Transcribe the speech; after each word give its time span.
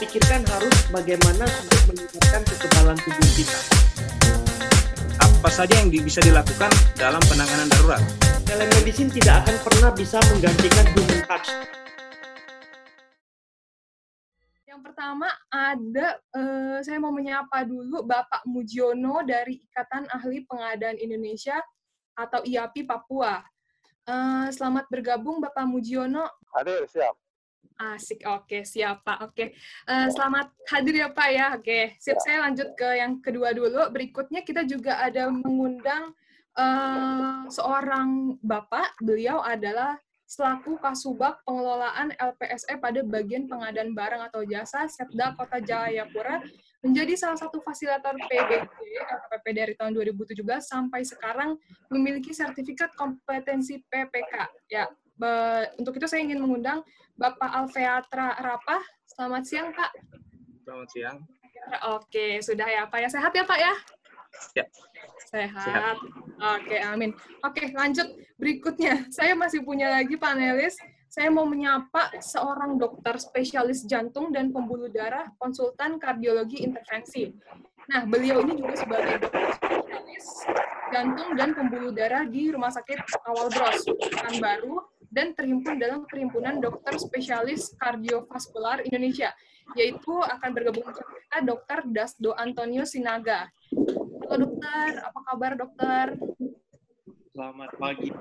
pikirkan 0.00 0.40
harus 0.48 0.72
bagaimana 0.88 1.44
untuk 1.44 1.92
meningkatkan 1.92 2.40
kekebalan 2.48 2.96
tubuh 3.04 3.30
kita. 3.36 3.58
Apa 5.20 5.48
saja 5.52 5.76
yang 5.76 5.92
bisa 5.92 6.24
dilakukan 6.24 6.72
dalam 6.96 7.20
penanganan 7.28 7.68
darurat? 7.68 8.00
Telemedicine 8.48 9.12
tidak 9.12 9.44
akan 9.44 9.56
pernah 9.60 9.90
bisa 9.92 10.16
menggantikan 10.32 10.88
human 10.96 11.20
touch. 11.28 11.48
Yang 14.64 14.80
pertama 14.88 15.28
ada, 15.52 16.16
uh, 16.32 16.80
saya 16.80 16.96
mau 16.96 17.12
menyapa 17.12 17.68
dulu 17.68 18.00
Bapak 18.00 18.48
Mujiono 18.48 19.20
dari 19.28 19.60
Ikatan 19.68 20.08
Ahli 20.08 20.48
Pengadaan 20.48 20.96
Indonesia 20.96 21.60
atau 22.16 22.40
IAPI 22.40 22.88
Papua. 22.88 23.44
Uh, 24.08 24.48
selamat 24.48 24.88
bergabung 24.88 25.44
Bapak 25.44 25.68
Mujiono. 25.68 26.24
Hadir, 26.56 26.88
siap. 26.88 27.12
Asik, 27.80 28.28
oke, 28.28 28.60
siap 28.60 29.00
Pak. 29.08 29.32
Oke, 29.32 29.56
uh, 29.88 30.08
selamat 30.12 30.52
hadir 30.68 31.00
ya 31.00 31.08
Pak 31.08 31.28
ya. 31.32 31.46
Oke, 31.56 31.96
sip. 31.96 32.20
Saya 32.20 32.44
lanjut 32.44 32.76
ke 32.76 32.88
yang 33.00 33.24
kedua 33.24 33.56
dulu. 33.56 33.88
Berikutnya 33.88 34.44
kita 34.44 34.68
juga 34.68 35.00
ada 35.00 35.32
mengundang 35.32 36.12
uh, 36.60 37.48
seorang 37.48 38.36
Bapak. 38.44 39.00
Beliau 39.00 39.40
adalah 39.40 39.96
selaku 40.28 40.76
Kasubag 40.78 41.40
Pengelolaan 41.42 42.12
LPSE 42.14 42.78
pada 42.78 43.00
bagian 43.02 43.48
pengadaan 43.48 43.96
barang 43.96 44.22
atau 44.28 44.44
jasa 44.44 44.84
Setda 44.86 45.34
Kota 45.34 45.58
Jayapura 45.58 46.44
menjadi 46.86 47.12
salah 47.18 47.36
satu 47.36 47.60
fasilitator 47.60 48.16
PBJ 48.16 48.92
LKPP 49.04 49.46
dari 49.52 49.72
tahun 49.76 49.92
2017 49.96 50.40
sampai 50.64 51.04
sekarang 51.04 51.58
memiliki 51.92 52.30
sertifikat 52.32 52.94
kompetensi 52.96 53.82
PPK. 53.90 54.48
Ya, 54.70 54.88
untuk 55.76 55.96
itu 56.00 56.06
saya 56.08 56.24
ingin 56.24 56.40
mengundang 56.40 56.80
Bapak 57.20 57.52
Alfeatra 57.52 58.40
Rapah. 58.40 58.82
Selamat 59.04 59.42
siang, 59.44 59.68
Pak. 59.76 59.92
Selamat 60.64 60.88
siang. 60.88 61.16
Oke, 61.92 62.40
sudah 62.40 62.64
ya, 62.64 62.82
Pak 62.88 62.98
ya. 63.04 63.08
Sehat 63.12 63.32
ya, 63.36 63.44
Pak 63.44 63.58
ya? 63.60 63.72
Ya. 64.56 64.64
Sehat. 65.28 65.66
Sehat. 65.68 65.96
Oke, 66.40 66.76
amin. 66.80 67.10
Oke, 67.44 67.70
lanjut. 67.76 68.08
Berikutnya, 68.40 69.04
saya 69.16 69.36
masih 69.36 69.60
punya 69.60 69.92
lagi 69.92 70.16
panelis. 70.16 70.80
Saya 71.10 71.26
mau 71.26 71.42
menyapa 71.42 72.22
seorang 72.22 72.78
dokter 72.78 73.18
spesialis 73.18 73.82
jantung 73.82 74.30
dan 74.30 74.54
pembuluh 74.54 74.86
darah, 74.88 75.26
konsultan 75.42 75.98
kardiologi 75.98 76.62
intervensi. 76.62 77.34
Nah, 77.90 78.06
beliau 78.06 78.46
ini 78.46 78.54
juga 78.62 78.78
sebagai 78.78 79.26
dokter 79.26 79.50
spesialis 79.58 80.26
jantung 80.94 81.30
dan 81.34 81.50
pembuluh 81.52 81.90
darah 81.90 82.22
di 82.22 82.54
Rumah 82.54 82.70
Sakit 82.70 82.98
Awal 83.26 83.46
Bros, 83.50 83.80
Baru, 84.38 84.78
dan 85.10 85.34
terhimpun 85.34 85.76
dalam 85.76 86.06
Perhimpunan 86.06 86.62
Dokter 86.62 86.94
Spesialis 86.96 87.74
Kardiovaskular 87.76 88.86
Indonesia, 88.86 89.34
yaitu 89.74 90.14
akan 90.14 90.50
bergabung 90.54 90.86
dengan 90.86 91.10
kita 91.10 91.38
Dr. 91.42 91.78
Dasdo 91.90 92.30
Antonio 92.38 92.86
Sinaga. 92.86 93.50
Halo 94.30 94.46
dokter, 94.46 95.02
apa 95.02 95.20
kabar 95.26 95.52
dokter? 95.58 96.06
Selamat 97.34 97.70
pagi. 97.82 98.14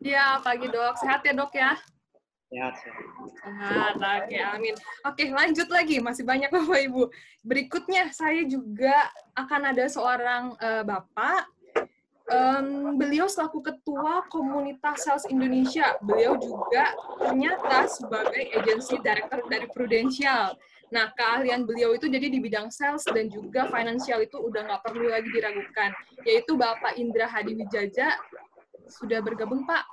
Ya, 0.00 0.40
pagi 0.40 0.66
dok. 0.72 0.96
Sehat 0.96 1.20
ya 1.28 1.36
dok 1.36 1.52
ya? 1.52 1.76
Sehat, 2.48 2.74
sehat. 2.80 3.04
Sehat, 3.44 3.94
oke, 4.00 4.36
amin. 4.56 4.74
Oke, 5.04 5.24
lanjut 5.28 5.68
lagi. 5.68 6.00
Masih 6.00 6.24
banyak 6.24 6.48
Bapak 6.48 6.80
Ibu. 6.88 7.12
Berikutnya, 7.44 8.08
saya 8.16 8.40
juga 8.48 8.96
akan 9.36 9.76
ada 9.76 9.84
seorang 9.92 10.56
uh, 10.56 10.82
Bapak 10.82 11.46
um, 12.30 12.96
beliau 12.96 13.26
selaku 13.26 13.60
ketua 13.60 14.24
komunitas 14.30 15.04
sales 15.04 15.26
Indonesia, 15.28 15.98
beliau 16.00 16.38
juga 16.38 16.94
ternyata 17.18 17.90
sebagai 17.90 18.54
agency 18.54 18.96
director 19.02 19.42
dari 19.50 19.66
Prudential. 19.70 20.54
Nah, 20.90 21.06
keahlian 21.14 21.70
beliau 21.70 21.94
itu 21.94 22.10
jadi 22.10 22.26
di 22.26 22.42
bidang 22.42 22.66
sales 22.74 23.06
dan 23.06 23.30
juga 23.30 23.70
financial 23.70 24.26
itu 24.26 24.42
udah 24.42 24.66
nggak 24.66 24.82
perlu 24.82 25.06
lagi 25.06 25.30
diragukan, 25.30 25.94
yaitu 26.26 26.58
Bapak 26.58 26.98
Indra 26.98 27.30
Hadi 27.30 27.54
Wijaja. 27.54 28.10
Sudah 28.90 29.22
bergabung, 29.22 29.62
Pak? 29.70 29.86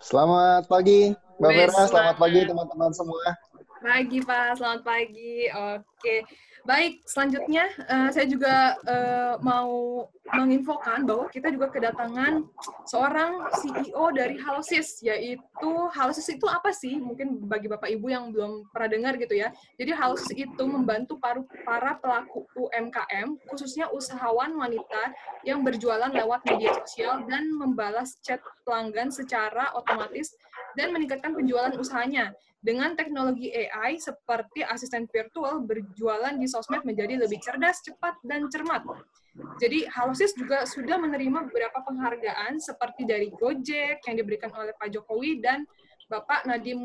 Selamat 0.00 0.64
pagi, 0.64 1.12
Mbak 1.36 1.50
Vera. 1.52 1.82
Selamat 1.84 2.16
pagi, 2.16 2.40
teman-teman 2.48 2.90
semua. 2.96 3.36
Pagi, 3.84 4.16
Pak. 4.24 4.56
Selamat 4.56 4.80
pagi. 4.80 5.44
Oke. 5.52 6.24
Baik, 6.64 7.04
selanjutnya 7.04 7.68
uh, 7.84 8.08
saya 8.08 8.24
juga 8.24 8.72
uh, 8.88 9.36
mau 9.44 10.08
menginfokan 10.32 11.04
bahwa 11.04 11.28
kita 11.28 11.52
juga 11.52 11.68
kedatangan 11.68 12.48
seorang 12.88 13.44
CEO 13.60 14.08
dari 14.16 14.40
Halosis, 14.40 15.04
yaitu 15.04 15.70
Halosis 15.92 16.24
itu 16.32 16.48
apa 16.48 16.72
sih? 16.72 16.96
Mungkin 16.96 17.44
bagi 17.44 17.68
Bapak 17.68 17.92
Ibu 17.92 18.08
yang 18.08 18.32
belum 18.32 18.72
pernah 18.72 18.88
dengar 18.88 19.20
gitu 19.20 19.36
ya. 19.36 19.52
Jadi 19.76 19.92
Halosis 19.92 20.32
itu 20.32 20.64
membantu 20.64 21.20
para, 21.20 21.44
para 21.68 22.00
pelaku 22.00 22.48
UMKM, 22.56 23.36
khususnya 23.52 23.92
usahawan 23.92 24.56
wanita 24.56 25.12
yang 25.44 25.60
berjualan 25.60 26.08
lewat 26.08 26.40
media 26.48 26.72
sosial 26.80 27.28
dan 27.28 27.52
membalas 27.52 28.16
chat 28.24 28.40
pelanggan 28.64 29.12
secara 29.12 29.76
otomatis 29.76 30.32
dan 30.72 30.96
meningkatkan 30.96 31.36
penjualan 31.36 31.76
usahanya 31.76 32.32
dengan 32.64 32.96
teknologi 32.96 33.52
AI 33.52 34.00
seperti 34.00 34.64
asisten 34.64 35.04
virtual 35.12 35.60
berjualan 35.68 36.32
di 36.32 36.48
sosmed 36.48 36.80
menjadi 36.88 37.20
lebih 37.20 37.36
cerdas, 37.44 37.84
cepat, 37.84 38.16
dan 38.24 38.48
cermat. 38.48 38.80
Jadi 39.60 39.84
Halosis 39.92 40.32
juga 40.32 40.64
sudah 40.64 40.96
menerima 40.96 41.52
beberapa 41.52 41.84
penghargaan 41.84 42.56
seperti 42.56 43.04
dari 43.04 43.28
Gojek 43.36 44.00
yang 44.08 44.16
diberikan 44.16 44.48
oleh 44.56 44.72
Pak 44.80 44.88
Jokowi 44.96 45.44
dan 45.44 45.68
Bapak 46.08 46.48
Nadiem 46.48 46.80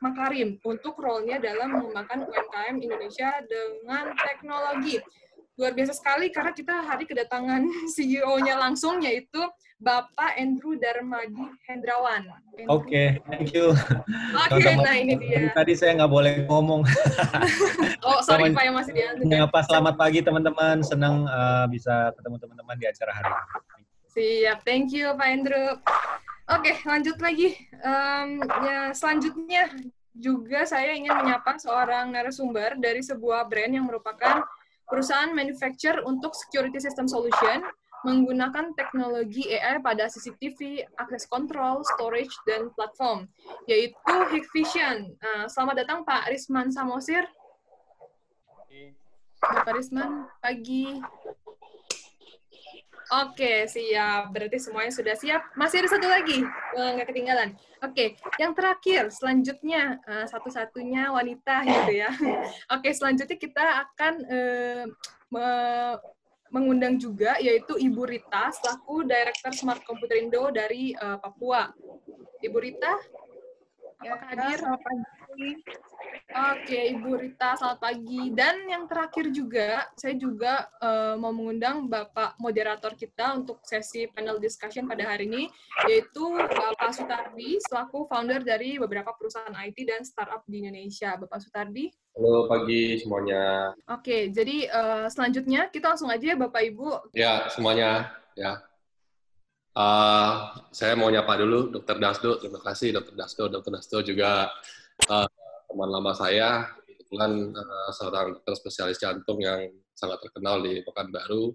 Makarim 0.00 0.56
untuk 0.64 0.96
role-nya 0.96 1.36
dalam 1.40 1.76
mengembangkan 1.76 2.24
UMKM 2.24 2.76
Indonesia 2.80 3.44
dengan 3.44 4.16
teknologi. 4.16 4.96
Luar 5.54 5.70
biasa 5.70 5.94
sekali 5.94 6.34
karena 6.34 6.50
kita 6.50 6.74
hari 6.82 7.06
kedatangan 7.06 7.62
CEO-nya 7.94 8.58
langsung 8.58 8.98
yaitu 8.98 9.38
Bapak 9.78 10.34
Andrew 10.34 10.74
Darmadi 10.74 11.46
Hendrawan. 11.70 12.26
Oke, 12.66 12.66
okay, 12.66 13.06
thank 13.30 13.54
you. 13.54 13.70
Oke, 13.70 14.50
okay, 14.50 14.74
nah 14.74 14.98
ini 14.98 15.14
dia. 15.14 15.54
Tadi 15.54 15.78
saya 15.78 15.94
nggak 16.02 16.10
boleh 16.10 16.34
ngomong. 16.50 16.82
oh, 18.06 18.18
sorry 18.26 18.50
Pak 18.50 18.64
yang 18.66 18.74
masih 18.74 18.92
diantri. 18.98 19.30
Apa, 19.30 19.62
selamat 19.62 19.94
pagi 19.94 20.26
teman-teman. 20.26 20.82
Senang 20.82 21.30
uh, 21.30 21.70
bisa 21.70 22.10
ketemu 22.18 22.36
teman-teman 22.42 22.74
di 22.74 22.86
acara 22.90 23.12
hari 23.14 23.30
ini. 23.30 23.42
Siap, 24.14 24.58
thank 24.66 24.90
you 24.90 25.14
Pak 25.14 25.28
Andrew. 25.30 25.78
Oke, 26.50 26.74
okay, 26.74 26.76
lanjut 26.82 27.18
lagi. 27.22 27.54
Um, 27.78 28.42
ya, 28.42 28.90
selanjutnya 28.90 29.70
juga 30.14 30.66
saya 30.66 30.94
ingin 30.98 31.14
menyapa 31.14 31.58
seorang 31.62 32.10
narasumber 32.10 32.74
dari 32.78 33.02
sebuah 33.02 33.46
brand 33.46 33.74
yang 33.74 33.86
merupakan 33.86 34.42
perusahaan 34.88 35.32
manufacturer 35.32 36.04
untuk 36.04 36.36
security 36.36 36.80
system 36.80 37.08
solution 37.08 37.64
menggunakan 38.04 38.76
teknologi 38.76 39.48
AI 39.48 39.80
pada 39.80 40.12
CCTV, 40.12 40.84
access 41.00 41.24
control, 41.24 41.80
storage, 41.96 42.36
dan 42.44 42.68
platform, 42.76 43.24
yaitu 43.64 44.16
Hikvision. 44.28 45.16
Uh, 45.24 45.48
selamat 45.48 45.82
datang 45.82 46.04
Pak 46.04 46.28
Risman 46.28 46.68
Samosir. 46.68 47.24
Bapak 49.40 49.76
Risman, 49.76 50.28
pagi. 50.40 51.00
Oke, 53.14 53.70
siap. 53.70 54.34
Berarti 54.34 54.58
semuanya 54.58 54.90
sudah 54.90 55.14
siap. 55.14 55.54
Masih 55.54 55.86
ada 55.86 55.90
satu 55.94 56.10
lagi, 56.10 56.42
uh, 56.74 56.90
nggak 56.98 57.14
ketinggalan. 57.14 57.54
Oke, 57.78 58.18
yang 58.42 58.56
terakhir, 58.58 59.14
selanjutnya 59.14 60.02
uh, 60.02 60.26
satu-satunya 60.26 61.14
wanita 61.14 61.62
gitu 61.62 61.92
ya. 61.94 62.10
Oke, 62.74 62.90
selanjutnya 62.90 63.38
kita 63.38 63.86
akan 63.86 64.14
uh, 64.26 64.84
mengundang 66.50 66.98
juga 66.98 67.38
yaitu 67.42 67.74
Ibu 67.78 68.02
Rita 68.06 68.50
selaku 68.54 69.06
Director 69.06 69.50
Smart 69.54 69.82
Computer 69.86 70.18
Indo 70.18 70.50
dari 70.50 70.94
uh, 70.98 71.18
Papua. 71.18 71.70
Ibu 72.42 72.58
Rita, 72.58 72.94
apakah 74.02 74.30
ya, 74.30 74.42
hadir? 74.42 74.58
Selamat 74.58 74.80
pagi. 74.82 75.50
Oke, 76.34 76.98
Ibu 76.98 77.14
Rita, 77.14 77.54
selamat 77.54 77.78
pagi. 77.78 78.34
Dan 78.34 78.66
yang 78.66 78.90
terakhir 78.90 79.30
juga, 79.30 79.86
saya 79.94 80.18
juga 80.18 80.66
uh, 80.82 81.14
mau 81.14 81.30
mengundang 81.30 81.86
Bapak 81.86 82.34
moderator 82.42 82.98
kita 82.98 83.38
untuk 83.38 83.62
sesi 83.62 84.10
panel 84.10 84.42
discussion 84.42 84.90
pada 84.90 85.14
hari 85.14 85.30
ini, 85.30 85.46
yaitu 85.86 86.34
Bapak 86.34 86.90
Sutardi, 86.90 87.62
selaku 87.70 88.10
founder 88.10 88.42
dari 88.42 88.82
beberapa 88.82 89.14
perusahaan 89.14 89.54
IT 89.62 89.78
dan 89.86 90.02
startup 90.02 90.42
di 90.50 90.66
Indonesia. 90.66 91.14
Bapak 91.14 91.38
Sutardi. 91.38 91.94
Halo 92.18 92.50
pagi 92.50 92.98
semuanya. 92.98 93.70
Oke, 93.86 94.34
jadi 94.34 94.66
uh, 94.74 95.06
selanjutnya 95.06 95.70
kita 95.70 95.94
langsung 95.94 96.10
aja 96.10 96.34
ya 96.34 96.36
Bapak 96.38 96.66
Ibu. 96.66 97.14
Ya, 97.14 97.46
semuanya. 97.54 98.10
Ya. 98.34 98.58
Uh, 99.70 100.50
saya 100.74 100.98
mau 100.98 101.14
nyapa 101.14 101.38
dulu 101.38 101.70
Dr. 101.78 102.02
Dasdo. 102.02 102.42
Terima 102.42 102.58
kasih 102.58 102.90
Dr. 102.90 103.14
Dasdo. 103.14 103.46
Dr. 103.46 103.70
Dasdo 103.70 104.02
juga 104.02 104.50
uh, 105.06 105.26
teman 105.74 105.90
lama 105.90 106.14
saya, 106.14 106.70
kebetulan 106.86 107.50
uh, 107.50 107.90
seorang 107.90 108.38
dokter 108.38 108.54
spesialis 108.54 109.02
jantung 109.02 109.42
yang 109.42 109.66
sangat 109.90 110.22
terkenal 110.22 110.62
di 110.62 110.78
Pekanbaru. 110.86 111.50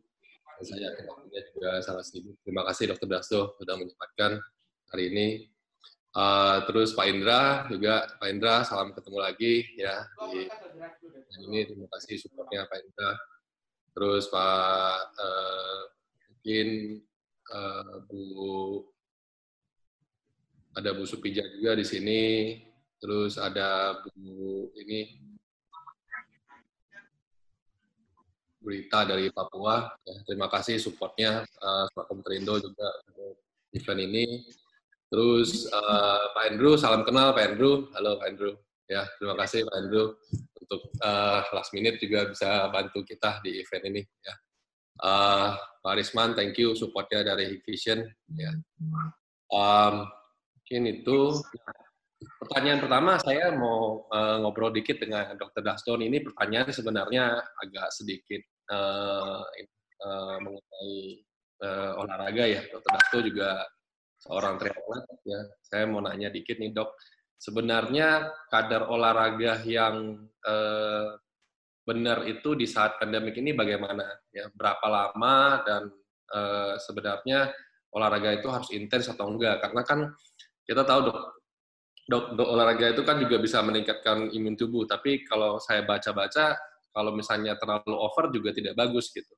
Dan 0.60 0.64
saya 0.68 0.92
yakin 0.92 1.08
waktunya 1.08 1.42
juga 1.56 1.70
sangat 1.80 2.04
sibuk. 2.12 2.36
Terima 2.44 2.68
kasih 2.68 2.92
Dr. 2.92 3.08
Dasdo 3.08 3.56
sudah 3.56 3.80
menyempatkan 3.80 4.44
hari 4.92 5.06
ini 5.16 5.28
Uh, 6.10 6.66
terus 6.66 6.98
Pak 6.98 7.06
Indra 7.06 7.70
juga 7.70 8.02
Pak 8.18 8.30
Indra 8.34 8.66
salam 8.66 8.98
ketemu 8.98 9.22
lagi 9.22 9.62
ya 9.78 10.10
di 10.34 10.50
ini 11.46 11.70
terima 11.70 11.86
kasih 11.86 12.18
supportnya 12.18 12.66
Pak 12.66 12.82
Indra 12.82 13.14
terus 13.94 14.26
Pak 14.26 15.06
uh, 15.22 15.82
mungkin 16.34 16.98
uh, 17.54 18.02
Bu 18.10 18.26
ada 20.82 20.98
Bu 20.98 21.06
Supija 21.06 21.46
juga 21.46 21.78
di 21.78 21.86
sini 21.86 22.22
terus 23.00 23.40
ada 23.40 24.00
Bu 24.04 24.70
ini 24.76 25.20
berita 28.60 29.08
dari 29.08 29.32
Papua 29.32 29.88
ya, 30.04 30.16
terima 30.28 30.52
kasih 30.52 30.78
supportnya 30.78 31.48
uh, 31.64 31.88
Pak 31.96 32.06
Komterindo 32.12 32.60
juga 32.60 32.88
untuk 33.08 33.40
event 33.72 34.02
ini 34.04 34.26
Terus 35.10 35.66
uh, 35.74 36.22
Pak 36.38 36.54
Andrew, 36.54 36.78
salam 36.78 37.02
kenal 37.02 37.34
Pak 37.34 37.54
Andrew. 37.54 37.90
Halo 37.98 38.22
Pak 38.22 38.30
Andrew. 38.30 38.54
Ya, 38.86 39.10
terima 39.18 39.34
kasih 39.42 39.66
Pak 39.66 39.76
Andrew 39.82 40.14
untuk 40.54 40.82
uh, 41.02 41.42
last 41.50 41.74
minute 41.74 41.98
juga 41.98 42.30
bisa 42.30 42.70
bantu 42.70 43.02
kita 43.02 43.42
di 43.42 43.58
event 43.58 43.84
ini. 43.90 44.02
Ya. 44.22 44.34
Uh, 45.02 45.50
Pak 45.82 45.94
Risman, 45.98 46.38
thank 46.38 46.62
you 46.62 46.78
supportnya 46.78 47.26
dari 47.26 47.58
Vision. 47.66 48.06
Ya. 48.38 48.54
Um, 49.50 50.06
mungkin 50.62 50.82
itu. 51.02 51.42
Pertanyaan 52.20 52.84
pertama 52.84 53.16
saya 53.24 53.56
mau 53.56 54.04
uh, 54.12 54.38
ngobrol 54.44 54.76
dikit 54.76 55.00
dengan 55.00 55.40
Dr. 55.40 55.64
Daston. 55.64 56.04
Ini 56.04 56.20
pertanyaan 56.20 56.68
sebenarnya 56.72 57.40
agak 57.40 57.88
sedikit 57.96 58.44
uh, 58.76 59.40
uh, 60.04 60.38
mengenai 60.44 60.96
uh, 61.64 62.02
olahraga 62.04 62.44
ya. 62.44 62.62
Dr. 62.68 62.92
Dasto 62.92 63.18
juga 63.24 63.64
seorang 64.20 64.60
triatlet 64.60 65.06
ya 65.24 65.40
saya 65.64 65.88
mau 65.88 66.04
nanya 66.04 66.28
dikit 66.28 66.60
nih 66.60 66.76
dok 66.76 67.00
sebenarnya 67.40 68.28
kadar 68.52 68.92
olahraga 68.92 69.64
yang 69.64 70.28
eh, 70.44 71.08
benar 71.88 72.28
itu 72.28 72.54
di 72.54 72.68
saat 72.68 73.00
pandemik 73.00 73.40
ini 73.40 73.56
bagaimana 73.56 74.06
ya 74.36 74.52
berapa 74.52 74.86
lama 74.92 75.64
dan 75.64 75.84
eh, 76.36 76.76
sebenarnya 76.84 77.48
olahraga 77.96 78.36
itu 78.36 78.48
harus 78.52 78.70
intens 78.76 79.08
atau 79.08 79.32
enggak 79.32 79.64
karena 79.64 79.82
kan 79.88 80.00
kita 80.68 80.84
tahu 80.84 81.10
dok 81.10 81.39
dok, 82.10 82.34
dok 82.34 82.50
olahraga 82.50 82.90
itu 82.90 83.06
kan 83.06 83.22
juga 83.22 83.38
bisa 83.38 83.62
meningkatkan 83.62 84.34
imun 84.34 84.58
tubuh 84.58 84.90
tapi 84.90 85.22
kalau 85.22 85.62
saya 85.62 85.86
baca-baca 85.86 86.58
kalau 86.90 87.14
misalnya 87.14 87.54
terlalu 87.62 87.94
over 87.94 88.34
juga 88.34 88.50
tidak 88.50 88.74
bagus 88.74 89.14
gitu 89.14 89.38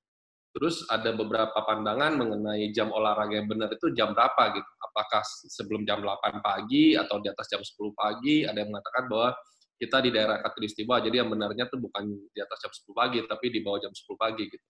Terus 0.52 0.84
ada 0.92 1.16
beberapa 1.16 1.56
pandangan 1.64 2.20
mengenai 2.20 2.76
jam 2.76 2.92
olahraga 2.92 3.40
yang 3.40 3.48
benar 3.48 3.72
itu 3.72 3.88
jam 3.96 4.12
berapa 4.12 4.52
gitu. 4.52 4.72
Apakah 4.84 5.24
sebelum 5.48 5.88
jam 5.88 6.04
8 6.04 6.44
pagi 6.44 7.00
atau 7.00 7.24
di 7.24 7.32
atas 7.32 7.48
jam 7.48 7.64
10 7.64 7.96
pagi? 7.96 8.44
Ada 8.44 8.60
yang 8.60 8.70
mengatakan 8.76 9.08
bahwa 9.08 9.32
kita 9.80 9.98
di 10.04 10.12
daerah 10.12 10.44
Katulistiwa, 10.44 11.00
jadi 11.00 11.24
yang 11.24 11.32
benarnya 11.32 11.72
itu 11.72 11.80
bukan 11.80 12.04
di 12.36 12.40
atas 12.44 12.60
jam 12.60 12.72
10 12.76 12.92
pagi, 12.92 13.18
tapi 13.24 13.46
di 13.48 13.60
bawah 13.64 13.80
jam 13.80 13.96
10 13.96 14.20
pagi 14.20 14.44
gitu. 14.52 14.66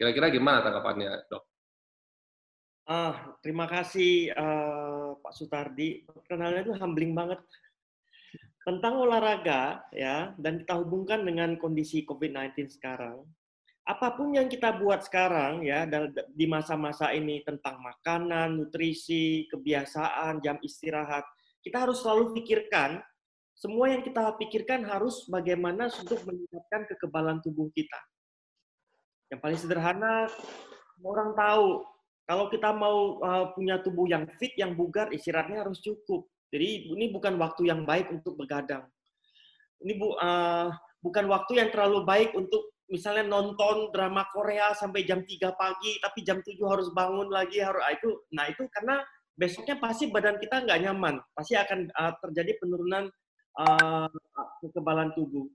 Kira-kira 0.00 0.32
gimana 0.32 0.64
tanggapannya, 0.64 1.28
dok? 1.28 1.44
Ah, 2.88 3.36
terima 3.44 3.68
kasih 3.68 4.32
uh, 4.32 5.07
Pak 5.20 5.34
Sutardi. 5.34 6.06
Perkenalannya 6.06 6.62
itu 6.66 6.74
humbling 6.78 7.12
banget 7.12 7.40
tentang 8.64 9.00
olahraga 9.00 9.82
ya 9.92 10.36
dan 10.36 10.60
kita 10.60 10.76
hubungkan 10.76 11.24
dengan 11.24 11.56
kondisi 11.56 12.04
COVID-19 12.04 12.68
sekarang 12.68 13.24
apa 13.88 14.12
pun 14.12 14.36
yang 14.36 14.52
kita 14.52 14.76
buat 14.76 15.00
sekarang 15.00 15.64
ya 15.64 15.88
di 16.36 16.44
masa-masa 16.44 17.08
ini 17.16 17.40
tentang 17.40 17.80
makanan, 17.80 18.60
nutrisi, 18.60 19.48
kebiasaan, 19.48 20.44
jam 20.44 20.60
istirahat, 20.60 21.24
kita 21.64 21.88
harus 21.88 22.04
selalu 22.04 22.36
pikirkan 22.36 23.00
semua 23.56 23.88
yang 23.88 24.04
kita 24.04 24.36
pikirkan 24.36 24.84
harus 24.84 25.24
bagaimana 25.26 25.88
untuk 25.88 26.20
meningkatkan 26.28 26.84
kekebalan 26.84 27.40
tubuh 27.40 27.72
kita. 27.72 27.96
Yang 29.32 29.40
paling 29.40 29.58
sederhana, 29.58 30.28
orang 31.00 31.32
tahu 31.32 31.82
kalau 32.28 32.52
kita 32.52 32.76
mau 32.76 33.16
uh, 33.24 33.56
punya 33.56 33.80
tubuh 33.80 34.04
yang 34.04 34.28
fit, 34.36 34.52
yang 34.60 34.76
bugar, 34.76 35.08
istirahatnya 35.08 35.64
harus 35.64 35.80
cukup. 35.80 36.28
Jadi 36.52 36.92
ini 36.92 37.08
bukan 37.08 37.40
waktu 37.40 37.72
yang 37.72 37.88
baik 37.88 38.12
untuk 38.12 38.36
begadang. 38.36 38.84
Ini 39.80 39.96
bu, 39.96 40.12
uh, 40.12 40.68
bukan 41.00 41.24
waktu 41.24 41.56
yang 41.56 41.72
terlalu 41.72 42.04
baik 42.04 42.36
untuk 42.36 42.68
misalnya 42.92 43.24
nonton 43.24 43.88
drama 43.96 44.28
Korea 44.28 44.76
sampai 44.76 45.08
jam 45.08 45.24
3 45.24 45.56
pagi, 45.56 45.96
tapi 46.04 46.20
jam 46.20 46.44
7 46.44 46.52
harus 46.68 46.92
bangun 46.92 47.32
lagi, 47.32 47.64
harus 47.64 47.80
ah, 47.80 47.92
itu, 47.96 48.10
nah 48.32 48.44
itu 48.48 48.64
karena 48.76 49.00
besoknya 49.32 49.76
pasti 49.80 50.08
badan 50.12 50.36
kita 50.36 50.64
nggak 50.68 50.80
nyaman, 50.84 51.20
pasti 51.32 51.56
akan 51.56 51.88
uh, 51.96 52.12
terjadi 52.28 52.60
penurunan 52.60 53.08
uh, 53.60 54.08
kekebalan 54.64 55.12
tubuh. 55.16 55.48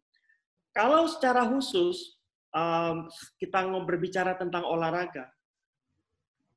Kalau 0.74 1.06
secara 1.06 1.46
khusus 1.50 2.18
um, 2.54 3.10
kita 3.42 3.66
berbicara 3.86 4.38
tentang 4.38 4.66
olahraga, 4.66 5.33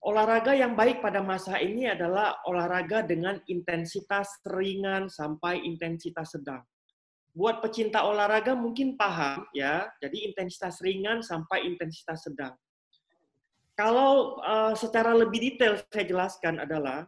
olahraga 0.06 0.54
yang 0.54 0.78
baik 0.78 1.02
pada 1.02 1.18
masa 1.18 1.58
ini 1.58 1.90
adalah 1.90 2.38
olahraga 2.46 3.02
dengan 3.02 3.42
intensitas 3.50 4.30
ringan 4.46 5.10
sampai 5.10 5.66
intensitas 5.66 6.38
sedang 6.38 6.62
buat 7.36 7.60
pecinta 7.60 8.00
olahraga 8.08 8.56
mungkin 8.56 8.96
paham 8.96 9.44
ya. 9.52 9.84
Jadi 10.00 10.24
intensitas 10.32 10.80
ringan 10.80 11.20
sampai 11.20 11.68
intensitas 11.68 12.24
sedang. 12.24 12.56
Kalau 13.76 14.40
uh, 14.40 14.72
secara 14.72 15.12
lebih 15.12 15.52
detail 15.52 15.76
saya 15.92 16.08
jelaskan 16.08 16.64
adalah 16.64 17.04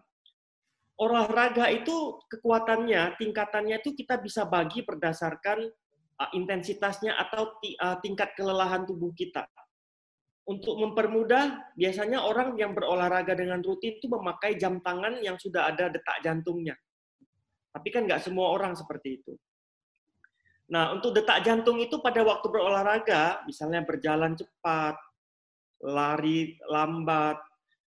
olahraga 1.00 1.72
itu 1.72 2.20
kekuatannya, 2.28 3.16
tingkatannya 3.16 3.80
itu 3.80 3.96
kita 3.96 4.20
bisa 4.20 4.44
bagi 4.44 4.84
berdasarkan 4.84 5.64
uh, 6.20 6.30
intensitasnya 6.36 7.16
atau 7.16 7.56
uh, 7.80 7.96
tingkat 8.04 8.36
kelelahan 8.36 8.84
tubuh 8.84 9.16
kita. 9.16 9.48
Untuk 10.48 10.80
mempermudah, 10.80 11.76
biasanya 11.76 12.24
orang 12.24 12.56
yang 12.56 12.72
berolahraga 12.72 13.36
dengan 13.36 13.60
rutin 13.60 14.00
itu 14.00 14.08
memakai 14.08 14.56
jam 14.56 14.80
tangan 14.80 15.20
yang 15.20 15.36
sudah 15.36 15.68
ada 15.68 15.92
detak 15.92 16.24
jantungnya. 16.24 16.72
Tapi 17.68 17.88
kan 17.92 18.08
nggak 18.08 18.24
semua 18.24 18.56
orang 18.56 18.72
seperti 18.72 19.20
itu. 19.20 19.36
Nah, 20.72 20.96
untuk 20.96 21.12
detak 21.16 21.44
jantung 21.44 21.80
itu 21.80 22.00
pada 22.00 22.24
waktu 22.24 22.48
berolahraga, 22.48 23.44
misalnya 23.44 23.84
berjalan 23.84 24.36
cepat, 24.36 24.96
lari 25.84 26.56
lambat, 26.68 27.40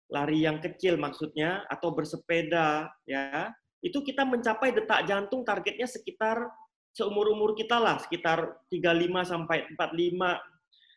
lari 0.09 0.45
yang 0.45 0.57
kecil 0.61 0.97
maksudnya, 1.01 1.65
atau 1.65 1.93
bersepeda, 1.93 2.89
ya, 3.09 3.53
itu 3.81 4.01
kita 4.05 4.21
mencapai 4.25 4.73
detak 4.73 5.05
jantung 5.09 5.41
targetnya 5.41 5.89
sekitar 5.89 6.45
seumur-umur 6.93 7.57
kita 7.57 7.77
lah, 7.81 7.97
sekitar 8.01 8.61
35 8.69 9.25
sampai 9.25 9.65
45. 9.77 10.37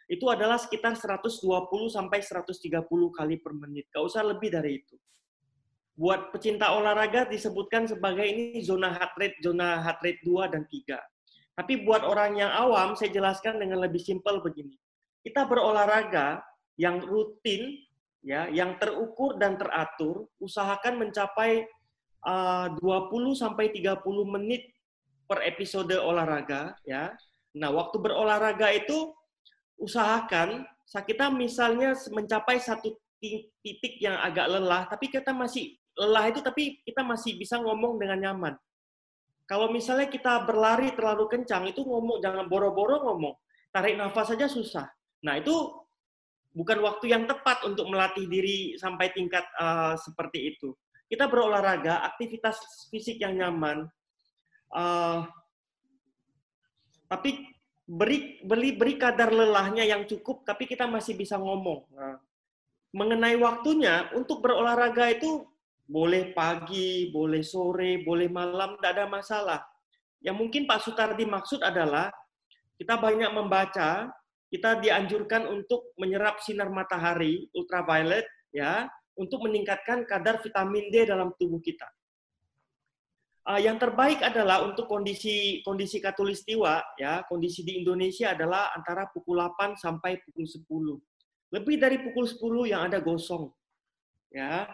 Itu 0.06 0.28
adalah 0.28 0.60
sekitar 0.60 0.96
120 0.96 1.40
sampai 1.88 2.20
130 2.20 2.84
kali 3.12 3.36
per 3.40 3.52
menit. 3.56 3.88
Gak 3.92 4.04
usah 4.04 4.22
lebih 4.24 4.52
dari 4.52 4.84
itu. 4.84 4.96
Buat 5.94 6.34
pecinta 6.34 6.74
olahraga 6.74 7.24
disebutkan 7.30 7.86
sebagai 7.86 8.26
ini 8.26 8.58
zona 8.66 8.90
heart 8.90 9.14
rate, 9.14 9.38
zona 9.40 9.78
heart 9.78 10.02
rate 10.02 10.20
2 10.26 10.52
dan 10.52 10.66
3 10.66 10.98
tapi 11.54 11.86
buat 11.86 12.02
orang 12.02 12.34
yang 12.34 12.50
awam, 12.50 12.98
saya 12.98 13.14
jelaskan 13.14 13.62
dengan 13.62 13.78
lebih 13.78 14.02
simpel 14.02 14.42
begini. 14.42 14.74
Kita 15.22 15.46
berolahraga 15.46 16.42
yang 16.74 16.98
rutin, 17.06 17.78
ya, 18.26 18.50
yang 18.50 18.74
terukur 18.82 19.38
dan 19.38 19.54
teratur, 19.54 20.26
usahakan 20.42 21.06
mencapai 21.06 21.62
uh, 22.26 22.74
20 22.82 23.38
sampai 23.38 23.70
30 23.70 24.02
menit 24.26 24.66
per 25.30 25.46
episode 25.46 25.94
olahraga, 25.94 26.74
ya. 26.82 27.14
Nah, 27.54 27.70
waktu 27.70 28.02
berolahraga 28.02 28.74
itu 28.74 29.14
usahakan 29.78 30.66
kita 30.84 31.26
misalnya 31.32 31.96
mencapai 32.12 32.62
satu 32.62 32.94
titik 33.64 33.98
yang 33.98 34.20
agak 34.20 34.46
lelah, 34.46 34.84
tapi 34.86 35.08
kita 35.08 35.32
masih 35.32 35.74
lelah 35.96 36.28
itu 36.28 36.44
tapi 36.44 36.78
kita 36.84 37.00
masih 37.00 37.34
bisa 37.40 37.56
ngomong 37.58 37.96
dengan 37.98 38.20
nyaman. 38.20 38.54
Kalau 39.44 39.68
misalnya 39.72 40.08
kita 40.08 40.44
berlari 40.44 40.92
terlalu 40.96 41.28
kencang, 41.28 41.68
itu 41.68 41.84
ngomong 41.84 42.20
jangan 42.20 42.48
boro-boro 42.48 43.00
ngomong. 43.04 43.34
Tarik 43.72 43.96
nafas 43.96 44.32
saja 44.32 44.48
susah. 44.48 44.86
Nah, 45.24 45.36
itu 45.36 45.52
bukan 46.54 46.80
waktu 46.80 47.12
yang 47.12 47.28
tepat 47.28 47.60
untuk 47.68 47.90
melatih 47.90 48.24
diri 48.24 48.78
sampai 48.80 49.12
tingkat 49.12 49.44
uh, 49.60 49.98
seperti 50.00 50.56
itu. 50.56 50.72
Kita 51.10 51.28
berolahraga, 51.28 52.00
aktivitas 52.08 52.88
fisik 52.88 53.20
yang 53.20 53.36
nyaman, 53.36 53.84
uh, 54.72 55.28
tapi 57.04 57.53
beri, 57.84 58.40
beri, 58.40 58.72
beri 58.76 58.94
kadar 58.96 59.30
lelahnya 59.30 59.84
yang 59.84 60.08
cukup, 60.08 60.42
tapi 60.48 60.64
kita 60.64 60.88
masih 60.88 61.14
bisa 61.16 61.36
ngomong. 61.36 61.84
Nah, 61.92 62.16
mengenai 62.96 63.36
waktunya, 63.36 64.08
untuk 64.16 64.40
berolahraga 64.40 65.12
itu 65.12 65.44
boleh 65.84 66.32
pagi, 66.32 67.12
boleh 67.12 67.44
sore, 67.44 68.00
boleh 68.00 68.28
malam, 68.32 68.80
tidak 68.80 68.90
ada 68.96 69.06
masalah. 69.06 69.60
Yang 70.24 70.36
mungkin 70.40 70.62
Pak 70.64 70.80
Sutardi 70.80 71.28
maksud 71.28 71.60
adalah 71.60 72.08
kita 72.80 72.96
banyak 72.96 73.28
membaca, 73.36 74.08
kita 74.48 74.80
dianjurkan 74.80 75.44
untuk 75.50 75.92
menyerap 76.00 76.40
sinar 76.40 76.72
matahari 76.72 77.44
ultraviolet 77.52 78.24
ya, 78.54 78.88
untuk 79.14 79.44
meningkatkan 79.44 80.08
kadar 80.08 80.40
vitamin 80.40 80.88
D 80.88 81.04
dalam 81.04 81.36
tubuh 81.36 81.60
kita. 81.60 81.86
Uh, 83.48 83.60
yang 83.60 83.76
terbaik 83.76 84.24
adalah 84.24 84.64
untuk 84.64 84.88
kondisi 84.88 85.60
kondisi 85.62 86.00
katulistiwa 86.00 86.80
ya, 86.96 87.22
kondisi 87.28 87.62
di 87.62 87.80
Indonesia 87.80 88.32
adalah 88.32 88.72
antara 88.72 89.08
pukul 89.12 89.40
8 89.40 89.76
sampai 89.76 90.20
pukul 90.24 90.44
10. 90.48 91.54
Lebih 91.54 91.76
dari 91.78 91.96
pukul 92.00 92.24
10 92.26 92.72
yang 92.72 92.82
ada 92.88 92.98
gosong. 92.98 93.52
Ya. 94.32 94.66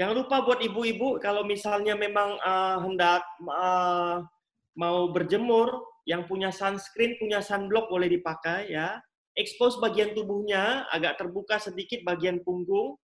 Jangan 0.00 0.24
lupa 0.24 0.40
buat 0.40 0.64
ibu-ibu 0.64 1.20
kalau 1.20 1.44
misalnya 1.44 1.92
memang 1.92 2.40
uh, 2.40 2.80
hendak 2.80 3.22
uh, 3.44 4.24
mau 4.72 5.12
berjemur 5.12 5.84
yang 6.08 6.24
punya 6.24 6.48
sunscreen, 6.48 7.20
punya 7.20 7.44
sunblock 7.44 7.92
boleh 7.92 8.08
dipakai 8.08 8.72
ya. 8.72 8.98
Expose 9.36 9.80
bagian 9.80 10.12
tubuhnya 10.12 10.88
agak 10.92 11.20
terbuka 11.20 11.56
sedikit 11.60 12.04
bagian 12.04 12.40
punggung 12.44 12.96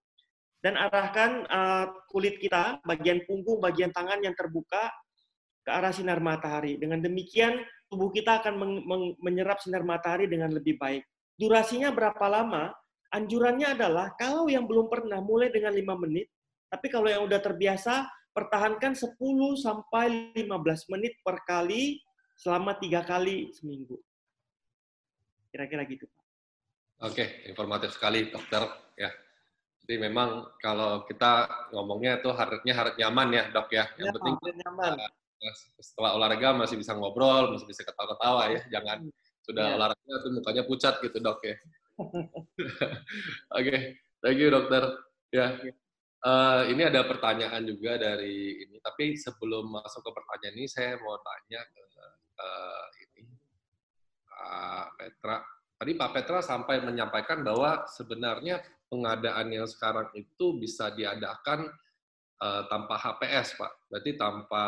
dan 0.61 0.77
arahkan 0.77 1.45
uh, 1.49 1.87
kulit 2.09 2.41
kita 2.41 2.81
bagian 2.85 3.23
punggung, 3.29 3.61
bagian 3.61 3.93
tangan 3.93 4.21
yang 4.25 4.37
terbuka 4.37 4.93
ke 5.69 5.71
arah 5.71 5.93
sinar 5.93 6.25
matahari. 6.25 6.81
Dengan 6.81 7.05
demikian 7.05 7.61
tubuh 7.93 8.09
kita 8.09 8.41
akan 8.41 8.57
menyerap 9.21 9.61
sinar 9.61 9.85
matahari 9.85 10.25
dengan 10.25 10.49
lebih 10.49 10.81
baik. 10.81 11.05
Durasinya 11.37 11.93
berapa 11.93 12.25
lama? 12.25 12.73
Anjurannya 13.13 13.77
adalah 13.77 14.17
kalau 14.17 14.49
yang 14.49 14.65
belum 14.65 14.89
pernah 14.89 15.21
mulai 15.21 15.53
dengan 15.53 15.77
5 15.77 16.05
menit, 16.09 16.33
tapi 16.73 16.89
kalau 16.89 17.09
yang 17.13 17.29
udah 17.29 17.37
terbiasa 17.37 18.09
pertahankan 18.33 18.97
10 18.97 19.17
sampai 19.61 20.33
15 20.33 20.93
menit 20.97 21.21
per 21.21 21.45
kali 21.45 22.01
selama 22.41 22.81
tiga 22.81 23.05
kali 23.05 23.53
seminggu. 23.53 24.01
Kira-kira 25.53 25.85
gitu. 25.85 26.09
Oke, 27.05 27.45
informatif 27.49 27.97
sekali 27.97 28.29
dokter. 28.29 28.69
Ya, 29.01 29.09
jadi 29.89 30.05
memang 30.05 30.53
kalau 30.61 31.09
kita 31.09 31.49
ngomongnya 31.73 32.21
itu 32.21 32.29
harusnya 32.29 32.75
harus 32.77 32.93
nyaman 33.01 33.29
ya 33.33 33.45
dok 33.49 33.73
ya. 33.73 33.89
Yang 33.97 34.09
ya, 34.09 34.15
penting 34.21 34.35
nyaman. 34.65 34.93
Setelah 35.79 36.19
olahraga 36.19 36.55
masih 36.55 36.77
bisa 36.79 36.93
ngobrol, 36.95 37.55
masih 37.55 37.67
bisa 37.67 37.87
ketawa-ketawa 37.87 38.53
ya. 38.53 38.63
Jangan 38.79 39.07
sudah 39.47 39.65
ya. 39.65 39.75
olahraga 39.79 40.15
tuh 40.21 40.31
mukanya 40.35 40.63
pucat 40.67 40.95
gitu 41.01 41.19
dok 41.23 41.41
ya. 41.47 41.57
Oke, 41.99 42.35
okay. 43.51 43.79
thank 44.23 44.39
you 44.39 44.51
dokter. 44.51 44.95
Ya. 45.35 45.59
Uh, 46.19 46.67
ini 46.67 46.83
ada 46.83 47.07
pertanyaan 47.07 47.63
juga 47.63 47.95
dari 47.95 48.59
ini, 48.67 48.83
tapi 48.83 49.15
sebelum 49.15 49.71
masuk 49.71 50.03
ke 50.03 50.11
pertanyaan 50.11 50.55
ini, 50.59 50.67
saya 50.67 50.99
mau 50.99 51.15
tanya 51.23 51.63
ke 51.63 51.83
uh, 52.43 52.87
ini 53.07 53.23
Pak 54.27 54.87
Petra. 54.99 55.37
Tadi 55.79 55.93
Pak 55.95 56.11
Petra 56.11 56.39
sampai 56.43 56.83
menyampaikan 56.83 57.47
bahwa 57.47 57.87
sebenarnya 57.87 58.59
pengadaan 58.91 59.47
yang 59.53 59.69
sekarang 59.69 60.11
itu 60.19 60.59
bisa 60.59 60.91
diadakan 60.91 61.71
uh, 62.43 62.63
tanpa 62.71 62.95
HPS, 62.99 63.59
Pak. 63.59 63.73
Berarti 63.91 64.11
tanpa 64.15 64.65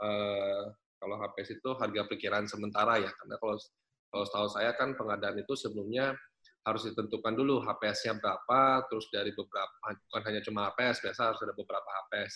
uh, 0.00 0.62
kalau 0.96 1.16
HPS 1.20 1.60
itu 1.60 1.70
harga 1.76 2.02
perkiraan 2.08 2.46
sementara 2.48 3.00
ya, 3.00 3.10
karena 3.12 3.36
kalau 3.40 3.56
kalau 4.12 4.24
setahu 4.24 4.48
saya 4.48 4.70
kan 4.78 4.96
pengadaan 4.96 5.36
itu 5.42 5.52
sebelumnya 5.58 6.16
harus 6.66 6.82
ditentukan 6.88 7.34
dulu 7.36 7.62
HPS-nya 7.62 8.18
berapa, 8.18 8.82
terus 8.90 9.06
dari 9.14 9.30
beberapa, 9.30 9.70
bukan 10.10 10.22
hanya 10.26 10.40
cuma 10.42 10.66
HPS, 10.72 10.98
biasa 11.04 11.20
harus 11.30 11.40
ada 11.46 11.54
beberapa 11.54 11.86
HPS. 11.86 12.32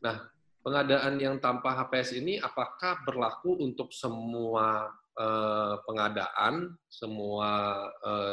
Nah, 0.00 0.24
pengadaan 0.64 1.20
yang 1.20 1.36
tanpa 1.36 1.76
HPS 1.76 2.16
ini 2.16 2.40
apakah 2.40 3.04
berlaku 3.04 3.60
untuk 3.60 3.92
semua 3.92 4.88
eh, 5.20 5.74
pengadaan, 5.84 6.80
semua 6.88 7.76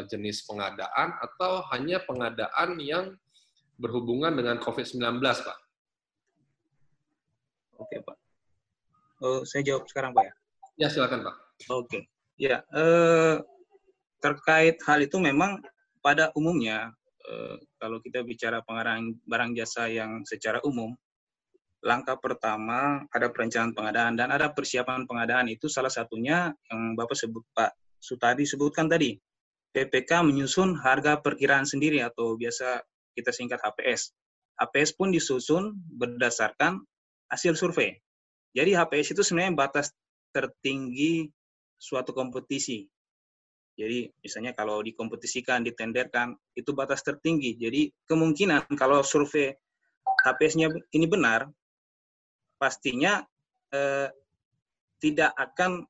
jenis 0.08 0.48
pengadaan, 0.48 1.20
atau 1.20 1.68
hanya 1.76 2.00
pengadaan 2.08 2.80
yang 2.80 3.12
berhubungan 3.76 4.40
dengan 4.40 4.56
COVID-19, 4.64 5.20
Pak? 5.20 5.65
Oke, 7.80 8.02
Pak. 8.02 8.18
Oh, 9.24 9.42
saya 9.48 9.64
jawab 9.64 9.88
sekarang, 9.88 10.12
Pak 10.12 10.24
ya? 10.24 10.34
Ya, 10.76 10.88
silakan, 10.92 11.24
Pak. 11.28 11.36
Oke. 11.72 12.08
Ya, 12.36 12.68
eh, 12.76 13.40
terkait 14.20 14.76
hal 14.84 15.00
itu 15.04 15.16
memang 15.24 15.64
pada 16.04 16.36
umumnya 16.36 16.92
eh, 17.26 17.56
kalau 17.80 18.04
kita 18.04 18.22
bicara 18.28 18.60
pengadaan 18.68 19.16
barang 19.24 19.56
jasa 19.56 19.88
yang 19.88 20.22
secara 20.28 20.60
umum, 20.68 20.92
langkah 21.86 22.18
pertama 22.18 23.06
ada 23.14 23.30
perencanaan 23.30 23.72
pengadaan 23.78 24.14
dan 24.18 24.34
ada 24.34 24.50
persiapan 24.50 25.06
pengadaan 25.06 25.48
itu 25.54 25.70
salah 25.70 25.94
satunya 25.94 26.50
yang 26.68 26.98
Bapak 26.98 27.14
sebut 27.14 27.46
Pak 27.54 27.78
Sutadi 28.02 28.44
sebutkan 28.46 28.90
tadi. 28.90 29.18
PPK 29.76 30.24
menyusun 30.24 30.80
harga 30.80 31.20
perkiraan 31.20 31.68
sendiri 31.68 32.00
atau 32.00 32.40
biasa 32.40 32.80
kita 33.12 33.36
singkat 33.36 33.60
HPS. 33.60 34.16
HPS 34.56 34.96
pun 34.96 35.12
disusun 35.12 35.76
berdasarkan 36.00 36.80
hasil 37.30 37.58
survei. 37.58 37.98
Jadi 38.56 38.72
HPS 38.72 39.18
itu 39.18 39.22
sebenarnya 39.22 39.68
batas 39.68 39.92
tertinggi 40.32 41.28
suatu 41.76 42.16
kompetisi. 42.16 42.88
Jadi 43.76 44.08
misalnya 44.24 44.56
kalau 44.56 44.80
dikompetisikan, 44.80 45.60
ditenderkan, 45.68 46.32
itu 46.56 46.72
batas 46.72 47.04
tertinggi. 47.04 47.60
Jadi 47.60 47.92
kemungkinan 48.08 48.72
kalau 48.80 49.04
survei 49.04 49.52
HPS-nya 50.24 50.72
ini 50.96 51.06
benar, 51.12 51.52
pastinya 52.56 53.20
eh, 53.76 54.08
tidak 55.04 55.36
akan 55.36 55.84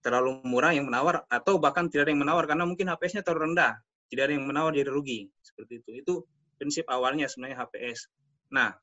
terlalu 0.00 0.40
murah 0.46 0.72
yang 0.72 0.86
menawar 0.86 1.26
atau 1.28 1.60
bahkan 1.60 1.90
tidak 1.90 2.08
ada 2.08 2.12
yang 2.14 2.22
menawar 2.22 2.44
karena 2.46 2.64
mungkin 2.64 2.86
HPS-nya 2.88 3.26
terlalu 3.26 3.52
rendah. 3.52 3.74
Tidak 4.10 4.22
ada 4.26 4.32
yang 4.34 4.46
menawar 4.46 4.70
jadi 4.74 4.90
rugi. 4.90 5.26
Seperti 5.42 5.82
itu. 5.82 5.90
Itu 5.98 6.14
prinsip 6.58 6.86
awalnya 6.86 7.26
sebenarnya 7.26 7.62
HPS. 7.66 8.06
Nah, 8.54 8.74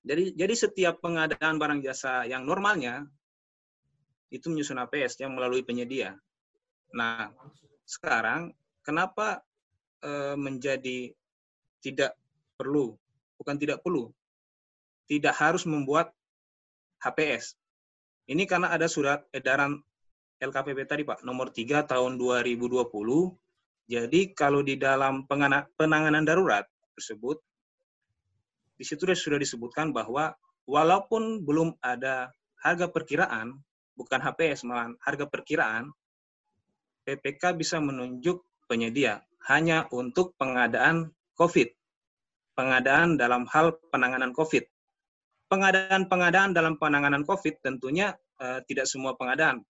jadi 0.00 0.32
jadi 0.32 0.54
setiap 0.56 1.04
pengadaan 1.04 1.60
barang 1.60 1.80
jasa 1.84 2.24
yang 2.24 2.48
normalnya 2.48 3.04
itu 4.32 4.48
menyusun 4.48 4.80
HPS 4.80 5.20
yang 5.20 5.34
melalui 5.36 5.60
penyedia. 5.66 6.16
Nah, 6.94 7.28
sekarang 7.84 8.54
kenapa 8.80 9.42
e, 10.00 10.38
menjadi 10.38 11.10
tidak 11.82 12.14
perlu, 12.54 12.94
bukan 13.36 13.56
tidak 13.58 13.82
perlu, 13.82 14.08
tidak 15.10 15.34
harus 15.34 15.66
membuat 15.66 16.14
HPS. 17.02 17.58
Ini 18.30 18.46
karena 18.46 18.70
ada 18.70 18.86
surat 18.86 19.26
edaran 19.34 19.82
LKPP 20.40 20.86
tadi 20.86 21.02
Pak, 21.02 21.26
nomor 21.26 21.50
3 21.52 21.84
tahun 21.84 22.16
2020. 22.16 22.86
Jadi 23.90 24.20
kalau 24.32 24.62
di 24.62 24.78
dalam 24.78 25.26
penanganan 25.26 26.22
darurat 26.22 26.64
tersebut, 26.94 27.42
di 28.80 28.88
situ 28.88 29.04
sudah 29.04 29.36
disebutkan 29.36 29.92
bahwa 29.92 30.32
walaupun 30.64 31.44
belum 31.44 31.76
ada 31.84 32.32
harga 32.64 32.88
perkiraan, 32.88 33.60
bukan 33.92 34.24
HPS, 34.24 34.64
malah 34.64 34.96
harga 35.04 35.28
perkiraan, 35.28 35.92
PPK 37.04 37.60
bisa 37.60 37.76
menunjuk 37.76 38.40
penyedia 38.64 39.20
hanya 39.52 39.84
untuk 39.92 40.32
pengadaan 40.40 41.12
COVID. 41.36 41.68
Pengadaan 42.56 43.20
dalam 43.20 43.44
hal 43.52 43.76
penanganan 43.92 44.32
COVID. 44.32 44.64
Pengadaan-pengadaan 45.52 46.56
dalam 46.56 46.80
penanganan 46.80 47.28
COVID 47.28 47.60
tentunya 47.60 48.16
uh, 48.40 48.64
tidak 48.64 48.88
semua 48.88 49.12
pengadaan. 49.12 49.60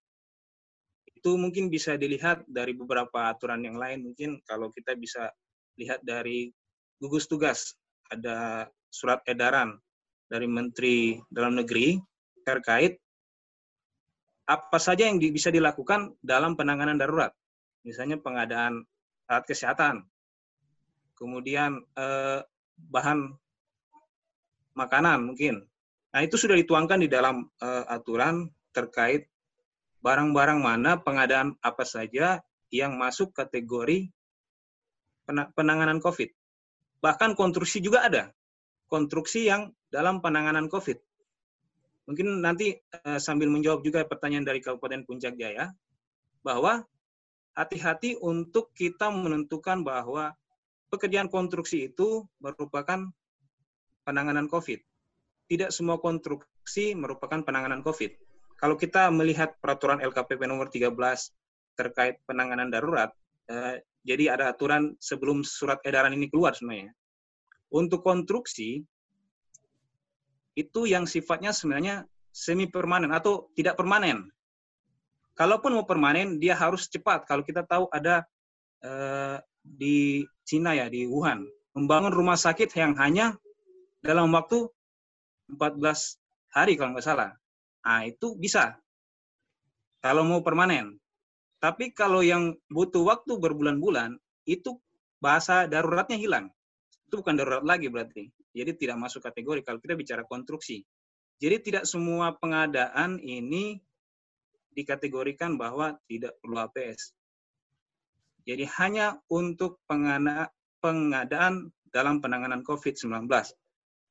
Itu 1.02 1.34
mungkin 1.34 1.66
bisa 1.66 1.98
dilihat 1.98 2.46
dari 2.46 2.78
beberapa 2.78 3.26
aturan 3.26 3.66
yang 3.66 3.74
lain. 3.74 4.06
Mungkin 4.06 4.46
kalau 4.46 4.70
kita 4.70 4.94
bisa 4.94 5.34
lihat 5.74 5.98
dari 6.06 6.54
gugus 7.02 7.26
tugas, 7.26 7.74
ada 8.10 8.68
surat 8.90 9.22
edaran 9.24 9.78
dari 10.26 10.46
Menteri 10.50 11.18
Dalam 11.30 11.56
Negeri 11.56 11.96
terkait 12.42 12.98
apa 14.50 14.78
saja 14.82 15.06
yang 15.06 15.22
bisa 15.22 15.54
dilakukan 15.54 16.18
dalam 16.18 16.58
penanganan 16.58 16.98
darurat. 16.98 17.30
Misalnya 17.86 18.18
pengadaan 18.18 18.82
alat 19.30 19.46
kesehatan, 19.46 20.02
kemudian 21.14 21.78
eh, 21.94 22.42
bahan 22.90 23.30
makanan 24.74 25.30
mungkin. 25.30 25.62
Nah 26.10 26.20
itu 26.26 26.34
sudah 26.34 26.58
dituangkan 26.58 26.98
di 26.98 27.08
dalam 27.08 27.46
eh, 27.62 27.84
aturan 27.86 28.50
terkait 28.74 29.30
barang-barang 30.02 30.58
mana 30.58 30.98
pengadaan 30.98 31.54
apa 31.62 31.86
saja 31.86 32.42
yang 32.74 32.98
masuk 32.98 33.30
kategori 33.30 34.10
penanganan 35.54 36.02
COVID. 36.02 36.30
Bahkan 36.98 37.38
konstruksi 37.38 37.78
juga 37.78 38.06
ada. 38.08 38.34
Konstruksi 38.90 39.46
yang 39.46 39.70
dalam 39.88 40.18
penanganan 40.18 40.66
COVID. 40.66 40.98
Mungkin 42.10 42.42
nanti 42.42 42.74
uh, 43.06 43.22
sambil 43.22 43.46
menjawab 43.46 43.86
juga 43.86 44.02
pertanyaan 44.02 44.42
dari 44.42 44.58
Kabupaten 44.58 45.06
Puncak 45.06 45.38
Jaya, 45.38 45.70
bahwa 46.42 46.82
hati-hati 47.54 48.16
untuk 48.18 48.72
kita 48.74 49.12
menentukan 49.12 49.84
bahwa 49.84 50.32
pekerjaan 50.90 51.30
konstruksi 51.30 51.92
itu 51.92 52.26
merupakan 52.42 53.06
penanganan 54.02 54.50
COVID. 54.50 54.80
Tidak 55.50 55.70
semua 55.70 55.98
konstruksi 55.98 56.94
merupakan 56.98 57.42
penanganan 57.42 57.82
COVID. 57.86 58.10
Kalau 58.58 58.76
kita 58.76 59.08
melihat 59.14 59.56
peraturan 59.58 60.02
LKPP 60.02 60.46
nomor 60.46 60.68
13 60.68 60.92
terkait 61.78 62.20
penanganan 62.28 62.68
darurat, 62.68 63.10
eh, 63.48 63.82
jadi 64.04 64.36
ada 64.36 64.52
aturan 64.52 64.94
sebelum 65.00 65.42
surat 65.42 65.80
edaran 65.84 66.12
ini 66.12 66.28
keluar 66.28 66.52
sebenarnya. 66.52 66.92
Untuk 67.70 68.02
konstruksi, 68.02 68.82
itu 70.58 70.80
yang 70.90 71.06
sifatnya 71.06 71.54
sebenarnya 71.54 72.04
semi 72.34 72.66
permanen 72.66 73.14
atau 73.14 73.50
tidak 73.54 73.78
permanen. 73.78 74.26
Kalaupun 75.38 75.78
mau 75.78 75.86
permanen, 75.86 76.36
dia 76.36 76.58
harus 76.58 76.90
cepat. 76.90 77.24
Kalau 77.24 77.46
kita 77.46 77.64
tahu 77.64 77.86
ada 77.94 78.26
eh, 78.82 79.38
di 79.62 80.26
Cina 80.44 80.74
ya, 80.74 80.90
di 80.90 81.06
Wuhan, 81.06 81.46
membangun 81.78 82.12
rumah 82.12 82.36
sakit 82.36 82.68
yang 82.74 82.98
hanya 82.98 83.38
dalam 84.02 84.34
waktu 84.34 84.66
14 85.54 85.80
hari 86.50 86.74
kalau 86.74 86.92
nggak 86.94 87.06
salah. 87.06 87.30
Nah, 87.86 88.02
itu 88.04 88.36
bisa. 88.36 88.76
Kalau 90.00 90.26
mau 90.26 90.40
permanen. 90.44 90.96
Tapi 91.60 91.92
kalau 91.92 92.24
yang 92.24 92.56
butuh 92.72 93.04
waktu 93.04 93.36
berbulan-bulan, 93.36 94.16
itu 94.48 94.80
bahasa 95.20 95.68
daruratnya 95.68 96.16
hilang. 96.16 96.48
Itu 97.10 97.26
bukan 97.26 97.34
darurat 97.34 97.66
lagi 97.66 97.90
berarti. 97.90 98.30
Jadi 98.54 98.70
tidak 98.78 99.02
masuk 99.02 99.26
kategori 99.26 99.66
kalau 99.66 99.82
kita 99.82 99.98
bicara 99.98 100.22
konstruksi. 100.22 100.86
Jadi 101.42 101.58
tidak 101.58 101.84
semua 101.90 102.38
pengadaan 102.38 103.18
ini 103.18 103.82
dikategorikan 104.78 105.58
bahwa 105.58 105.98
tidak 106.06 106.38
perlu 106.38 106.62
APS. 106.62 107.10
Jadi 108.46 108.62
hanya 108.78 109.18
untuk 109.26 109.82
pengadaan 110.78 111.74
dalam 111.90 112.22
penanganan 112.22 112.62
COVID-19. 112.62 113.26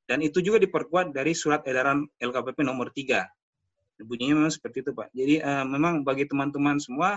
Dan 0.09 0.19
itu 0.19 0.43
juga 0.43 0.59
diperkuat 0.59 1.15
dari 1.15 1.31
surat 1.31 1.63
edaran 1.63 2.03
LKPP 2.19 2.67
nomor 2.67 2.91
3. 2.91 4.03
Bunyinya 4.03 4.43
memang 4.43 4.51
seperti 4.51 4.83
itu, 4.83 4.91
Pak. 4.91 5.07
Jadi 5.15 5.39
uh, 5.39 5.63
memang 5.63 6.03
bagi 6.03 6.27
teman-teman 6.27 6.83
semua, 6.83 7.15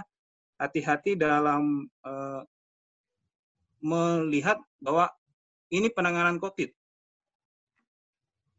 hati-hati 0.62 1.18
dalam 1.18 1.90
uh, 2.06 2.46
melihat 3.82 4.62
bahwa 4.78 5.10
ini 5.72 5.88
penanganan 5.88 6.36
COVID. 6.36 6.70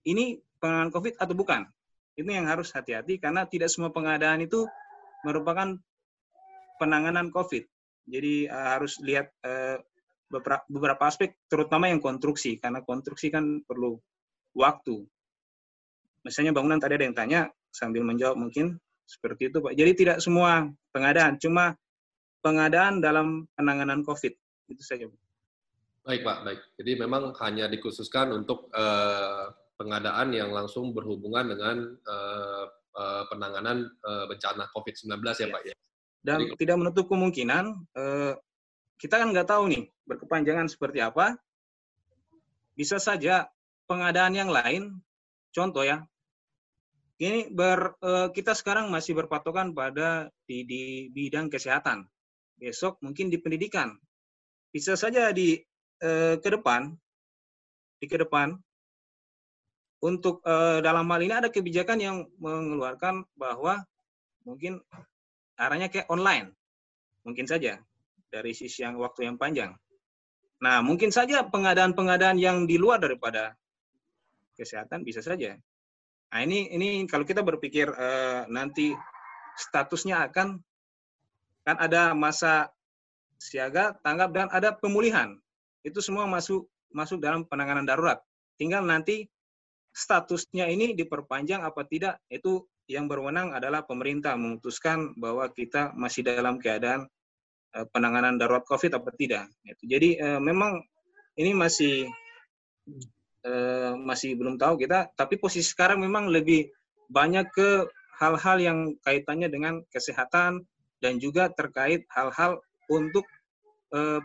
Ini 0.03 0.41
penanganan 0.57 0.91
COVID 0.91 1.21
atau 1.21 1.35
bukan? 1.37 1.63
Ini 2.17 2.41
yang 2.41 2.49
harus 2.49 2.73
hati-hati 2.73 3.21
karena 3.21 3.45
tidak 3.45 3.69
semua 3.69 3.93
pengadaan 3.93 4.43
itu 4.43 4.65
merupakan 5.23 5.77
penanganan 6.81 7.29
COVID. 7.29 7.63
Jadi 8.09 8.49
uh, 8.51 8.67
harus 8.75 8.99
lihat 8.99 9.31
uh, 9.47 9.79
beberapa, 10.27 10.65
beberapa 10.67 11.03
aspek, 11.07 11.39
terutama 11.47 11.87
yang 11.87 12.03
konstruksi, 12.03 12.59
karena 12.59 12.83
konstruksi 12.83 13.31
kan 13.31 13.63
perlu 13.63 13.95
waktu. 14.57 15.07
Misalnya 16.27 16.51
bangunan 16.51 16.81
tadi 16.81 16.99
ada 16.99 17.05
yang 17.07 17.15
tanya, 17.15 17.41
sambil 17.71 18.03
menjawab 18.03 18.35
mungkin 18.35 18.75
seperti 19.07 19.53
itu 19.53 19.63
Pak. 19.63 19.73
Jadi 19.77 19.91
tidak 19.95 20.17
semua 20.19 20.67
pengadaan, 20.91 21.39
cuma 21.39 21.79
pengadaan 22.43 22.99
dalam 22.99 23.47
penanganan 23.55 24.03
COVID. 24.03 24.33
Itu 24.67 24.83
saja 24.83 25.07
Pak. 25.07 25.22
Baik 26.03 26.21
Pak, 26.27 26.37
baik. 26.43 26.61
Jadi 26.75 26.91
memang 26.99 27.31
hanya 27.39 27.71
dikhususkan 27.71 28.35
untuk 28.35 28.67
uh, 28.75 29.51
pengadaan 29.79 30.35
yang 30.35 30.51
langsung 30.51 30.91
berhubungan 30.91 31.55
dengan 31.55 31.77
uh, 32.03 32.65
uh, 32.95 33.23
penanganan 33.31 33.87
uh, 34.03 34.27
bencana 34.27 34.67
COVID-19 34.75 35.09
ya, 35.23 35.33
ya 35.39 35.47
Pak 35.47 35.61
ya. 35.63 35.75
Dan 36.23 36.39
Jadi, 36.43 36.59
tidak 36.59 36.77
menutup 36.79 37.05
kemungkinan 37.07 37.65
uh, 37.95 38.33
kita 38.99 39.19
kan 39.19 39.31
nggak 39.31 39.47
tahu 39.47 39.71
nih 39.71 39.83
berkepanjangan 40.07 40.67
seperti 40.67 40.99
apa. 41.03 41.35
Bisa 42.73 42.97
saja 42.97 43.47
pengadaan 43.85 44.33
yang 44.33 44.49
lain, 44.49 44.97
contoh 45.53 45.85
ya, 45.85 46.01
ini 47.21 47.47
ber, 47.53 47.93
eh, 48.01 48.27
kita 48.33 48.57
sekarang 48.57 48.89
masih 48.89 49.13
berpatokan 49.13 49.71
pada 49.71 50.27
di, 50.49 50.65
di 50.65 50.81
bidang 51.13 51.47
kesehatan. 51.47 52.03
Besok 52.57 52.97
mungkin 53.05 53.29
di 53.29 53.37
pendidikan. 53.37 53.93
Bisa 54.73 54.97
saja 54.97 55.29
di 55.29 55.61
eh, 56.01 56.35
ke 56.39 56.49
depan, 56.49 56.95
di 57.99 58.05
ke 58.09 58.17
depan, 58.17 58.57
untuk 60.03 60.41
eh, 60.43 60.79
dalam 60.83 61.05
hal 61.07 61.21
ini 61.21 61.33
ada 61.33 61.49
kebijakan 61.53 61.97
yang 61.99 62.17
mengeluarkan 62.39 63.27
bahwa 63.37 63.83
mungkin 64.43 64.81
arahnya 65.55 65.87
kayak 65.87 66.09
online, 66.09 66.51
mungkin 67.23 67.45
saja 67.45 67.79
dari 68.33 68.51
sisi 68.57 68.81
yang 68.81 68.97
waktu 68.97 69.29
yang 69.29 69.37
panjang. 69.37 69.77
Nah, 70.63 70.79
mungkin 70.79 71.11
saja 71.11 71.43
pengadaan-pengadaan 71.43 72.39
yang 72.39 72.63
di 72.63 72.79
luar 72.79 72.97
daripada 73.03 73.53
kesehatan 74.55 75.03
bisa 75.03 75.19
saja. 75.19 75.59
Nah, 76.33 76.39
ini 76.41 76.71
ini 76.73 77.05
kalau 77.05 77.27
kita 77.27 77.45
berpikir 77.45 77.91
uh, 77.91 78.47
nanti 78.49 78.95
statusnya 79.53 80.23
akan 80.31 80.57
kan 81.63 81.77
ada 81.79 82.15
masa 82.15 82.71
siaga, 83.39 83.95
tanggap 84.03 84.29
dan 84.31 84.47
ada 84.51 84.71
pemulihan. 84.73 85.35
Itu 85.83 85.99
semua 85.99 86.25
masuk 86.25 86.65
masuk 86.95 87.19
dalam 87.19 87.45
penanganan 87.45 87.85
darurat. 87.85 88.23
Tinggal 88.57 88.87
nanti 88.87 89.27
statusnya 89.93 90.71
ini 90.71 90.97
diperpanjang 90.97 91.61
apa 91.61 91.85
tidak 91.85 92.17
itu 92.31 92.65
yang 92.89 93.05
berwenang 93.05 93.53
adalah 93.53 93.85
pemerintah 93.85 94.35
memutuskan 94.35 95.13
bahwa 95.15 95.47
kita 95.53 95.93
masih 95.93 96.25
dalam 96.25 96.57
keadaan 96.57 97.07
Eh, 97.73 97.89
penanganan 97.89 98.37
darurat 98.37 98.61
COVID 98.69 99.01
apa 99.01 99.09
tidak. 99.17 99.49
Jadi 99.81 100.21
uh, 100.21 100.37
memang 100.37 100.77
ini 101.33 101.57
masih 101.57 102.05
uh, 103.49 103.97
masih 103.97 104.37
belum 104.37 104.61
tahu 104.61 104.77
kita, 104.77 105.09
tapi 105.17 105.41
posisi 105.41 105.73
sekarang 105.73 105.97
memang 105.97 106.29
lebih 106.29 106.69
banyak 107.09 107.49
ke 107.49 107.89
hal-hal 108.21 108.61
yang 108.61 108.79
kaitannya 109.01 109.49
dengan 109.49 109.81
kesehatan 109.89 110.61
dan 111.01 111.17
juga 111.17 111.49
terkait 111.49 112.05
hal-hal 112.13 112.61
untuk 112.87 113.25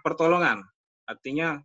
pertolongan. 0.01 0.64
Artinya 1.09 1.57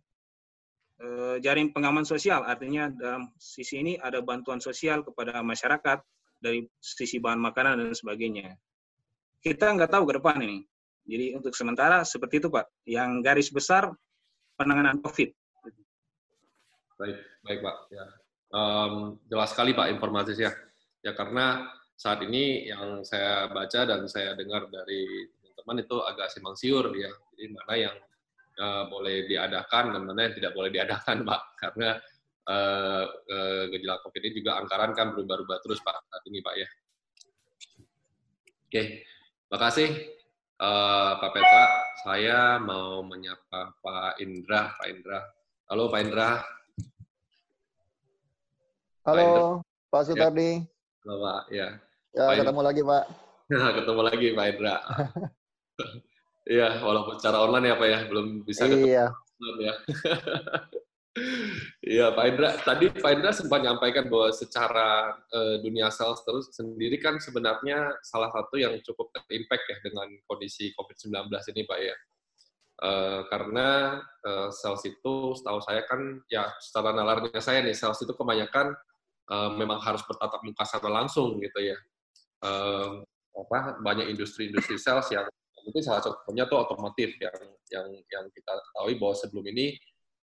uh, 1.04 1.36
jaring 1.38 1.70
pengaman 1.76 2.08
sosial, 2.08 2.42
artinya 2.48 2.88
dalam 2.88 3.28
sisi 3.36 3.84
ini 3.84 4.00
ada 4.00 4.24
bantuan 4.24 4.58
sosial 4.58 5.04
kepada 5.04 5.44
masyarakat 5.44 6.00
dari 6.40 6.64
sisi 6.80 7.20
bahan 7.20 7.38
makanan 7.38 7.84
dan 7.84 7.92
sebagainya. 7.92 8.56
Kita 9.44 9.76
nggak 9.76 9.92
tahu 9.92 10.08
ke 10.08 10.14
depan 10.16 10.40
ini 10.40 10.64
jadi 11.04 11.36
untuk 11.36 11.52
sementara 11.52 12.00
seperti 12.02 12.40
itu 12.40 12.48
Pak. 12.48 12.66
Yang 12.88 13.10
garis 13.20 13.48
besar 13.52 13.92
penanganan 14.56 15.04
COVID. 15.04 15.30
Baik, 16.96 17.18
baik 17.44 17.60
Pak. 17.60 17.76
Ya. 17.92 18.04
Um, 18.54 19.20
jelas 19.28 19.52
sekali 19.52 19.76
Pak 19.76 19.92
informasinya. 19.92 20.50
Ya 21.04 21.12
karena 21.12 21.68
saat 21.94 22.24
ini 22.24 22.64
yang 22.72 23.04
saya 23.04 23.52
baca 23.52 23.80
dan 23.84 24.08
saya 24.08 24.32
dengar 24.34 24.66
dari 24.72 25.28
teman-teman 25.36 25.84
itu 25.84 25.96
agak 26.00 26.32
simpang 26.32 26.56
siur 26.56 26.88
ya. 26.96 27.12
Jadi 27.36 27.44
mana 27.52 27.74
yang 27.76 27.96
uh, 28.58 28.84
boleh 28.90 29.26
diadakan 29.30 29.94
dan 29.94 30.02
mana 30.04 30.20
yang 30.30 30.34
tidak 30.36 30.52
boleh 30.52 30.70
diadakan 30.70 31.22
Pak. 31.28 31.42
Karena 31.58 31.88
uh, 32.50 33.04
uh, 33.08 33.62
gejala 33.72 34.02
COVID 34.04 34.22
ini 34.22 34.30
juga 34.42 34.60
anggaran 34.60 34.92
kan 34.92 35.14
berubah-ubah 35.14 35.58
terus 35.62 35.80
Pak 35.82 35.96
saat 36.10 36.24
ini 36.28 36.38
Pak 36.44 36.54
ya. 36.58 36.68
Oke, 38.64 39.06
makasih 39.54 40.14
Uh, 40.54 41.18
Pak 41.18 41.34
Petra, 41.34 41.64
saya 42.06 42.62
mau 42.62 43.02
menyapa 43.02 43.74
Pak 43.82 44.22
Indra. 44.22 44.70
Pak 44.78 44.86
Indra. 44.86 45.18
Halo 45.66 45.90
Pak 45.90 46.00
Indra. 46.06 46.28
Halo 49.02 49.58
Pak, 49.58 49.90
Pak 49.90 50.02
Sutardi. 50.06 50.62
Ya. 50.62 51.02
Halo 51.02 51.14
Pak, 51.18 51.40
ya. 51.50 51.68
Ya, 52.14 52.22
Pak 52.30 52.34
ketemu 52.38 52.60
Indra. 52.62 52.68
lagi 52.70 52.82
Pak. 52.86 53.04
ketemu 53.82 54.00
lagi 54.06 54.28
Pak 54.30 54.46
Indra. 54.54 54.76
Iya, 56.44 56.84
walaupun 56.84 57.16
secara 57.16 57.40
online 57.40 57.72
ya 57.72 57.76
Pak 57.80 57.88
ya, 57.88 58.00
belum 58.04 58.26
bisa 58.44 58.68
ketemu. 58.68 58.86
Iya. 58.88 59.06
Ya. 59.60 59.74
Iya, 61.78 62.10
Pak 62.10 62.24
Indra. 62.26 62.50
Tadi 62.58 62.90
Pak 62.90 63.12
Indra 63.14 63.30
sempat 63.30 63.62
menyampaikan 63.62 64.10
bahwa 64.10 64.34
secara 64.34 65.14
uh, 65.14 65.56
dunia 65.62 65.86
sales 65.86 66.18
terus 66.26 66.50
sendiri 66.50 66.98
kan 66.98 67.22
sebenarnya 67.22 67.94
salah 68.02 68.34
satu 68.34 68.58
yang 68.58 68.74
cukup 68.82 69.14
impact 69.30 69.62
ya 69.70 69.78
dengan 69.78 70.10
kondisi 70.26 70.74
COVID-19 70.74 71.30
ini, 71.54 71.62
Pak 71.70 71.78
ya. 71.78 71.96
Uh, 72.82 73.20
karena 73.30 74.02
uh, 74.26 74.50
sales 74.50 74.82
itu 74.82 75.38
setahu 75.38 75.62
saya 75.62 75.86
kan 75.86 76.18
ya 76.26 76.50
secara 76.58 76.90
nalarnya 76.90 77.38
saya 77.38 77.62
nih 77.62 77.70
sales 77.70 78.02
itu 78.02 78.10
kebanyakan 78.18 78.74
uh, 79.30 79.54
memang 79.54 79.78
harus 79.78 80.02
bertatap 80.02 80.42
muka 80.42 80.66
secara 80.66 80.98
langsung 80.98 81.38
gitu 81.38 81.62
ya. 81.62 81.78
Uh, 82.42 83.06
apa 83.38 83.78
banyak 83.78 84.10
industri-industri 84.10 84.74
sales 84.82 85.06
yang 85.14 85.30
mungkin 85.64 85.82
salah 85.82 86.04
satunya 86.04 86.44
tuh 86.44 86.60
otomotif 86.60 87.16
yang 87.16 87.40
yang 87.72 87.86
yang 88.12 88.24
kita 88.30 88.52
ketahui 88.52 88.94
bahwa 89.00 89.14
sebelum 89.16 89.44
ini 89.50 89.66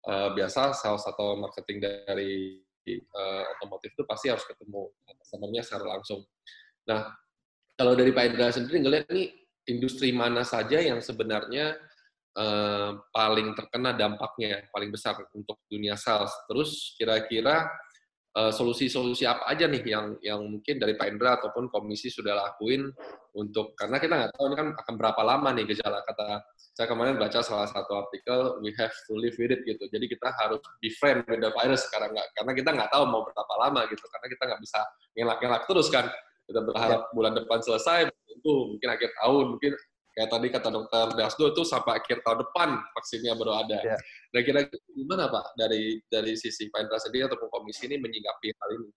uh, 0.07 0.31
biasa 0.31 0.71
salah 0.73 1.01
satu 1.01 1.35
marketing 1.37 1.83
dari 1.83 2.63
uh, 3.11 3.43
otomotif 3.59 3.91
itu 3.93 4.03
pasti 4.07 4.31
harus 4.31 4.47
ketemu 4.47 4.89
customer 5.19 5.49
secara 5.59 5.85
langsung. 5.85 6.23
Nah, 6.87 7.11
kalau 7.75 7.93
dari 7.93 8.15
Pak 8.15 8.25
Indra 8.31 8.55
sendiri 8.55 8.77
ngelihat 8.81 9.07
nih 9.11 9.27
industri 9.67 10.15
mana 10.15 10.45
saja 10.47 10.79
yang 10.79 11.03
sebenarnya 11.03 11.75
uh, 12.39 12.95
paling 13.11 13.51
terkena 13.57 13.91
dampaknya 13.91 14.63
paling 14.71 14.89
besar 14.89 15.19
untuk 15.35 15.59
dunia 15.67 15.99
sales. 15.99 16.31
Terus 16.47 16.95
kira-kira 16.95 17.67
solusi-solusi 18.35 19.23
apa 19.23 19.47
aja 19.47 19.63
nih 19.63 19.79
yang 19.87 20.19
yang 20.19 20.43
mungkin 20.43 20.75
dari 20.75 20.99
Pak 20.99 21.07
Indra 21.07 21.39
ataupun 21.39 21.71
komisi 21.71 22.11
sudah 22.11 22.35
lakuin 22.35 22.91
untuk 23.35 23.75
karena 23.75 23.99
kita 23.99 24.13
nggak 24.15 24.31
tahu 24.31 24.45
ini 24.47 24.55
kan 24.55 24.67
akan 24.79 24.93
berapa 24.95 25.21
lama 25.27 25.49
nih 25.51 25.67
gejala 25.67 25.99
kata 26.07 26.39
saya 26.55 26.87
kemarin 26.87 27.19
baca 27.19 27.43
salah 27.43 27.67
satu 27.67 28.07
artikel 28.07 28.63
we 28.63 28.71
have 28.79 28.95
to 29.05 29.13
live 29.19 29.35
with 29.35 29.51
it 29.51 29.61
gitu 29.67 29.83
jadi 29.91 30.05
kita 30.07 30.31
harus 30.39 30.63
be 30.79 30.87
friend 30.95 31.27
with 31.27 31.43
the 31.43 31.51
virus 31.51 31.83
sekarang 31.91 32.15
nggak 32.15 32.27
karena 32.31 32.51
kita 32.55 32.69
nggak 32.71 32.89
tahu 32.95 33.03
mau 33.11 33.27
berapa 33.27 33.53
lama 33.59 33.83
gitu 33.91 34.07
karena 34.07 34.27
kita 34.31 34.43
nggak 34.47 34.61
bisa 34.63 34.79
ngelak-ngelak 35.19 35.63
terus 35.67 35.87
kan 35.91 36.07
kita 36.45 36.61
berharap 36.61 37.09
bulan 37.11 37.33
depan 37.33 37.59
selesai, 37.61 38.09
itu 38.29 38.51
mungkin 38.77 38.89
akhir 38.93 39.11
tahun, 39.17 39.45
mungkin 39.57 39.73
kayak 40.15 40.29
tadi 40.31 40.47
kata 40.47 40.69
dokter 40.71 41.05
Dasdo 41.17 41.45
itu 41.51 41.61
sampai 41.65 41.99
akhir 41.99 42.23
tahun 42.23 42.39
depan 42.47 42.69
vaksinnya 42.95 43.33
baru 43.35 43.53
ada. 43.65 43.79
Ya. 43.81 43.97
Nah 44.31 44.41
kira-kira 44.45 44.79
gimana 44.95 45.27
Pak 45.27 45.57
dari 45.59 45.99
dari 46.07 46.33
sisi 46.39 46.71
Pak 46.71 46.87
Indra 46.87 47.01
sendiri 47.01 47.27
ataupun 47.27 47.49
komisi 47.51 47.89
ini 47.89 47.99
menyikapi 47.99 48.47
hal 48.55 48.69
ini? 48.79 48.89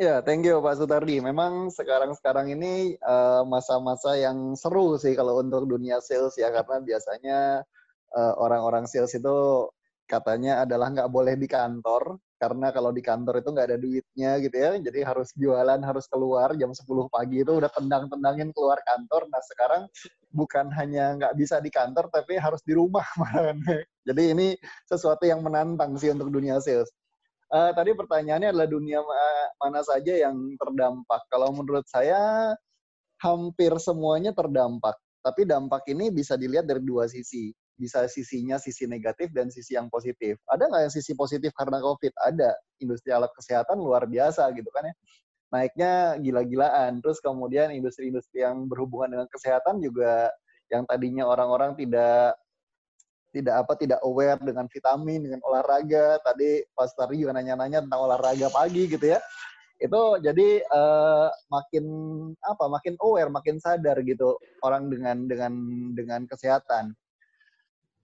Ya, 0.00 0.24
thank 0.24 0.48
you 0.48 0.56
Pak 0.64 0.80
Sutardi. 0.80 1.20
Memang 1.20 1.68
sekarang-sekarang 1.68 2.48
ini 2.56 2.96
eh, 2.96 3.42
masa-masa 3.44 4.16
uh, 4.16 4.18
yang 4.24 4.56
seru 4.56 4.96
sih 4.96 5.12
kalau 5.12 5.36
untuk 5.44 5.68
dunia 5.68 6.00
sales 6.00 6.32
ya, 6.40 6.48
karena 6.48 6.80
biasanya 6.80 7.60
uh, 8.16 8.32
orang-orang 8.40 8.88
sales 8.88 9.12
itu 9.12 9.68
katanya 10.08 10.64
adalah 10.64 10.88
nggak 10.96 11.12
boleh 11.12 11.36
di 11.36 11.44
kantor, 11.44 12.16
karena 12.40 12.72
kalau 12.72 12.88
di 12.88 13.04
kantor 13.04 13.44
itu 13.44 13.48
nggak 13.52 13.68
ada 13.68 13.78
duitnya 13.78 14.30
gitu 14.40 14.56
ya, 14.56 14.70
jadi 14.80 14.98
harus 15.04 15.28
jualan, 15.36 15.80
harus 15.84 16.04
keluar 16.08 16.56
jam 16.56 16.72
10 16.72 17.08
pagi 17.12 17.44
itu 17.44 17.52
udah 17.52 17.70
tendang-tendangin 17.76 18.48
keluar 18.56 18.80
kantor. 18.88 19.28
Nah 19.28 19.42
sekarang 19.44 19.82
bukan 20.32 20.72
hanya 20.72 21.20
nggak 21.20 21.36
bisa 21.36 21.60
di 21.60 21.68
kantor, 21.68 22.08
tapi 22.08 22.40
harus 22.40 22.64
di 22.64 22.72
rumah 22.72 23.04
malah. 23.20 23.52
Jadi 24.08 24.22
ini 24.32 24.46
sesuatu 24.88 25.28
yang 25.28 25.44
menantang 25.44 26.00
sih 26.00 26.08
untuk 26.16 26.32
dunia 26.32 26.58
sales. 26.64 26.88
Uh, 27.52 27.68
tadi 27.76 27.92
pertanyaannya 27.92 28.48
adalah 28.48 28.64
dunia 28.64 29.04
mana 29.60 29.84
saja 29.84 30.16
yang 30.16 30.56
terdampak. 30.56 31.20
Kalau 31.28 31.52
menurut 31.52 31.84
saya 31.84 32.56
hampir 33.20 33.76
semuanya 33.76 34.32
terdampak. 34.32 34.96
Tapi 35.22 35.44
dampak 35.44 35.84
ini 35.92 36.08
bisa 36.08 36.34
dilihat 36.34 36.64
dari 36.64 36.80
dua 36.80 37.06
sisi. 37.06 37.52
Bisa 37.76 38.08
sisinya 38.08 38.56
sisi 38.56 38.88
negatif 38.88 39.30
dan 39.36 39.52
sisi 39.52 39.76
yang 39.76 39.92
positif. 39.92 40.40
Ada 40.48 40.64
nggak 40.64 40.82
yang 40.88 40.94
sisi 40.96 41.12
positif 41.12 41.52
karena 41.52 41.78
COVID? 41.78 42.16
Ada. 42.24 42.56
Industri 42.80 43.12
alat 43.12 43.30
kesehatan 43.36 43.78
luar 43.78 44.08
biasa 44.08 44.48
gitu 44.56 44.72
kan 44.72 44.88
ya. 44.88 44.94
Naiknya 45.52 45.92
gila-gilaan. 46.24 47.04
Terus 47.04 47.20
kemudian 47.20 47.70
industri-industri 47.70 48.42
yang 48.42 48.64
berhubungan 48.64 49.12
dengan 49.12 49.28
kesehatan 49.28 49.78
juga 49.84 50.32
yang 50.72 50.88
tadinya 50.88 51.28
orang-orang 51.28 51.76
tidak 51.76 52.32
tidak 53.32 53.64
apa 53.64 53.72
tidak 53.80 54.00
aware 54.04 54.38
dengan 54.38 54.68
vitamin 54.68 55.24
dengan 55.24 55.40
olahraga. 55.48 56.20
Tadi 56.20 56.62
Pak 56.76 56.92
Tari 56.94 57.24
juga 57.24 57.40
nanya-nanya 57.40 57.82
tentang 57.82 58.04
olahraga 58.04 58.52
pagi 58.52 58.84
gitu 58.86 59.16
ya. 59.16 59.18
Itu 59.80 60.20
jadi 60.22 60.62
uh, 60.68 61.32
makin 61.50 61.84
apa 62.38 62.64
makin 62.70 62.94
aware 63.02 63.32
makin 63.32 63.58
sadar 63.58 63.98
gitu 64.04 64.36
orang 64.62 64.92
dengan 64.92 65.26
dengan 65.26 65.52
dengan 65.96 66.20
kesehatan. 66.28 66.94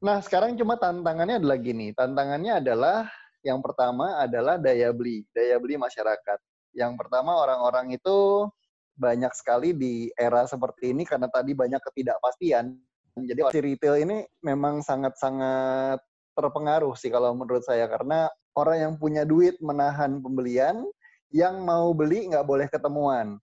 Nah 0.02 0.18
sekarang 0.24 0.56
cuma 0.56 0.80
tantangannya 0.80 1.38
adalah 1.38 1.58
gini. 1.60 1.92
Tantangannya 1.92 2.64
adalah 2.64 3.06
yang 3.46 3.62
pertama 3.62 4.18
adalah 4.18 4.58
daya 4.58 4.90
beli 4.90 5.22
daya 5.30 5.60
beli 5.60 5.78
masyarakat. 5.78 6.38
Yang 6.74 6.92
pertama 6.98 7.36
orang-orang 7.38 7.94
itu 7.94 8.48
banyak 8.98 9.30
sekali 9.30 9.78
di 9.78 10.10
era 10.18 10.42
seperti 10.50 10.90
ini 10.90 11.06
karena 11.06 11.30
tadi 11.30 11.54
banyak 11.54 11.78
ketidakpastian 11.78 12.74
jadi 13.26 13.40
si 13.50 13.58
retail 13.64 13.94
ini 13.98 14.18
memang 14.44 14.84
sangat-sangat 14.84 15.98
terpengaruh 16.38 16.94
sih 16.94 17.10
kalau 17.10 17.34
menurut 17.34 17.66
saya 17.66 17.90
karena 17.90 18.30
orang 18.54 18.78
yang 18.78 18.94
punya 18.98 19.22
duit 19.26 19.58
menahan 19.58 20.18
pembelian, 20.18 20.86
yang 21.34 21.62
mau 21.62 21.94
beli 21.94 22.26
nggak 22.30 22.46
boleh 22.46 22.66
ketemuan. 22.66 23.38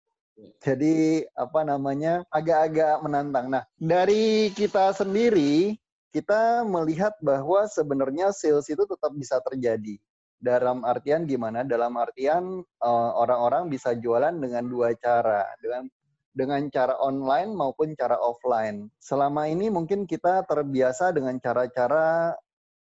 Jadi 0.60 1.24
apa 1.32 1.64
namanya 1.64 2.28
agak-agak 2.28 3.00
menantang. 3.00 3.48
Nah 3.48 3.64
dari 3.80 4.52
kita 4.52 4.92
sendiri 4.92 5.80
kita 6.12 6.64
melihat 6.68 7.16
bahwa 7.24 7.68
sebenarnya 7.68 8.32
sales 8.36 8.68
itu 8.68 8.84
tetap 8.84 9.12
bisa 9.16 9.40
terjadi. 9.44 9.96
Dalam 10.36 10.84
artian 10.84 11.24
gimana? 11.24 11.64
Dalam 11.64 11.96
artian 11.96 12.60
eh, 12.64 13.12
orang-orang 13.16 13.72
bisa 13.72 13.96
jualan 13.96 14.36
dengan 14.36 14.68
dua 14.68 14.92
cara, 15.00 15.48
dengan 15.64 15.88
dengan 16.36 16.68
cara 16.68 17.00
online 17.00 17.56
maupun 17.56 17.96
cara 17.96 18.20
offline. 18.20 18.92
Selama 19.00 19.48
ini 19.48 19.72
mungkin 19.72 20.04
kita 20.04 20.44
terbiasa 20.44 21.16
dengan 21.16 21.40
cara-cara 21.40 22.36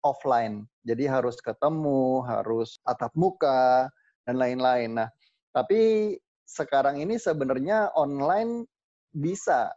offline. 0.05 0.69
Jadi 0.85 1.09
harus 1.09 1.41
ketemu, 1.41 2.23
harus 2.29 2.77
tatap 2.85 3.11
muka, 3.17 3.89
dan 4.23 4.37
lain-lain. 4.37 5.01
Nah, 5.01 5.09
tapi 5.49 6.13
sekarang 6.45 7.01
ini 7.01 7.17
sebenarnya 7.17 7.89
online 7.97 8.69
bisa 9.09 9.73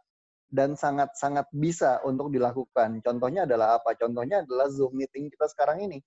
dan 0.53 0.77
sangat-sangat 0.77 1.49
bisa 1.49 1.97
untuk 2.05 2.29
dilakukan. 2.29 3.01
Contohnya 3.01 3.49
adalah 3.49 3.81
apa? 3.81 3.97
Contohnya 3.97 4.45
adalah 4.45 4.69
Zoom 4.69 4.93
meeting 4.93 5.33
kita 5.33 5.49
sekarang 5.49 5.89
ini 5.89 5.97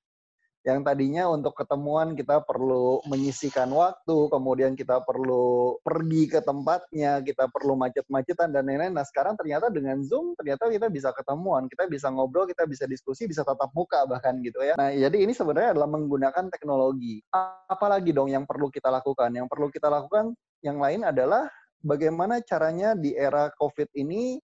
yang 0.66 0.82
tadinya 0.82 1.30
untuk 1.30 1.54
ketemuan 1.54 2.18
kita 2.18 2.42
perlu 2.42 2.98
menyisikan 3.06 3.70
waktu, 3.70 4.26
kemudian 4.26 4.74
kita 4.74 4.98
perlu 5.06 5.78
pergi 5.86 6.26
ke 6.26 6.42
tempatnya, 6.42 7.22
kita 7.22 7.46
perlu 7.46 7.78
macet-macetan 7.78 8.50
dan 8.50 8.66
lain-lain. 8.66 8.90
Nah 8.90 9.06
sekarang 9.06 9.38
ternyata 9.38 9.70
dengan 9.70 10.02
Zoom 10.02 10.34
ternyata 10.34 10.66
kita 10.66 10.90
bisa 10.90 11.14
ketemuan, 11.14 11.70
kita 11.70 11.86
bisa 11.86 12.10
ngobrol, 12.10 12.50
kita 12.50 12.66
bisa 12.66 12.82
diskusi, 12.90 13.30
bisa 13.30 13.46
tatap 13.46 13.70
muka 13.78 14.02
bahkan 14.10 14.42
gitu 14.42 14.58
ya. 14.58 14.74
Nah 14.74 14.90
jadi 14.90 15.14
ini 15.22 15.30
sebenarnya 15.30 15.78
adalah 15.78 15.86
menggunakan 15.86 16.50
teknologi. 16.50 17.22
Apalagi 17.70 18.10
dong 18.10 18.34
yang 18.34 18.42
perlu 18.42 18.66
kita 18.66 18.90
lakukan? 18.90 19.30
Yang 19.30 19.46
perlu 19.46 19.70
kita 19.70 19.86
lakukan 19.86 20.34
yang 20.66 20.82
lain 20.82 21.06
adalah 21.06 21.46
bagaimana 21.86 22.42
caranya 22.42 22.98
di 22.98 23.14
era 23.14 23.54
COVID 23.54 23.94
ini 23.94 24.42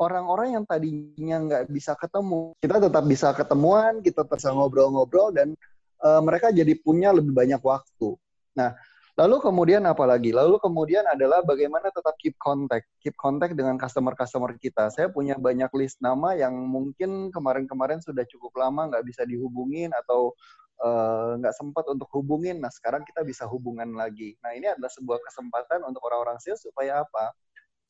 orang-orang 0.00 0.56
yang 0.56 0.64
tadinya 0.64 1.36
nggak 1.44 1.64
bisa 1.68 1.92
ketemu, 2.00 2.56
kita 2.64 2.80
tetap 2.80 3.04
bisa 3.04 3.28
ketemuan, 3.36 4.00
kita 4.00 4.24
bisa 4.24 4.48
ngobrol-ngobrol, 4.48 5.36
dan 5.36 5.52
uh, 6.00 6.24
mereka 6.24 6.48
jadi 6.48 6.72
punya 6.80 7.12
lebih 7.12 7.36
banyak 7.36 7.60
waktu. 7.60 8.16
Nah, 8.56 8.72
lalu 9.20 9.36
kemudian 9.44 9.84
apa 9.84 10.08
lagi? 10.08 10.32
Lalu 10.32 10.56
kemudian 10.56 11.04
adalah 11.04 11.44
bagaimana 11.44 11.92
tetap 11.92 12.16
keep 12.16 12.34
contact, 12.40 12.88
keep 13.04 13.12
contact 13.20 13.52
dengan 13.52 13.76
customer-customer 13.76 14.56
kita. 14.56 14.88
Saya 14.88 15.12
punya 15.12 15.36
banyak 15.36 15.68
list 15.76 16.00
nama 16.00 16.32
yang 16.32 16.56
mungkin 16.56 17.28
kemarin-kemarin 17.28 18.00
sudah 18.00 18.24
cukup 18.24 18.56
lama 18.56 18.88
nggak 18.88 19.04
bisa 19.04 19.28
dihubungin 19.28 19.92
atau 19.92 20.32
eh, 20.80 21.30
nggak 21.36 21.52
uh, 21.54 21.58
sempat 21.60 21.84
untuk 21.92 22.08
hubungin. 22.16 22.64
Nah, 22.64 22.72
sekarang 22.72 23.04
kita 23.04 23.20
bisa 23.20 23.44
hubungan 23.44 23.92
lagi. 23.92 24.40
Nah, 24.40 24.56
ini 24.56 24.72
adalah 24.72 24.88
sebuah 24.88 25.20
kesempatan 25.28 25.84
untuk 25.84 26.00
orang-orang 26.08 26.40
sales 26.40 26.64
supaya 26.64 27.04
apa? 27.04 27.36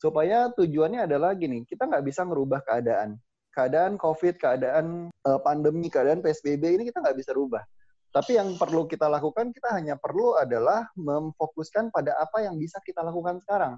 Supaya 0.01 0.49
tujuannya 0.57 1.05
adalah 1.05 1.37
gini, 1.37 1.61
kita 1.61 1.85
nggak 1.85 2.01
bisa 2.01 2.25
merubah 2.25 2.65
keadaan. 2.65 3.21
Keadaan 3.53 4.01
COVID, 4.01 4.41
keadaan 4.41 5.13
uh, 5.13 5.39
pandemi, 5.45 5.93
keadaan 5.93 6.25
PSBB 6.25 6.73
ini 6.73 6.83
kita 6.89 7.05
nggak 7.05 7.13
bisa 7.21 7.37
rubah. 7.37 7.61
Tapi 8.09 8.41
yang 8.41 8.57
perlu 8.57 8.89
kita 8.89 9.05
lakukan, 9.05 9.53
kita 9.53 9.77
hanya 9.77 10.01
perlu 10.01 10.35
adalah 10.41 10.89
memfokuskan 10.97 11.93
pada 11.93 12.17
apa 12.17 12.41
yang 12.41 12.57
bisa 12.57 12.81
kita 12.81 13.05
lakukan 13.05 13.37
sekarang. 13.45 13.77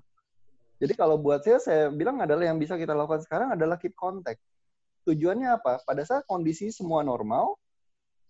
Jadi 0.80 0.94
kalau 0.96 1.20
buat 1.20 1.44
saya, 1.44 1.60
saya 1.60 1.84
bilang 1.92 2.18
adalah 2.24 2.48
yang 2.48 2.58
bisa 2.58 2.80
kita 2.80 2.96
lakukan 2.96 3.22
sekarang 3.28 3.54
adalah 3.54 3.76
keep 3.76 3.94
contact. 3.94 4.40
Tujuannya 5.04 5.60
apa? 5.60 5.84
Pada 5.84 6.02
saat 6.08 6.24
kondisi 6.24 6.72
semua 6.72 7.04
normal, 7.04 7.60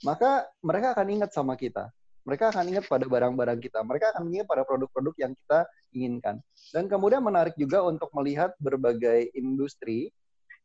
maka 0.01 0.49
mereka 0.65 0.97
akan 0.97 1.07
ingat 1.21 1.31
sama 1.31 1.53
kita 1.55 1.93
mereka 2.23 2.55
akan 2.55 2.63
ingat 2.71 2.85
pada 2.87 3.03
barang-barang 3.03 3.59
kita. 3.59 3.83
Mereka 3.83 4.15
akan 4.15 4.31
ingat 4.31 4.47
pada 4.47 4.63
produk-produk 4.63 5.13
yang 5.19 5.31
kita 5.35 5.59
inginkan. 5.91 6.35
Dan 6.71 6.87
kemudian 6.87 7.19
menarik 7.19 7.55
juga 7.59 7.83
untuk 7.83 8.09
melihat 8.15 8.55
berbagai 8.63 9.31
industri 9.35 10.09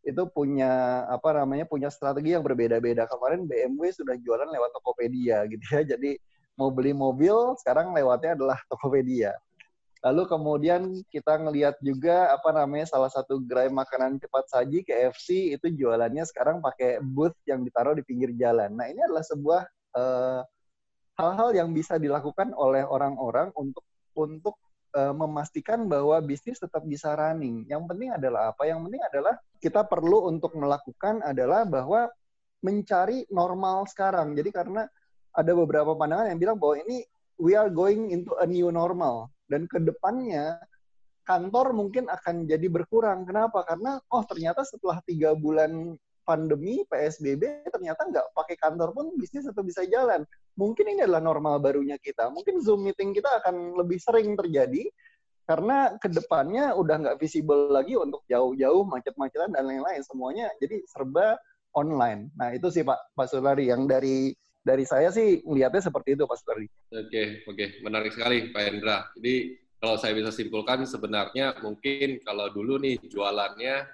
itu 0.06 0.22
punya 0.30 1.04
apa 1.10 1.42
namanya 1.42 1.66
punya 1.66 1.90
strategi 1.90 2.32
yang 2.38 2.46
berbeda-beda. 2.46 3.10
Kemarin 3.10 3.44
BMW 3.44 3.90
sudah 3.90 4.14
jualan 4.22 4.46
lewat 4.46 4.70
Tokopedia 4.78 5.44
gitu 5.50 5.66
ya. 5.74 5.82
Jadi 5.82 6.14
mau 6.54 6.70
beli 6.70 6.94
mobil 6.94 7.34
sekarang 7.58 7.90
lewatnya 7.90 8.38
adalah 8.38 8.58
Tokopedia. 8.70 9.34
Lalu 9.98 10.30
kemudian 10.30 10.82
kita 11.10 11.42
ngelihat 11.42 11.74
juga 11.82 12.30
apa 12.30 12.54
namanya 12.54 12.86
salah 12.86 13.10
satu 13.10 13.42
gerai 13.42 13.66
makanan 13.66 14.22
cepat 14.22 14.46
saji 14.46 14.86
KFC 14.86 15.58
itu 15.58 15.66
jualannya 15.74 16.22
sekarang 16.22 16.62
pakai 16.62 17.02
booth 17.02 17.34
yang 17.50 17.66
ditaruh 17.66 17.98
di 17.98 18.06
pinggir 18.06 18.30
jalan. 18.38 18.78
Nah 18.78 18.86
ini 18.86 19.02
adalah 19.02 19.26
sebuah 19.26 19.62
uh, 19.98 20.40
hal-hal 21.18 21.50
yang 21.50 21.74
bisa 21.74 21.98
dilakukan 21.98 22.54
oleh 22.54 22.86
orang-orang 22.86 23.50
untuk 23.58 23.82
untuk 24.14 24.54
uh, 24.94 25.10
memastikan 25.10 25.90
bahwa 25.90 26.22
bisnis 26.22 26.62
tetap 26.62 26.86
bisa 26.86 27.18
running. 27.18 27.66
Yang 27.66 27.82
penting 27.90 28.10
adalah 28.14 28.54
apa? 28.54 28.70
Yang 28.70 28.86
penting 28.86 29.02
adalah 29.02 29.34
kita 29.58 29.82
perlu 29.82 30.30
untuk 30.30 30.54
melakukan 30.54 31.20
adalah 31.26 31.66
bahwa 31.66 32.06
mencari 32.62 33.26
normal 33.34 33.90
sekarang. 33.90 34.38
Jadi 34.38 34.50
karena 34.54 34.86
ada 35.34 35.52
beberapa 35.54 35.98
pandangan 35.98 36.30
yang 36.30 36.38
bilang 36.38 36.58
bahwa 36.58 36.78
ini 36.86 37.02
we 37.38 37.58
are 37.58 37.70
going 37.70 38.14
into 38.14 38.34
a 38.38 38.46
new 38.46 38.70
normal 38.70 39.30
dan 39.46 39.66
ke 39.70 39.78
depannya 39.78 40.58
kantor 41.26 41.74
mungkin 41.74 42.06
akan 42.06 42.46
jadi 42.46 42.66
berkurang. 42.70 43.26
Kenapa? 43.26 43.66
Karena 43.66 43.98
oh 44.14 44.22
ternyata 44.22 44.62
setelah 44.62 45.02
tiga 45.02 45.34
bulan 45.34 45.94
pandemi 46.26 46.84
PSBB 46.84 47.72
ternyata 47.72 48.04
nggak 48.04 48.26
pakai 48.36 48.56
kantor 48.60 48.92
pun 48.92 49.06
bisnis 49.16 49.46
tetap 49.46 49.64
bisa 49.64 49.86
jalan. 49.86 50.26
Mungkin 50.58 50.90
ini 50.90 51.06
adalah 51.06 51.22
normal 51.22 51.62
barunya 51.62 51.94
kita. 52.02 52.34
Mungkin 52.34 52.58
Zoom 52.58 52.82
meeting 52.82 53.14
kita 53.14 53.30
akan 53.40 53.78
lebih 53.78 54.02
sering 54.02 54.34
terjadi 54.34 54.90
karena 55.48 55.96
ke 55.96 56.12
depannya 56.12 56.76
udah 56.76 56.96
nggak 57.00 57.18
visible 57.22 57.72
lagi 57.72 57.96
untuk 57.96 58.20
jauh-jauh 58.28 58.84
macet-macetan 58.84 59.56
dan 59.56 59.64
lain-lain 59.64 60.04
semuanya 60.04 60.52
jadi 60.60 60.84
serba 60.84 61.40
online. 61.72 62.28
Nah 62.36 62.52
itu 62.52 62.68
sih 62.68 62.84
Pak 62.84 63.16
Pak 63.16 63.32
Sulari 63.32 63.72
yang 63.72 63.88
dari 63.88 64.34
dari 64.60 64.84
saya 64.84 65.08
sih 65.08 65.40
melihatnya 65.48 65.88
seperti 65.88 66.20
itu 66.20 66.28
Pak 66.28 66.36
Sulari. 66.36 66.68
Oke 66.92 67.48
oke 67.48 67.64
menarik 67.80 68.12
sekali 68.12 68.52
Pak 68.52 68.62
Hendra. 68.66 69.08
Jadi 69.16 69.56
kalau 69.80 69.96
saya 69.96 70.12
bisa 70.12 70.34
simpulkan 70.34 70.84
sebenarnya 70.84 71.56
mungkin 71.64 72.20
kalau 72.26 72.52
dulu 72.52 72.76
nih 72.82 73.00
jualannya 73.08 73.88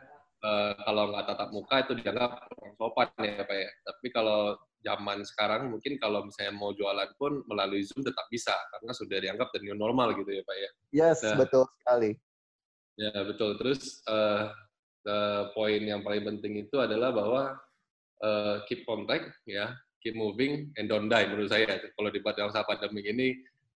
uh, 0.45 0.73
kalau 0.85 1.05
nggak 1.11 1.25
tatap 1.33 1.49
muka 1.51 1.77
itu 1.89 1.93
dianggap 2.05 2.31
kurang 2.53 2.75
sopan 2.77 3.09
ya 3.25 3.43
Pak 3.49 3.57
ya. 3.57 3.71
Tapi 3.89 4.07
kalau 4.13 4.41
zaman 4.85 5.19
sekarang 5.25 5.73
mungkin 5.73 5.97
kalau 5.97 6.29
misalnya 6.29 6.53
mau 6.53 6.77
jualan 6.77 7.09
pun 7.17 7.41
melalui 7.49 7.81
Zoom 7.89 8.05
tetap 8.05 8.29
bisa 8.29 8.53
karena 8.77 8.93
sudah 8.93 9.17
dianggap 9.17 9.49
the 9.57 9.61
new 9.65 9.73
normal 9.73 10.13
gitu 10.13 10.29
ya 10.29 10.45
Pak 10.45 10.57
ya. 10.61 10.71
Yes, 10.93 11.25
nah, 11.25 11.41
betul 11.41 11.65
sekali. 11.81 12.11
Ya, 12.95 13.17
betul. 13.27 13.59
Terus 13.59 14.05
uh, 14.07 14.53
uh, 15.09 15.43
poin 15.57 15.81
yang 15.81 16.05
paling 16.05 16.23
penting 16.37 16.69
itu 16.69 16.77
adalah 16.79 17.11
bahwa 17.11 17.43
uh, 18.21 18.57
keep 18.69 18.85
contact 18.85 19.33
ya, 19.49 19.73
keep 19.99 20.15
moving 20.15 20.71
and 20.77 20.87
don't 20.87 21.09
die 21.09 21.27
menurut 21.27 21.51
saya. 21.51 21.81
Kalau 21.97 22.11
di 22.13 22.21
masa 22.21 22.63
pandemi 22.69 23.03
ini 23.09 23.29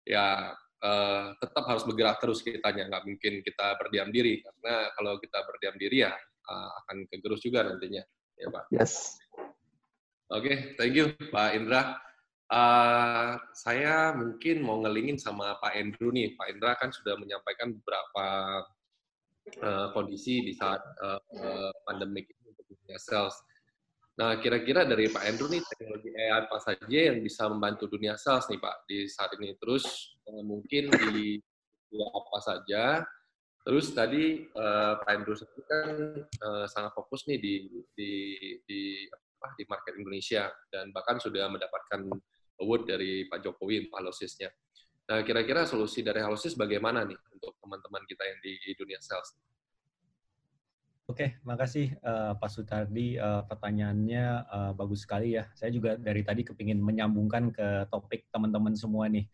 ya 0.09 0.51
uh, 0.81 1.25
tetap 1.37 1.69
harus 1.69 1.85
bergerak 1.85 2.17
terus 2.19 2.41
kitanya, 2.41 2.89
nggak 2.89 3.05
mungkin 3.05 3.33
kita 3.45 3.77
berdiam 3.77 4.09
diri 4.09 4.41
karena 4.41 4.89
kalau 4.97 5.21
kita 5.21 5.39
berdiam 5.47 5.77
diri 5.77 6.09
ya 6.09 6.13
uh, 6.49 6.71
akan 6.85 7.09
kegerus 7.09 7.41
juga 7.45 7.65
nantinya, 7.65 8.03
ya 8.37 8.49
Pak. 8.53 8.65
Yes. 8.73 9.17
Oke, 10.33 10.49
okay, 10.49 10.57
thank 10.81 10.95
you 10.97 11.13
Pak 11.31 11.53
Indra. 11.57 12.01
Uh, 12.49 13.41
saya 13.57 14.13
mungkin 14.13 14.61
mau 14.61 14.81
ngelingin 14.85 15.17
sama 15.17 15.57
Pak 15.61 15.75
Andrew 15.75 16.13
nih. 16.13 16.37
Pak 16.37 16.49
Indra 16.55 16.77
kan 16.77 16.93
sudah 16.93 17.17
menyampaikan 17.17 17.73
beberapa 17.73 18.27
uh, 19.65 19.89
kondisi 19.93 20.45
di 20.45 20.53
saat 20.57 20.81
uh, 21.01 21.21
uh, 21.21 21.73
pandemik 21.89 22.29
ini 22.29 22.53
untuk 22.53 22.67
dunia 22.69 22.99
sales. 23.01 23.37
Nah, 24.15 24.39
kira-kira 24.39 24.87
dari 24.87 25.11
Pak 25.11 25.27
Andrew 25.27 25.51
nih, 25.51 25.59
teknologi 25.67 26.15
AI 26.15 26.47
apa 26.47 26.63
saja 26.63 26.99
yang 27.11 27.19
bisa 27.19 27.51
membantu 27.51 27.91
dunia 27.91 28.15
sales 28.15 28.47
nih 28.47 28.63
Pak 28.63 28.87
di 28.87 29.11
saat 29.11 29.35
ini? 29.35 29.59
Terus 29.59 30.15
eh, 30.31 30.43
mungkin 30.47 30.87
di 31.11 31.43
apa 31.99 32.39
saja? 32.39 33.03
Terus 33.65 33.97
tadi 33.97 34.45
uh, 34.53 35.01
Pak 35.01 35.09
Andrew 35.09 35.37
kan 35.65 35.97
uh, 36.29 36.67
sangat 36.69 36.93
fokus 36.93 37.25
nih 37.25 37.41
di 37.41 37.55
di 37.97 38.13
di 38.69 38.81
apa 39.41 39.57
di 39.57 39.65
market 39.65 39.97
Indonesia 39.97 40.53
dan 40.69 40.93
bahkan 40.93 41.17
sudah 41.17 41.49
mendapatkan 41.49 42.05
award 42.61 42.85
dari 42.85 43.25
Pak 43.25 43.41
Jokowi 43.41 43.89
untuk 43.89 43.97
halosisnya. 44.05 44.53
Nah, 45.05 45.21
kira-kira 45.21 45.69
solusi 45.69 46.01
dari 46.01 46.21
halosis 46.21 46.57
bagaimana 46.57 47.05
nih 47.05 47.17
untuk 47.33 47.57
teman-teman 47.61 48.05
kita 48.09 48.25
yang 48.25 48.39
di 48.41 48.57
dunia 48.77 49.01
sales? 49.05 49.37
Oke, 51.05 51.37
makasih 51.45 51.93
uh, 52.01 52.33
Pak 52.41 52.49
Sutardi. 52.49 53.21
Uh, 53.21 53.45
pertanyaannya 53.45 54.25
uh, 54.49 54.73
bagus 54.73 55.05
sekali 55.05 55.37
ya. 55.37 55.45
Saya 55.53 55.69
juga 55.69 56.01
dari 56.01 56.25
tadi 56.25 56.41
kepingin 56.41 56.81
menyambungkan 56.81 57.53
ke 57.53 57.85
topik 57.93 58.25
teman-teman 58.33 58.73
semua 58.73 59.05
nih. 59.13 59.29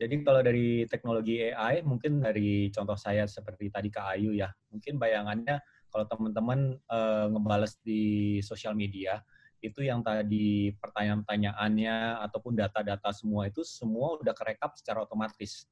Jadi 0.00 0.24
kalau 0.24 0.40
dari 0.40 0.88
teknologi 0.88 1.52
AI, 1.52 1.84
mungkin 1.84 2.24
dari 2.24 2.72
contoh 2.72 2.96
saya 2.96 3.28
seperti 3.28 3.68
tadi 3.68 3.92
ke 3.92 4.00
Ayu 4.00 4.32
ya, 4.32 4.48
mungkin 4.72 4.96
bayangannya 4.96 5.60
kalau 5.92 6.08
teman-teman 6.08 6.80
uh, 6.88 7.28
ngebales 7.28 7.76
di 7.84 8.40
sosial 8.40 8.72
media, 8.72 9.20
itu 9.60 9.84
yang 9.84 10.00
tadi 10.00 10.72
pertanyaan-pertanyaannya 10.80 12.24
ataupun 12.24 12.56
data-data 12.56 13.12
semua 13.12 13.52
itu 13.52 13.60
semua 13.60 14.16
udah 14.16 14.32
kerekap 14.32 14.72
secara 14.72 15.04
otomatis. 15.04 15.68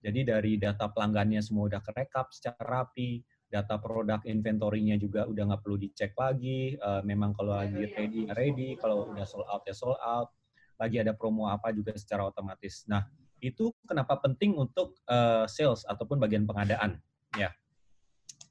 Jadi 0.00 0.24
dari 0.24 0.56
data 0.56 0.88
pelanggannya 0.88 1.44
semua 1.44 1.68
udah 1.68 1.84
kerekap 1.84 2.32
secara 2.32 2.56
rapi, 2.64 3.20
data 3.52 3.76
produk 3.76 4.24
inventory-nya 4.24 4.96
juga 4.96 5.28
udah 5.28 5.52
nggak 5.52 5.60
perlu 5.60 5.76
dicek 5.76 6.16
lagi. 6.16 6.80
Uh, 6.80 7.04
memang 7.04 7.36
kalau 7.36 7.60
lagi 7.60 7.84
ready, 7.92 8.24
ready. 8.32 8.68
Kalau 8.80 9.12
udah 9.12 9.28
sold 9.28 9.44
out, 9.52 9.68
ya 9.68 9.76
sold 9.76 10.00
out. 10.00 10.32
Lagi 10.80 10.96
ada 11.04 11.12
promo 11.12 11.52
apa 11.52 11.76
juga 11.76 11.92
secara 11.96 12.24
otomatis. 12.24 12.84
Nah, 12.88 13.04
itu 13.40 13.72
kenapa 13.84 14.16
penting 14.20 14.56
untuk 14.56 14.96
uh, 15.08 15.44
sales 15.48 15.84
ataupun 15.84 16.20
bagian 16.20 16.48
pengadaan. 16.48 16.98
Ya, 17.36 17.52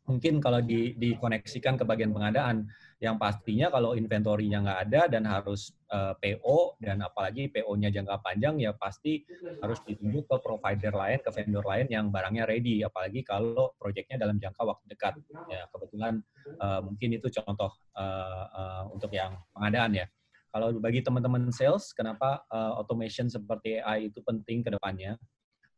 mungkin 0.05 0.37
kalau 0.37 0.61
di, 0.61 0.93
dikoneksikan 0.95 1.75
ke 1.81 1.83
bagian 1.83 2.13
pengadaan, 2.13 2.69
yang 3.03 3.19
pastinya 3.19 3.67
kalau 3.67 3.97
inventory-nya 3.97 4.63
nggak 4.63 4.79
ada 4.87 5.01
dan 5.11 5.27
harus 5.27 5.75
uh, 5.91 6.15
eh, 6.15 6.37
PO 6.39 6.79
dan 6.79 7.03
apalagi 7.03 7.51
PO-nya 7.51 7.91
jangka 7.91 8.23
panjang 8.23 8.55
ya 8.61 8.71
pasti 8.71 9.25
harus 9.59 9.83
ditunjuk 9.83 10.25
ke 10.29 10.35
provider 10.39 10.95
lain, 10.95 11.19
ke 11.19 11.29
vendor 11.33 11.65
lain 11.67 11.91
yang 11.91 12.07
barangnya 12.07 12.47
ready. 12.47 12.85
Apalagi 12.87 13.25
kalau 13.27 13.75
proyeknya 13.75 14.21
dalam 14.21 14.39
jangka 14.39 14.61
waktu 14.63 14.85
dekat. 14.87 15.13
Ya 15.51 15.67
kebetulan 15.69 16.23
uh, 16.61 16.79
mungkin 16.85 17.19
itu 17.19 17.27
contoh 17.41 17.73
uh, 17.99 18.45
uh, 18.47 18.83
untuk 18.95 19.11
yang 19.11 19.35
pengadaan 19.51 20.05
ya. 20.05 20.07
Kalau 20.55 20.71
bagi 20.79 21.03
teman-teman 21.03 21.51
sales, 21.51 21.91
kenapa 21.91 22.47
uh, 22.47 22.79
automation 22.79 23.27
seperti 23.27 23.83
AI 23.83 24.07
itu 24.07 24.23
penting 24.23 24.63
ke 24.63 24.71
depannya? 24.71 25.19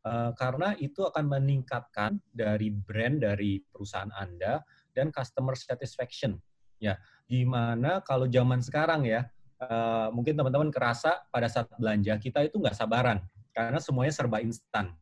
Uh, 0.06 0.30
karena 0.38 0.78
itu 0.78 1.02
akan 1.02 1.26
meningkatkan 1.26 2.22
dari 2.30 2.70
brand 2.70 3.26
dari 3.26 3.58
perusahaan 3.74 4.14
Anda 4.14 4.62
dan 4.94 5.10
customer 5.10 5.58
satisfaction 5.58 6.38
Ya, 6.78 7.02
gimana 7.26 8.06
kalau 8.06 8.30
zaman 8.30 8.62
sekarang 8.62 9.10
ya, 9.10 9.26
uh, 9.58 10.14
mungkin 10.14 10.38
teman-teman 10.38 10.70
kerasa 10.70 11.26
pada 11.34 11.50
saat 11.50 11.66
belanja 11.74 12.14
kita 12.22 12.46
itu 12.46 12.62
nggak 12.62 12.78
sabaran 12.78 13.26
karena 13.50 13.82
semuanya 13.82 14.14
serba 14.14 14.38
instan. 14.46 14.94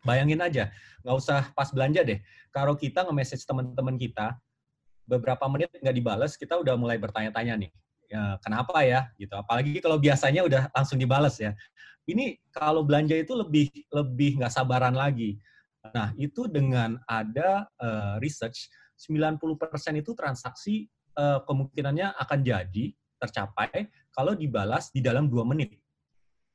Bayangin 0.00 0.40
aja, 0.40 0.72
nggak 1.04 1.16
usah 1.20 1.52
pas 1.52 1.68
belanja 1.68 2.00
deh. 2.00 2.24
Kalau 2.48 2.72
kita 2.72 3.04
nge-message 3.04 3.44
teman-teman 3.44 4.00
kita, 4.00 4.40
beberapa 5.04 5.44
menit 5.52 5.68
nggak 5.76 5.96
dibalas, 6.00 6.40
kita 6.40 6.56
udah 6.56 6.72
mulai 6.80 6.96
bertanya-tanya 6.96 7.68
nih, 7.68 7.70
ya, 8.10 8.36
kenapa 8.42 8.82
ya? 8.82 9.06
Gitu. 9.14 9.32
Apalagi 9.32 9.78
kalau 9.78 9.96
biasanya 9.96 10.42
udah 10.42 10.62
langsung 10.74 10.98
dibalas 10.98 11.38
ya. 11.38 11.54
Ini 12.04 12.36
kalau 12.50 12.82
belanja 12.82 13.14
itu 13.14 13.38
lebih 13.38 13.70
lebih 13.94 14.42
nggak 14.42 14.50
sabaran 14.50 14.98
lagi. 14.98 15.38
Nah, 15.94 16.12
itu 16.18 16.50
dengan 16.50 16.98
ada 17.08 17.70
uh, 17.80 18.18
research 18.20 18.68
90% 19.00 19.40
itu 19.96 20.12
transaksi 20.12 20.90
uh, 21.16 21.40
kemungkinannya 21.48 22.12
akan 22.20 22.38
jadi 22.44 22.92
tercapai 23.16 23.88
kalau 24.12 24.36
dibalas 24.36 24.92
di 24.92 25.00
dalam 25.00 25.30
dua 25.30 25.46
menit. 25.46 25.80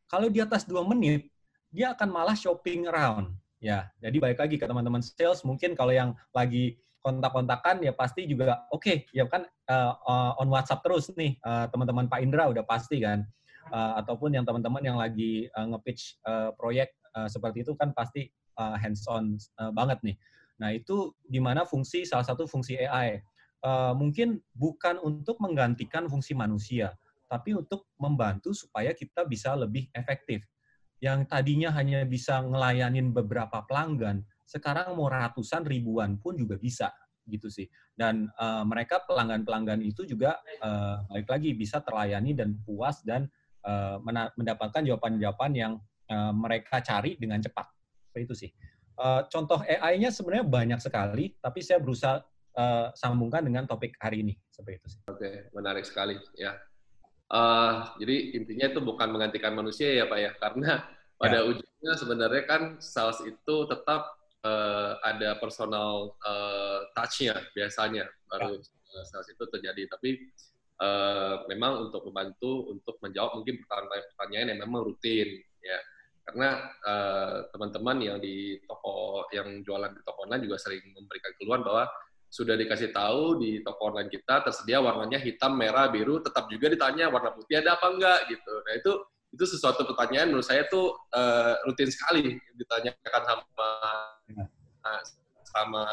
Kalau 0.05 0.29
di 0.29 0.37
atas 0.37 0.69
dua 0.69 0.85
menit, 0.85 1.25
dia 1.73 1.97
akan 1.97 2.09
malah 2.13 2.37
shopping 2.37 2.85
around. 2.85 3.33
Ya, 3.57 3.89
jadi 3.97 4.21
balik 4.21 4.37
lagi 4.37 4.55
ke 4.61 4.65
teman-teman 4.69 5.01
sales, 5.01 5.41
mungkin 5.41 5.73
kalau 5.73 5.89
yang 5.89 6.13
lagi 6.29 6.77
kontak-kontakan 7.05 7.85
ya 7.85 7.93
pasti 7.93 8.25
juga 8.25 8.65
oke 8.73 8.81
okay, 8.81 8.97
ya 9.13 9.29
kan 9.29 9.45
uh, 9.69 10.33
on 10.41 10.49
WhatsApp 10.49 10.81
terus 10.81 11.13
nih 11.13 11.37
uh, 11.45 11.69
teman-teman 11.69 12.09
Pak 12.09 12.25
Indra 12.25 12.49
udah 12.49 12.65
pasti 12.65 12.97
kan 13.05 13.21
uh, 13.69 14.01
ataupun 14.01 14.33
yang 14.33 14.41
teman-teman 14.41 14.81
yang 14.81 14.97
lagi 14.97 15.45
uh, 15.53 15.69
nge-pitch 15.69 16.17
uh, 16.25 16.49
proyek 16.57 16.97
uh, 17.13 17.29
seperti 17.29 17.61
itu 17.61 17.77
kan 17.77 17.93
pasti 17.93 18.25
uh, 18.57 18.73
hands 18.77 19.05
on 19.05 19.37
uh, 19.61 19.69
banget 19.69 20.01
nih. 20.01 20.17
Nah, 20.55 20.71
itu 20.71 21.11
di 21.27 21.39
mana 21.43 21.67
fungsi 21.67 22.07
salah 22.07 22.23
satu 22.23 22.47
fungsi 22.47 22.79
AI. 22.79 23.19
Uh, 23.65 23.97
mungkin 23.97 24.39
bukan 24.53 25.01
untuk 25.01 25.41
menggantikan 25.41 26.05
fungsi 26.05 26.37
manusia, 26.37 26.93
tapi 27.25 27.57
untuk 27.57 27.89
membantu 27.97 28.53
supaya 28.53 28.93
kita 28.93 29.25
bisa 29.25 29.57
lebih 29.57 29.89
efektif. 29.97 30.45
Yang 31.01 31.27
tadinya 31.27 31.73
hanya 31.73 32.05
bisa 32.05 32.39
ngelayanin 32.45 33.11
beberapa 33.11 33.65
pelanggan, 33.65 34.21
sekarang 34.45 34.93
mau 34.93 35.09
ratusan 35.09 35.65
ribuan 35.65 36.21
pun 36.21 36.37
juga 36.37 36.55
bisa 36.55 36.93
gitu 37.25 37.49
sih. 37.49 37.65
Dan 37.97 38.29
uh, 38.37 38.61
mereka 38.63 39.01
pelanggan-pelanggan 39.03 39.81
itu 39.81 40.05
juga 40.05 40.37
uh, 40.61 41.01
balik 41.09 41.27
lagi 41.29 41.49
bisa 41.57 41.81
terlayani 41.81 42.37
dan 42.37 42.53
puas 42.61 43.01
dan 43.01 43.25
uh, 43.65 43.97
mendapatkan 44.37 44.85
jawaban-jawaban 44.85 45.51
yang 45.57 45.73
uh, 46.13 46.31
mereka 46.31 46.79
cari 46.85 47.17
dengan 47.17 47.41
cepat. 47.41 47.65
Seperti 48.09 48.23
itu 48.23 48.35
sih. 48.47 48.51
Uh, 48.95 49.27
contoh 49.27 49.59
AI-nya 49.65 50.07
sebenarnya 50.13 50.47
banyak 50.47 50.79
sekali, 50.79 51.35
tapi 51.43 51.59
saya 51.59 51.83
berusaha 51.83 52.23
uh, 52.55 52.87
sambungkan 52.95 53.43
dengan 53.43 53.67
topik 53.67 53.99
hari 53.99 54.23
ini 54.23 54.33
seperti 54.47 54.79
itu. 54.79 54.87
Oke, 55.11 55.51
menarik 55.51 55.83
sekali 55.83 56.15
ya. 56.39 56.55
Uh, 57.25 57.89
jadi 57.99 58.37
intinya 58.37 58.65
itu 58.71 58.79
bukan 58.79 59.09
menggantikan 59.11 59.51
manusia 59.51 59.91
ya 59.91 60.05
Pak 60.07 60.19
ya, 60.21 60.31
karena 60.39 60.71
pada 61.19 61.43
ya. 61.43 61.47
ujungnya 61.49 61.93
sebenarnya 61.97 62.43
kan 62.47 62.61
sales 62.79 63.19
itu 63.25 63.55
tetap 63.67 64.15
uh, 64.45 65.01
ada 65.01 65.41
personal 65.41 66.13
uh, 66.21 66.85
touch-nya 66.93 67.33
biasanya 67.57 68.05
baru 68.29 68.61
sales 69.03 69.27
itu 69.33 69.43
terjadi. 69.49 69.89
Tapi 69.89 70.21
uh, 70.79 71.43
memang 71.49 71.89
untuk 71.89 72.05
membantu 72.07 72.69
untuk 72.69 73.01
menjawab 73.01 73.41
mungkin 73.41 73.57
pertanyaan-pertanyaan 73.65 74.47
yang 74.53 74.59
memang 74.61 74.81
rutin 74.85 75.41
ya 75.65 75.79
karena 76.25 76.73
uh, 76.81 77.45
teman-teman 77.53 77.97
yang 78.01 78.17
di 78.17 78.57
toko 78.65 79.29
yang 79.29 79.61
jualan 79.61 79.93
di 79.93 80.01
toko 80.01 80.25
online 80.25 80.43
juga 80.49 80.57
sering 80.57 80.81
memberikan 80.97 81.31
keluhan 81.37 81.61
bahwa 81.61 81.85
sudah 82.33 82.57
dikasih 82.57 82.89
tahu 82.89 83.39
di 83.39 83.61
toko 83.61 83.93
online 83.93 84.09
kita 84.09 84.41
tersedia 84.43 84.81
warnanya 84.81 85.21
hitam, 85.21 85.55
merah, 85.55 85.87
biru, 85.87 86.19
tetap 86.19 86.49
juga 86.49 86.67
ditanya 86.73 87.13
warna 87.13 87.31
putih 87.31 87.61
ada 87.61 87.77
apa 87.77 87.87
enggak 87.93 88.19
gitu. 88.27 88.53
Nah 88.65 88.73
itu 88.73 88.91
itu 89.35 89.43
sesuatu 89.43 89.83
pertanyaan 89.83 90.31
menurut 90.31 90.47
saya 90.47 90.63
tuh 90.71 90.95
uh, 91.11 91.59
rutin 91.67 91.91
sekali 91.91 92.39
ditanyakan 92.55 93.21
sama 93.27 93.69
sama 95.43 95.83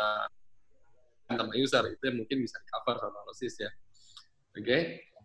sama 1.33 1.53
user 1.57 1.85
itu 1.91 2.03
yang 2.07 2.23
mungkin 2.23 2.45
bisa 2.45 2.61
di 2.61 2.69
cover 2.71 2.97
sama 3.03 3.19
analisis 3.25 3.55
ya. 3.59 3.71
Oke. 4.53 4.63
Okay? 4.63 4.83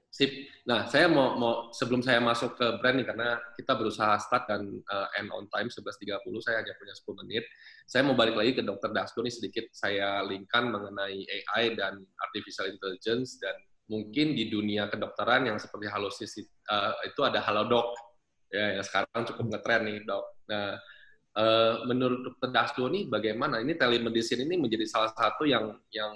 Sip. 0.07 0.31
Nah, 0.65 0.87
saya 0.87 1.11
mau 1.11 1.35
mau 1.35 1.53
sebelum 1.75 1.99
saya 2.01 2.17
masuk 2.23 2.57
ke 2.57 2.67
brand 2.79 2.95
nih 2.97 3.05
karena 3.05 3.37
kita 3.59 3.75
berusaha 3.75 4.17
start 4.17 4.49
dan 4.49 4.65
uh, 4.89 5.07
end 5.19 5.29
on 5.35 5.45
time 5.51 5.67
11.30, 5.67 6.23
saya 6.41 6.63
hanya 6.63 6.73
punya 6.79 6.95
10 6.95 7.21
menit. 7.21 7.43
Saya 7.85 8.01
mau 8.07 8.15
balik 8.15 8.33
lagi 8.39 8.55
ke 8.55 8.63
Dr. 8.63 8.95
Dasko 8.95 9.19
nih 9.19 9.35
sedikit 9.35 9.67
saya 9.75 10.23
linkkan 10.25 10.71
mengenai 10.73 11.21
AI 11.21 11.75
dan 11.75 12.01
artificial 12.23 12.71
intelligence 12.71 13.37
dan 13.37 13.53
mungkin 13.91 14.33
di 14.33 14.47
dunia 14.49 14.89
kedokteran 14.89 15.47
yang 15.47 15.57
seperti 15.59 15.87
halosis 15.87 16.33
uh, 16.71 16.95
itu 17.07 17.21
ada 17.23 17.39
halodoc 17.43 17.95
ya 18.51 18.79
yang 18.79 18.85
sekarang 18.85 19.21
cukup 19.33 19.45
ngetren 19.51 19.81
nih, 19.87 19.97
Dok. 20.03 20.25
Nah, 20.47 20.69
uh, 21.37 21.73
menurut 21.85 22.19
Dr. 22.23 22.49
Dasko 22.49 22.83
nih 22.89 23.05
bagaimana 23.07 23.61
ini 23.61 23.77
telemedicine 23.77 24.43
ini 24.43 24.55
menjadi 24.57 24.85
salah 24.89 25.11
satu 25.13 25.45
yang 25.45 25.77
yang 25.93 26.13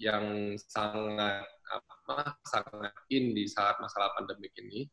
yang 0.00 0.24
sangat 0.58 1.46
apa 1.72 2.36
sangat 2.42 2.94
in 3.12 3.32
di 3.36 3.46
saat 3.46 3.78
masalah 3.78 4.10
pandemik 4.16 4.52
ini. 4.58 4.88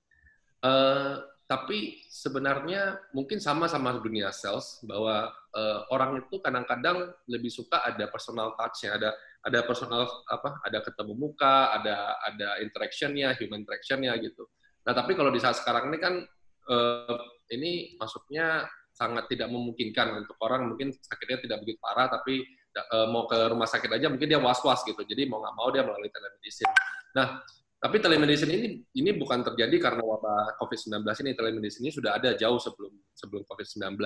Uh, 0.60 1.24
tapi 1.50 2.06
sebenarnya 2.14 3.02
mungkin 3.10 3.42
sama 3.42 3.66
sama 3.66 3.98
dunia 3.98 4.30
sales 4.30 4.78
bahwa 4.86 5.34
uh, 5.34 5.80
orang 5.90 6.22
itu 6.22 6.38
kadang-kadang 6.38 7.10
lebih 7.26 7.50
suka 7.50 7.82
ada 7.82 8.06
personal 8.06 8.54
touch-nya, 8.54 9.02
ada 9.02 9.10
ada 9.42 9.60
personal 9.66 10.06
apa, 10.30 10.62
ada 10.62 10.80
ketemu 10.86 11.14
muka, 11.18 11.74
ada 11.74 12.22
ada 12.22 12.62
interaction-nya, 12.62 13.34
human 13.42 13.66
interaction-nya 13.66 14.14
gitu. 14.22 14.46
Nah, 14.86 14.94
tapi 14.94 15.18
kalau 15.18 15.34
di 15.34 15.42
saat 15.42 15.58
sekarang 15.58 15.90
ini 15.90 15.98
kan 15.98 16.22
uh, 16.70 17.20
ini 17.50 17.98
masuknya 17.98 18.70
sangat 18.94 19.32
tidak 19.32 19.48
memungkinkan 19.50 20.22
untuk 20.22 20.36
orang 20.44 20.70
mungkin 20.70 20.92
sakitnya 20.92 21.40
tidak 21.40 21.58
begitu 21.64 21.80
parah 21.80 22.12
tapi 22.12 22.44
uh, 22.78 23.08
mau 23.10 23.26
ke 23.26 23.38
rumah 23.50 23.66
sakit 23.66 23.90
aja 23.90 24.08
mungkin 24.12 24.28
dia 24.30 24.40
was-was 24.40 24.86
gitu. 24.86 25.02
Jadi 25.02 25.26
mau 25.26 25.42
nggak 25.42 25.56
mau 25.56 25.68
dia 25.74 25.82
melalui 25.82 26.12
telemedicine. 26.12 26.74
Nah, 27.16 27.42
tapi 27.80 27.98
telemedicine 28.04 28.52
ini 28.54 28.68
ini 28.96 29.12
bukan 29.16 29.42
terjadi 29.42 29.76
karena 29.80 30.04
wabah 30.04 30.60
COVID-19 30.60 31.00
ini. 31.26 31.32
Telemedicine 31.34 31.84
ini 31.90 31.94
sudah 31.96 32.20
ada 32.20 32.36
jauh 32.36 32.60
sebelum 32.60 32.94
sebelum 33.16 33.44
COVID-19. 33.48 33.98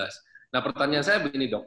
Nah, 0.54 0.60
pertanyaan 0.62 1.06
saya 1.06 1.19
begini, 1.26 1.49
Dok. 1.49 1.65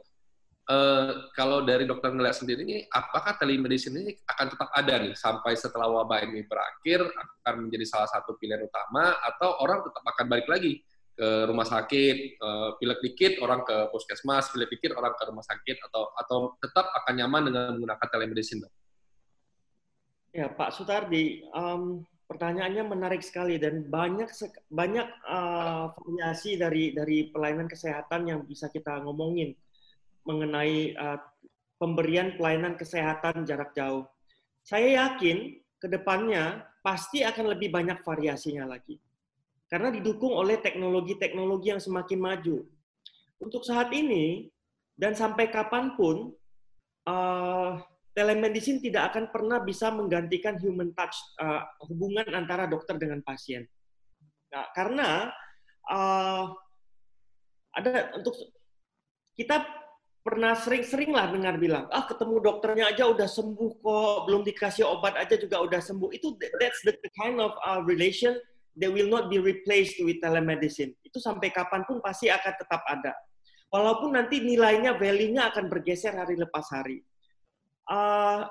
Uh, 0.67 1.31
kalau 1.31 1.63
dari 1.63 1.87
dokter 1.87 2.11
ngeliat 2.11 2.35
sendiri 2.35 2.67
ini, 2.67 2.83
apakah 2.91 3.39
telemedicine 3.39 4.03
ini 4.03 4.11
akan 4.27 4.45
tetap 4.51 4.67
ada 4.75 4.99
nih 4.99 5.15
sampai 5.15 5.55
setelah 5.55 5.87
wabah 5.87 6.27
ini 6.27 6.43
berakhir 6.43 7.07
akan 7.07 7.71
menjadi 7.71 7.87
salah 7.87 8.11
satu 8.11 8.35
pilihan 8.35 8.67
utama 8.67 9.15
atau 9.23 9.63
orang 9.63 9.79
tetap 9.87 10.03
akan 10.03 10.25
balik 10.27 10.43
lagi 10.51 10.83
ke 11.17 11.27
rumah 11.47 11.63
sakit, 11.63 12.35
uh, 12.43 12.75
pilek 12.83 12.99
dikit 12.99 13.39
orang 13.39 13.63
ke 13.63 13.89
puskesmas, 13.95 14.51
pilek 14.51 14.75
dikit 14.75 14.91
orang 14.99 15.15
ke 15.15 15.23
rumah 15.31 15.41
sakit 15.47 15.77
atau 15.87 16.11
atau 16.19 16.37
tetap 16.59 16.91
akan 16.99 17.13
nyaman 17.15 17.41
dengan 17.47 17.63
menggunakan 17.79 18.07
telemedicine, 18.11 18.67
dok? 18.67 18.73
Ya, 20.35 20.51
Pak 20.51 20.75
Sutardi, 20.75 21.47
um, 21.55 22.03
pertanyaannya 22.27 22.83
menarik 22.85 23.23
sekali 23.23 23.55
dan 23.55 23.87
banyak 23.87 24.29
banyak 24.67 25.07
uh, 25.25 25.95
variasi 25.95 26.59
dari 26.59 26.91
dari 26.91 27.31
pelayanan 27.31 27.71
kesehatan 27.71 28.27
yang 28.27 28.39
bisa 28.43 28.67
kita 28.67 28.99
ngomongin 29.01 29.55
mengenai 30.27 30.93
uh, 30.99 31.19
pemberian 31.79 32.35
pelayanan 32.35 32.75
kesehatan 32.75 33.47
jarak 33.47 33.71
jauh. 33.71 34.03
Saya 34.61 35.07
yakin 35.07 35.55
ke 35.79 35.87
depannya 35.87 36.67
pasti 36.83 37.23
akan 37.23 37.55
lebih 37.55 37.71
banyak 37.71 38.03
variasinya 38.03 38.67
lagi 38.67 38.99
karena 39.67 39.91
didukung 39.91 40.31
oleh 40.31 40.59
teknologi-teknologi 40.63 41.75
yang 41.75 41.83
semakin 41.83 42.19
maju. 42.19 42.63
Untuk 43.37 43.67
saat 43.67 43.91
ini 43.91 44.47
dan 44.95 45.13
sampai 45.13 45.51
kapan 45.51 45.93
pun, 45.93 46.31
uh, 47.05 47.77
telemedicine 48.15 48.81
tidak 48.81 49.13
akan 49.13 49.29
pernah 49.29 49.61
bisa 49.61 49.93
menggantikan 49.93 50.57
human 50.57 50.95
touch 50.95 51.13
uh, 51.37 51.67
hubungan 51.85 52.25
antara 52.33 52.65
dokter 52.65 52.97
dengan 52.97 53.21
pasien. 53.21 53.67
Nah, 54.49 54.71
karena 54.73 55.29
uh, 55.91 56.49
ada 57.75 58.17
untuk 58.17 58.33
kita 59.37 59.61
pernah 60.27 60.59
sering-sering 60.59 61.15
lah 61.15 61.31
dengar 61.31 61.55
bilang, 61.55 61.87
ah 61.87 62.03
ketemu 62.03 62.43
dokternya 62.43 62.91
aja 62.91 63.07
udah 63.07 63.31
sembuh 63.31 63.79
kok, 63.79 64.17
belum 64.27 64.43
dikasih 64.43 64.83
obat 64.83 65.15
aja 65.15 65.39
juga 65.39 65.63
udah 65.63 65.79
sembuh. 65.79 66.11
Itu 66.11 66.35
that's 66.59 66.83
the 66.83 66.99
kind 67.15 67.39
of 67.39 67.55
uh, 67.63 67.79
relation 67.87 68.35
they 68.75 68.91
will 68.91 69.07
not 69.07 69.31
be 69.31 69.39
replaced 69.39 69.95
with 70.03 70.19
telemedicine. 70.19 70.91
Itu 70.99 71.23
sampai 71.23 71.55
kapan 71.55 71.87
pun 71.87 72.03
pasti 72.03 72.27
akan 72.27 72.53
tetap 72.59 72.83
ada. 72.91 73.15
Walaupun 73.71 74.19
nanti 74.19 74.43
nilainya, 74.43 74.99
value-nya 74.99 75.47
akan 75.55 75.71
bergeser 75.71 76.11
hari 76.11 76.35
lepas 76.35 76.67
hari. 76.75 77.07
Uh, 77.87 78.43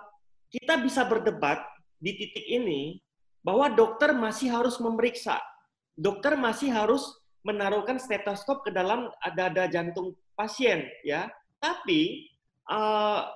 kita 0.48 0.80
bisa 0.80 1.04
berdebat 1.04 1.60
di 2.00 2.16
titik 2.16 2.48
ini 2.48 3.04
bahwa 3.44 3.68
dokter 3.68 4.16
masih 4.16 4.48
harus 4.48 4.80
memeriksa. 4.80 5.44
Dokter 5.92 6.40
masih 6.40 6.72
harus 6.72 7.20
menaruhkan 7.44 8.00
stetoskop 8.00 8.64
ke 8.64 8.72
dalam 8.72 9.12
dada 9.36 9.68
jantung 9.68 10.16
pasien, 10.32 10.88
ya. 11.04 11.28
Tapi 11.60 12.30
uh, 12.70 13.26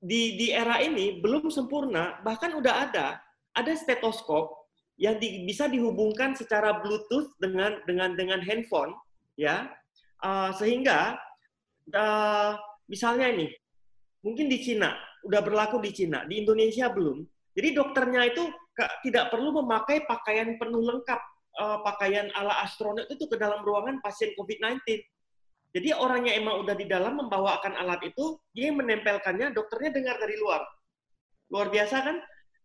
di 0.00 0.40
di 0.40 0.46
era 0.52 0.80
ini 0.80 1.20
belum 1.20 1.52
sempurna, 1.52 2.20
bahkan 2.24 2.56
udah 2.56 2.88
ada 2.88 3.20
ada 3.52 3.72
stetoskop 3.76 4.56
yang 5.00 5.16
di, 5.16 5.44
bisa 5.48 5.68
dihubungkan 5.68 6.36
secara 6.36 6.80
Bluetooth 6.80 7.32
dengan 7.40 7.80
dengan 7.84 8.16
dengan 8.16 8.40
handphone, 8.40 8.96
ya, 9.36 9.68
uh, 10.24 10.52
sehingga 10.56 11.16
uh, 11.92 12.52
misalnya 12.88 13.32
ini 13.32 13.48
mungkin 14.20 14.48
di 14.48 14.60
Cina 14.60 14.96
udah 15.24 15.40
berlaku 15.44 15.80
di 15.80 15.92
Cina, 15.92 16.24
di 16.24 16.40
Indonesia 16.40 16.88
belum. 16.88 17.24
Jadi 17.56 17.68
dokternya 17.76 18.30
itu 18.30 18.46
tidak 19.04 19.28
perlu 19.28 19.60
memakai 19.60 20.06
pakaian 20.08 20.56
penuh 20.56 20.80
lengkap, 20.80 21.20
pakaian 21.84 22.32
ala 22.32 22.62
astronot 22.64 23.04
itu 23.12 23.28
ke 23.28 23.36
dalam 23.36 23.60
ruangan 23.60 24.00
pasien 24.00 24.32
COVID-19. 24.38 24.80
Jadi 25.70 25.94
orangnya 25.94 26.34
emang 26.34 26.66
udah 26.66 26.74
di 26.74 26.86
dalam 26.90 27.14
membawakan 27.20 27.78
alat 27.78 28.02
itu, 28.02 28.38
dia 28.50 28.74
menempelkannya, 28.74 29.54
dokternya 29.54 29.90
dengar 29.94 30.16
dari 30.18 30.34
luar. 30.34 30.62
Luar 31.50 31.70
biasa 31.70 31.96
kan? 32.02 32.16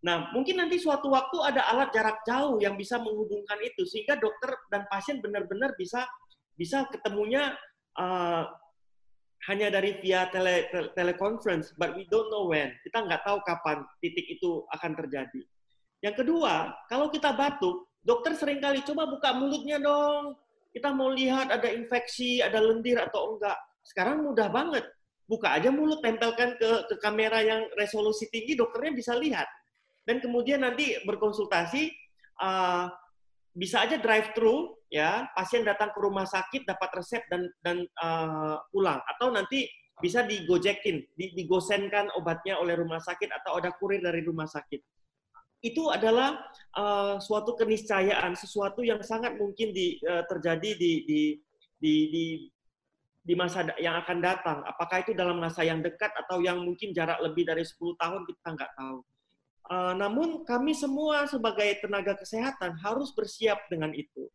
Nah, 0.05 0.29
mungkin 0.33 0.61
nanti 0.61 0.77
suatu 0.77 1.09
waktu 1.09 1.37
ada 1.41 1.65
alat 1.69 1.89
jarak 1.89 2.21
jauh 2.25 2.61
yang 2.61 2.77
bisa 2.77 3.01
menghubungkan 3.01 3.57
itu 3.65 3.85
sehingga 3.89 4.17
dokter 4.21 4.53
dan 4.69 4.85
pasien 4.85 5.17
benar-benar 5.17 5.73
bisa 5.77 6.05
bisa 6.53 6.85
ketemunya 6.93 7.57
uh, 7.97 8.45
hanya 9.49 9.69
dari 9.73 9.97
via 10.01 10.29
tele, 10.29 10.69
tele, 10.69 10.89
teleconference, 10.93 11.73
but 11.77 11.93
we 11.97 12.05
don't 12.09 12.29
know 12.29 12.49
when. 12.49 12.73
Kita 12.85 13.01
nggak 13.05 13.21
tahu 13.25 13.41
kapan 13.45 13.81
titik 14.01 14.25
itu 14.29 14.65
akan 14.73 14.93
terjadi. 14.93 15.41
Yang 16.01 16.25
kedua, 16.25 16.73
kalau 16.89 17.09
kita 17.09 17.33
batuk, 17.33 17.89
dokter 18.01 18.37
sering 18.37 18.61
kali 18.61 18.81
coba 18.85 19.09
buka 19.09 19.33
mulutnya 19.37 19.81
dong. 19.81 20.37
Kita 20.75 20.91
mau 20.91 21.07
lihat 21.07 21.55
ada 21.55 21.71
infeksi, 21.71 22.43
ada 22.43 22.59
lendir 22.59 22.99
atau 22.99 23.39
enggak. 23.39 23.55
Sekarang 23.88 24.27
mudah 24.27 24.51
banget. 24.51 24.83
Buka 25.25 25.55
aja 25.55 25.71
mulut, 25.71 26.03
tempelkan 26.03 26.59
ke, 26.59 26.85
ke 26.91 26.95
kamera 26.99 27.41
yang 27.41 27.65
resolusi 27.79 28.27
tinggi, 28.29 28.53
dokternya 28.53 28.93
bisa 28.93 29.15
lihat 29.17 29.47
dan 30.05 30.21
kemudian 30.21 30.61
nanti 30.61 30.95
berkonsultasi 31.03 31.89
uh, 32.39 32.88
bisa 33.57 33.83
aja 33.83 33.97
drive 33.97 34.31
thru 34.38 34.77
ya 34.88 35.25
pasien 35.33 35.65
datang 35.65 35.89
ke 35.91 35.99
rumah 35.99 36.29
sakit 36.29 36.63
dapat 36.63 36.89
resep 37.01 37.25
dan 37.27 37.49
dan 37.65 37.83
uh, 37.99 38.61
pulang 38.69 39.01
atau 39.17 39.33
nanti 39.33 39.65
bisa 39.97 40.21
digojekin 40.27 41.01
digosenkan 41.17 42.11
obatnya 42.19 42.61
oleh 42.61 42.77
rumah 42.77 43.01
sakit 43.01 43.31
atau 43.31 43.57
ada 43.57 43.73
kurir 43.79 44.03
dari 44.03 44.21
rumah 44.21 44.45
sakit 44.45 44.79
itu 45.65 45.89
adalah 45.89 46.38
uh, 46.78 47.17
suatu 47.17 47.58
keniscayaan 47.58 48.38
sesuatu 48.38 48.86
yang 48.86 49.01
sangat 49.01 49.34
mungkin 49.41 49.73
di, 49.73 49.97
uh, 50.06 50.21
terjadi 50.30 50.78
di, 50.78 50.91
di 51.10 51.21
di 51.82 51.93
di 52.13 52.25
di 53.25 53.34
masa 53.34 53.65
yang 53.82 53.97
akan 53.97 54.21
datang 54.21 54.62
apakah 54.69 55.01
itu 55.01 55.17
dalam 55.17 55.41
masa 55.41 55.65
yang 55.65 55.82
dekat 55.82 56.13
atau 56.13 56.38
yang 56.45 56.62
mungkin 56.62 56.93
jarak 56.93 57.17
lebih 57.26 57.41
dari 57.49 57.66
10 57.66 57.97
tahun 57.97 58.22
kita 58.30 58.47
nggak 58.53 58.72
tahu 58.78 59.01
Uh, 59.66 59.97
namun 59.97 60.45
kami 60.45 60.78
semua 60.78 61.26
sebagai 61.26 61.82
tenaga 61.82 62.13
kesehatan 62.13 62.78
harus 62.86 63.09
bersiap 63.18 63.66
dengan 63.66 63.89
itu. 63.97 64.30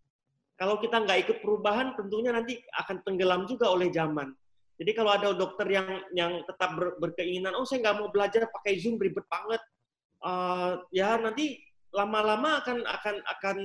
Kalau 0.58 0.82
kita 0.82 1.06
nggak 1.06 1.18
ikut 1.22 1.38
perubahan, 1.38 1.94
tentunya 1.94 2.34
nanti 2.34 2.58
akan 2.74 2.98
tenggelam 3.06 3.46
juga 3.46 3.70
oleh 3.70 3.94
zaman. 3.94 4.34
Jadi 4.74 4.90
kalau 4.90 5.14
ada 5.14 5.30
dokter 5.30 5.70
yang 5.70 5.86
yang 6.18 6.42
tetap 6.50 6.74
ber, 6.74 6.98
berkeinginan, 6.98 7.54
oh 7.54 7.62
saya 7.62 7.78
nggak 7.78 7.96
mau 8.02 8.10
belajar 8.10 8.50
pakai 8.50 8.82
Zoom 8.82 8.98
ribet 8.98 9.22
banget, 9.30 9.62
uh, 10.24 10.80
ya 10.92 11.16
nanti 11.20 11.60
lama-lama 11.90 12.62
akan 12.62 12.86
akan 12.86 13.16
akan 13.38 13.56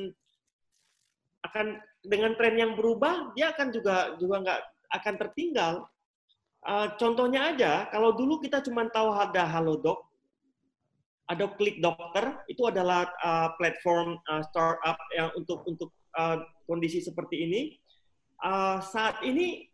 akan 1.45 1.68
dengan 2.01 2.34
tren 2.38 2.58
yang 2.58 2.74
berubah, 2.74 3.34
dia 3.38 3.53
akan 3.53 3.70
juga 3.70 4.18
juga 4.18 4.36
nggak 4.41 4.62
akan 5.01 5.16
tertinggal. 5.22 5.74
Uh, 6.66 6.89
contohnya 6.97 7.53
aja, 7.53 7.86
kalau 7.93 8.18
dulu 8.18 8.41
kita 8.41 8.58
cuma 8.66 8.89
tahu 8.89 9.14
ada 9.14 9.45
Halodoc, 9.45 10.01
ada 11.30 11.45
Klik 11.53 11.78
Dokter 11.78 12.41
itu 12.49 12.66
adalah 12.66 13.06
uh, 13.22 13.53
platform 13.58 14.18
uh, 14.26 14.41
startup 14.49 14.97
yang 15.14 15.30
untuk 15.38 15.62
untuk 15.70 15.89
uh, 16.18 16.41
kondisi 16.66 17.01
seperti 17.01 17.45
ini. 17.45 17.62
Uh, 18.41 18.82
saat 18.82 19.22
ini 19.22 19.70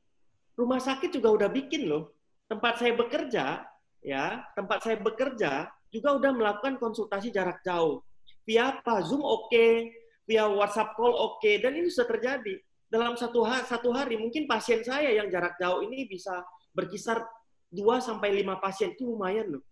rumah 0.59 0.83
sakit 0.83 1.15
juga 1.15 1.31
udah 1.31 1.49
bikin 1.51 1.87
loh. 1.87 2.11
Tempat 2.51 2.83
saya 2.83 2.91
bekerja, 2.99 3.63
ya 4.03 4.43
tempat 4.59 4.83
saya 4.83 4.99
bekerja 4.99 5.71
juga 5.91 6.15
udah 6.15 6.31
melakukan 6.31 6.79
konsultasi 6.79 7.29
jarak 7.29 7.59
jauh. 7.61 8.01
via 8.41 8.73
apa? 8.73 9.05
Zoom 9.05 9.21
oke, 9.21 9.93
via 10.25 10.49
WhatsApp 10.49 10.97
call 10.97 11.13
oke, 11.13 11.51
dan 11.61 11.77
ini 11.77 11.93
sudah 11.93 12.09
terjadi. 12.17 12.57
Dalam 12.89 13.13
satu 13.13 13.45
hari, 13.45 13.63
satu 13.69 13.93
hari, 13.93 14.17
mungkin 14.17 14.49
pasien 14.49 14.81
saya 14.81 15.13
yang 15.13 15.29
jarak 15.29 15.55
jauh 15.61 15.85
ini 15.85 16.09
bisa 16.09 16.41
berkisar 16.73 17.21
2 17.69 18.01
sampai 18.01 18.41
5 18.41 18.57
pasien 18.57 18.97
itu 18.97 19.07
lumayan 19.07 19.55
loh. 19.59 19.63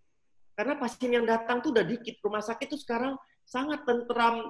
Karena 0.54 0.78
pasien 0.78 1.10
yang 1.12 1.26
datang 1.26 1.60
tuh 1.60 1.72
udah 1.74 1.84
dikit. 1.84 2.20
Rumah 2.22 2.40
sakit 2.40 2.68
itu 2.70 2.78
sekarang 2.80 3.16
sangat 3.44 3.84
tentram, 3.84 4.48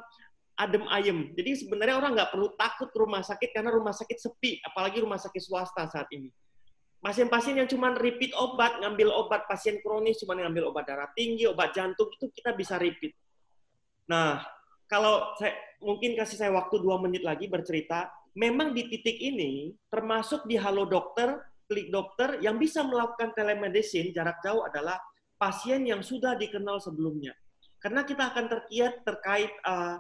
adem 0.59 0.85
ayem. 0.93 1.33
Jadi 1.35 1.67
sebenarnya 1.67 1.97
orang 1.97 2.13
nggak 2.15 2.31
perlu 2.31 2.49
takut 2.55 2.91
rumah 2.93 3.25
sakit 3.25 3.51
karena 3.51 3.73
rumah 3.73 3.95
sakit 3.97 4.19
sepi, 4.21 4.61
apalagi 4.61 5.01
rumah 5.01 5.19
sakit 5.19 5.43
swasta 5.43 5.89
saat 5.89 6.07
ini. 6.13 6.29
Pasien-pasien 7.01 7.57
yang 7.57 7.65
cuma 7.65 7.97
repeat 7.97 8.37
obat, 8.37 8.77
ngambil 8.85 9.09
obat 9.09 9.49
pasien 9.49 9.81
kronis, 9.81 10.21
cuma 10.21 10.37
ngambil 10.37 10.69
obat 10.69 10.85
darah 10.85 11.09
tinggi, 11.17 11.49
obat 11.49 11.73
jantung, 11.73 12.13
itu 12.13 12.29
kita 12.29 12.53
bisa 12.53 12.77
repeat. 12.77 13.17
Nah, 14.05 14.45
kalau 14.85 15.33
saya 15.41 15.57
mungkin 15.81 16.13
kasih 16.13 16.37
saya 16.37 16.53
waktu 16.53 16.77
dua 16.77 17.01
menit 17.01 17.25
lagi 17.25 17.49
bercerita, 17.49 18.13
memang 18.37 18.77
di 18.77 18.85
titik 18.93 19.17
ini, 19.17 19.73
termasuk 19.89 20.45
di 20.45 20.61
Halo 20.61 20.85
Dokter, 20.85 21.41
klik 21.65 21.89
dokter, 21.89 22.37
yang 22.45 22.61
bisa 22.61 22.85
melakukan 22.85 23.33
telemedicine 23.33 24.13
jarak 24.13 24.43
jauh 24.45 24.61
adalah 24.67 25.01
pasien 25.41 25.89
yang 25.89 26.05
sudah 26.05 26.37
dikenal 26.37 26.85
sebelumnya. 26.85 27.33
Karena 27.81 28.05
kita 28.05 28.29
akan 28.29 28.45
terkiat 28.45 29.09
terkait 29.09 29.49
uh, 29.65 29.97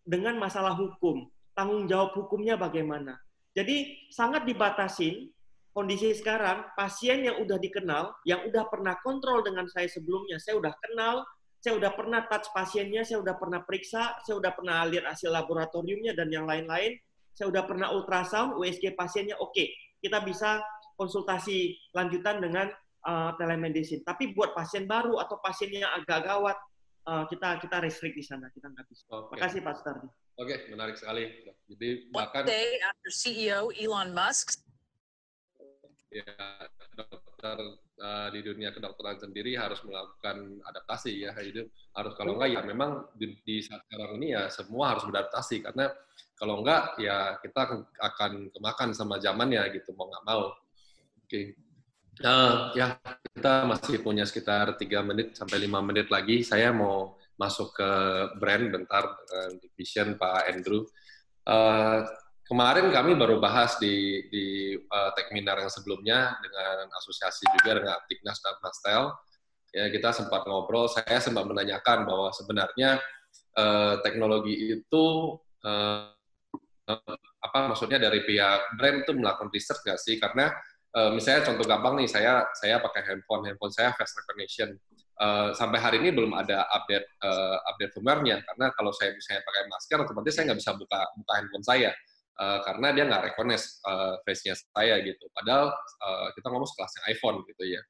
dengan 0.00 0.40
masalah 0.40 0.72
hukum, 0.72 1.28
tanggung 1.52 1.84
jawab 1.84 2.16
hukumnya 2.16 2.56
bagaimana. 2.56 3.20
Jadi 3.52 4.08
sangat 4.08 4.48
dibatasin 4.48 5.28
kondisi 5.72 6.12
sekarang 6.12 6.68
pasien 6.76 7.24
yang 7.24 7.40
udah 7.40 7.56
dikenal, 7.56 8.12
yang 8.28 8.44
udah 8.44 8.68
pernah 8.68 8.96
kontrol 9.00 9.40
dengan 9.40 9.64
saya 9.68 9.88
sebelumnya, 9.88 10.36
saya 10.36 10.60
udah 10.60 10.72
kenal, 10.84 11.24
saya 11.64 11.80
udah 11.80 11.92
pernah 11.96 12.20
touch 12.28 12.48
pasiennya, 12.52 13.02
saya 13.08 13.24
udah 13.24 13.34
pernah 13.40 13.64
periksa, 13.64 14.20
saya 14.24 14.36
udah 14.36 14.52
pernah 14.52 14.84
lihat 14.84 15.08
hasil 15.08 15.32
laboratoriumnya 15.32 16.12
dan 16.12 16.28
yang 16.28 16.44
lain-lain, 16.44 17.00
saya 17.32 17.48
udah 17.48 17.64
pernah 17.64 17.88
ultrasound, 17.94 18.60
USG 18.60 18.92
pasiennya 18.92 19.40
oke, 19.40 19.56
okay. 19.56 19.72
kita 20.04 20.20
bisa 20.20 20.60
konsultasi 21.00 21.72
lanjutan 21.96 22.44
dengan 22.44 22.68
uh, 23.08 23.32
telemedicine. 23.40 24.04
Tapi 24.04 24.36
buat 24.36 24.52
pasien 24.52 24.84
baru 24.84 25.16
atau 25.22 25.40
pasien 25.40 25.72
yang 25.72 25.88
agak 25.96 26.28
gawat, 26.28 26.58
uh, 27.08 27.24
kita 27.26 27.58
kita 27.62 27.80
restrict 27.80 28.16
di 28.18 28.24
sana, 28.24 28.52
kita 28.52 28.68
nggak 28.68 28.86
bisa. 28.90 29.04
Okay. 29.08 29.32
Makasih 29.38 29.60
Pak 29.64 29.74
Sutardi. 29.80 30.08
Oke, 30.08 30.48
okay, 30.48 30.58
menarik 30.72 30.96
sekali. 30.96 31.24
Jadi 31.68 32.08
bahkan 32.08 32.44
One 32.44 32.52
day 32.52 32.80
after 32.80 33.10
CEO 33.12 33.68
Elon 33.76 34.16
Musk 34.16 34.61
ya 36.12 36.28
dokter 36.92 37.56
uh, 37.98 38.28
di 38.30 38.40
dunia 38.44 38.70
kedokteran 38.70 39.18
sendiri 39.18 39.56
harus 39.56 39.80
melakukan 39.82 40.60
adaptasi 40.68 41.24
ya 41.24 41.32
hidup 41.40 41.66
harus 41.96 42.12
kalau 42.14 42.36
enggak 42.36 42.50
ya 42.54 42.60
memang 42.62 43.08
di, 43.16 43.34
di 43.42 43.64
saat 43.64 43.82
sekarang 43.88 44.20
ini 44.20 44.36
ya 44.36 44.52
semua 44.52 44.94
harus 44.94 45.08
beradaptasi 45.08 45.64
karena 45.64 45.90
kalau 46.36 46.60
enggak 46.60 46.98
ya 46.98 47.38
kita 47.38 47.86
akan 48.02 48.50
kemakan 48.50 48.90
sama 48.92 49.22
zamannya 49.22 49.62
gitu 49.78 49.94
mau 49.94 50.10
nggak 50.10 50.26
mau. 50.26 50.50
Oke. 51.22 51.30
Okay. 51.30 51.44
uh, 52.26 52.74
ya 52.74 52.98
kita 53.32 53.64
masih 53.64 54.02
punya 54.02 54.26
sekitar 54.26 54.74
tiga 54.74 55.06
menit 55.06 55.38
sampai 55.38 55.62
lima 55.62 55.78
menit 55.78 56.10
lagi. 56.10 56.42
Saya 56.42 56.74
mau 56.74 57.14
masuk 57.38 57.78
ke 57.78 57.90
brand 58.42 58.74
bentar 58.74 59.16
dengan 59.22 59.50
division 59.62 60.18
Pak 60.18 60.40
Andrew. 60.50 60.82
Uh, 61.46 62.06
kemarin 62.52 62.92
kami 62.92 63.16
baru 63.16 63.40
bahas 63.40 63.80
di 63.80 64.28
di 64.28 64.76
uh, 64.76 65.10
Tekminar 65.16 65.56
yang 65.64 65.72
sebelumnya 65.72 66.36
dengan 66.44 66.84
asosiasi 67.00 67.48
juga 67.48 67.80
dengan 67.80 67.96
Tiknas 68.04 68.44
dan 68.44 68.60
Mastel. 68.60 69.02
Ya, 69.72 69.88
kita 69.88 70.12
sempat 70.12 70.44
ngobrol, 70.44 70.84
saya 70.92 71.16
sempat 71.16 71.48
menanyakan 71.48 72.04
bahwa 72.04 72.28
sebenarnya 72.36 73.00
uh, 73.56 74.04
teknologi 74.04 74.68
itu 74.68 75.04
uh, 75.64 76.12
apa 77.40 77.58
maksudnya 77.72 77.96
dari 77.96 78.20
pihak 78.20 78.76
brand 78.76 79.00
itu 79.00 79.16
melakukan 79.16 79.48
riset 79.48 79.80
nggak 79.80 79.96
sih? 79.96 80.20
Karena 80.20 80.52
uh, 80.92 81.08
misalnya 81.16 81.48
contoh 81.48 81.64
gampang 81.64 82.04
nih, 82.04 82.08
saya 82.12 82.44
saya 82.52 82.84
pakai 82.84 83.00
handphone, 83.00 83.48
handphone 83.48 83.72
saya 83.72 83.96
face 83.96 84.12
recognition. 84.12 84.76
Uh, 85.16 85.56
sampai 85.56 85.80
hari 85.80 86.04
ini 86.04 86.12
belum 86.12 86.36
ada 86.36 86.68
update 86.68 87.08
uh, 87.24 87.56
update 87.72 87.92
firmware-nya 87.94 88.42
karena 88.42 88.74
kalau 88.74 88.90
saya 88.90 89.12
misalnya 89.14 89.44
pakai 89.44 89.62
masker 89.70 89.98
otomatis 90.02 90.32
saya 90.34 90.44
nggak 90.50 90.58
bisa 90.58 90.72
buka 90.74 90.98
buka 91.14 91.32
handphone 91.36 91.62
saya 91.62 91.92
uh, 92.38 92.58
karena 92.64 92.88
dia 92.94 93.04
nggak 93.08 93.32
recognize 93.32 93.82
uh, 93.84 94.16
face-nya 94.24 94.56
saya 94.56 95.00
gitu. 95.04 95.24
Padahal 95.34 95.72
uh, 95.74 96.28
kita 96.32 96.46
ngomong 96.48 96.68
sekelasnya 96.68 97.02
iPhone 97.12 97.38
gitu 97.48 97.64
ya. 97.66 97.82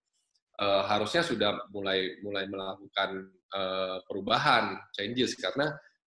Uh, 0.63 0.85
harusnya 0.87 1.25
sudah 1.25 1.59
mulai 1.73 2.21
mulai 2.23 2.45
melakukan 2.47 3.11
uh, 3.57 3.99
perubahan, 4.05 4.79
changes 4.95 5.35
karena 5.41 5.73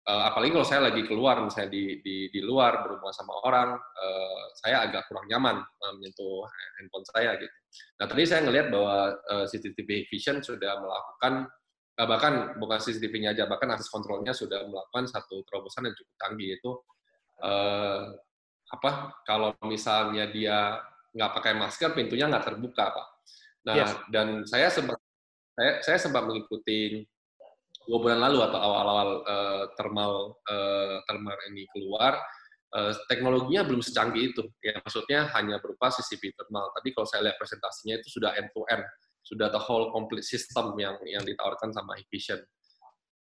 uh, 0.07 0.23
apalagi 0.31 0.55
kalau 0.55 0.67
saya 0.67 0.81
lagi 0.87 1.03
keluar 1.03 1.41
misalnya 1.43 1.73
di 1.73 1.99
di, 1.99 2.15
di 2.31 2.39
luar 2.39 2.85
berhubungan 2.85 3.15
sama 3.15 3.33
orang, 3.43 3.75
uh, 3.75 4.43
saya 4.61 4.87
agak 4.87 5.09
kurang 5.11 5.27
nyaman 5.27 5.57
uh, 5.59 5.91
menyentuh 5.99 6.47
handphone 6.79 7.05
saya 7.11 7.35
gitu. 7.35 7.55
Nah 7.99 8.05
tadi 8.07 8.23
saya 8.23 8.41
ngelihat 8.47 8.67
bahwa 8.71 8.95
uh, 9.27 9.45
CCTV 9.49 10.07
Vision 10.07 10.39
sudah 10.39 10.79
melakukan 10.79 11.33
uh, 11.97 12.07
bahkan 12.07 12.33
bukan 12.61 12.77
CCTV-nya 12.79 13.35
aja, 13.35 13.43
bahkan 13.49 13.73
akses 13.73 13.91
kontrolnya 13.91 14.31
sudah 14.31 14.63
melakukan 14.69 15.09
satu 15.09 15.43
terobosan 15.49 15.89
yang 15.89 15.95
cukup 15.97 16.15
canggih 16.21 16.49
itu 16.55 16.71
uh, 17.43 18.13
apa 18.67 18.91
kalau 19.23 19.55
misalnya 19.63 20.27
dia 20.27 20.81
nggak 21.15 21.31
pakai 21.33 21.53
masker 21.55 21.95
pintunya 21.95 22.27
nggak 22.29 22.53
terbuka 22.53 22.93
pak. 22.93 23.07
Nah 23.67 23.75
yes. 23.75 23.91
dan 24.13 24.43
saya 24.45 24.67
sempat 24.69 24.99
saya, 25.57 25.71
saya 25.81 25.97
sempat 25.97 26.23
mengikuti 26.27 27.01
dua 27.87 27.97
bulan 28.03 28.19
lalu 28.19 28.43
atau 28.43 28.59
awal-awal 28.59 29.09
uh, 29.23 29.63
thermal 29.79 30.35
uh, 30.45 30.99
thermal 31.07 31.33
ini 31.49 31.63
keluar 31.71 32.19
uh, 32.75 32.91
teknologinya 33.07 33.63
belum 33.63 33.79
secanggih 33.79 34.35
itu 34.35 34.43
ya 34.59 34.77
maksudnya 34.83 35.31
hanya 35.33 35.57
berupa 35.63 35.87
CCTV 35.89 36.35
thermal. 36.35 36.69
Tadi 36.75 36.91
kalau 36.91 37.07
saya 37.07 37.21
lihat 37.31 37.39
presentasinya 37.39 37.95
itu 38.03 38.19
sudah 38.19 38.35
end 38.35 38.51
to 38.51 38.61
end 38.67 38.83
sudah 39.23 39.51
the 39.51 39.59
whole 39.59 39.91
complete 39.91 40.23
system 40.23 40.71
yang 40.79 40.95
yang 41.03 41.23
ditawarkan 41.23 41.71
sama 41.75 41.95
Hikvision. 41.99 42.39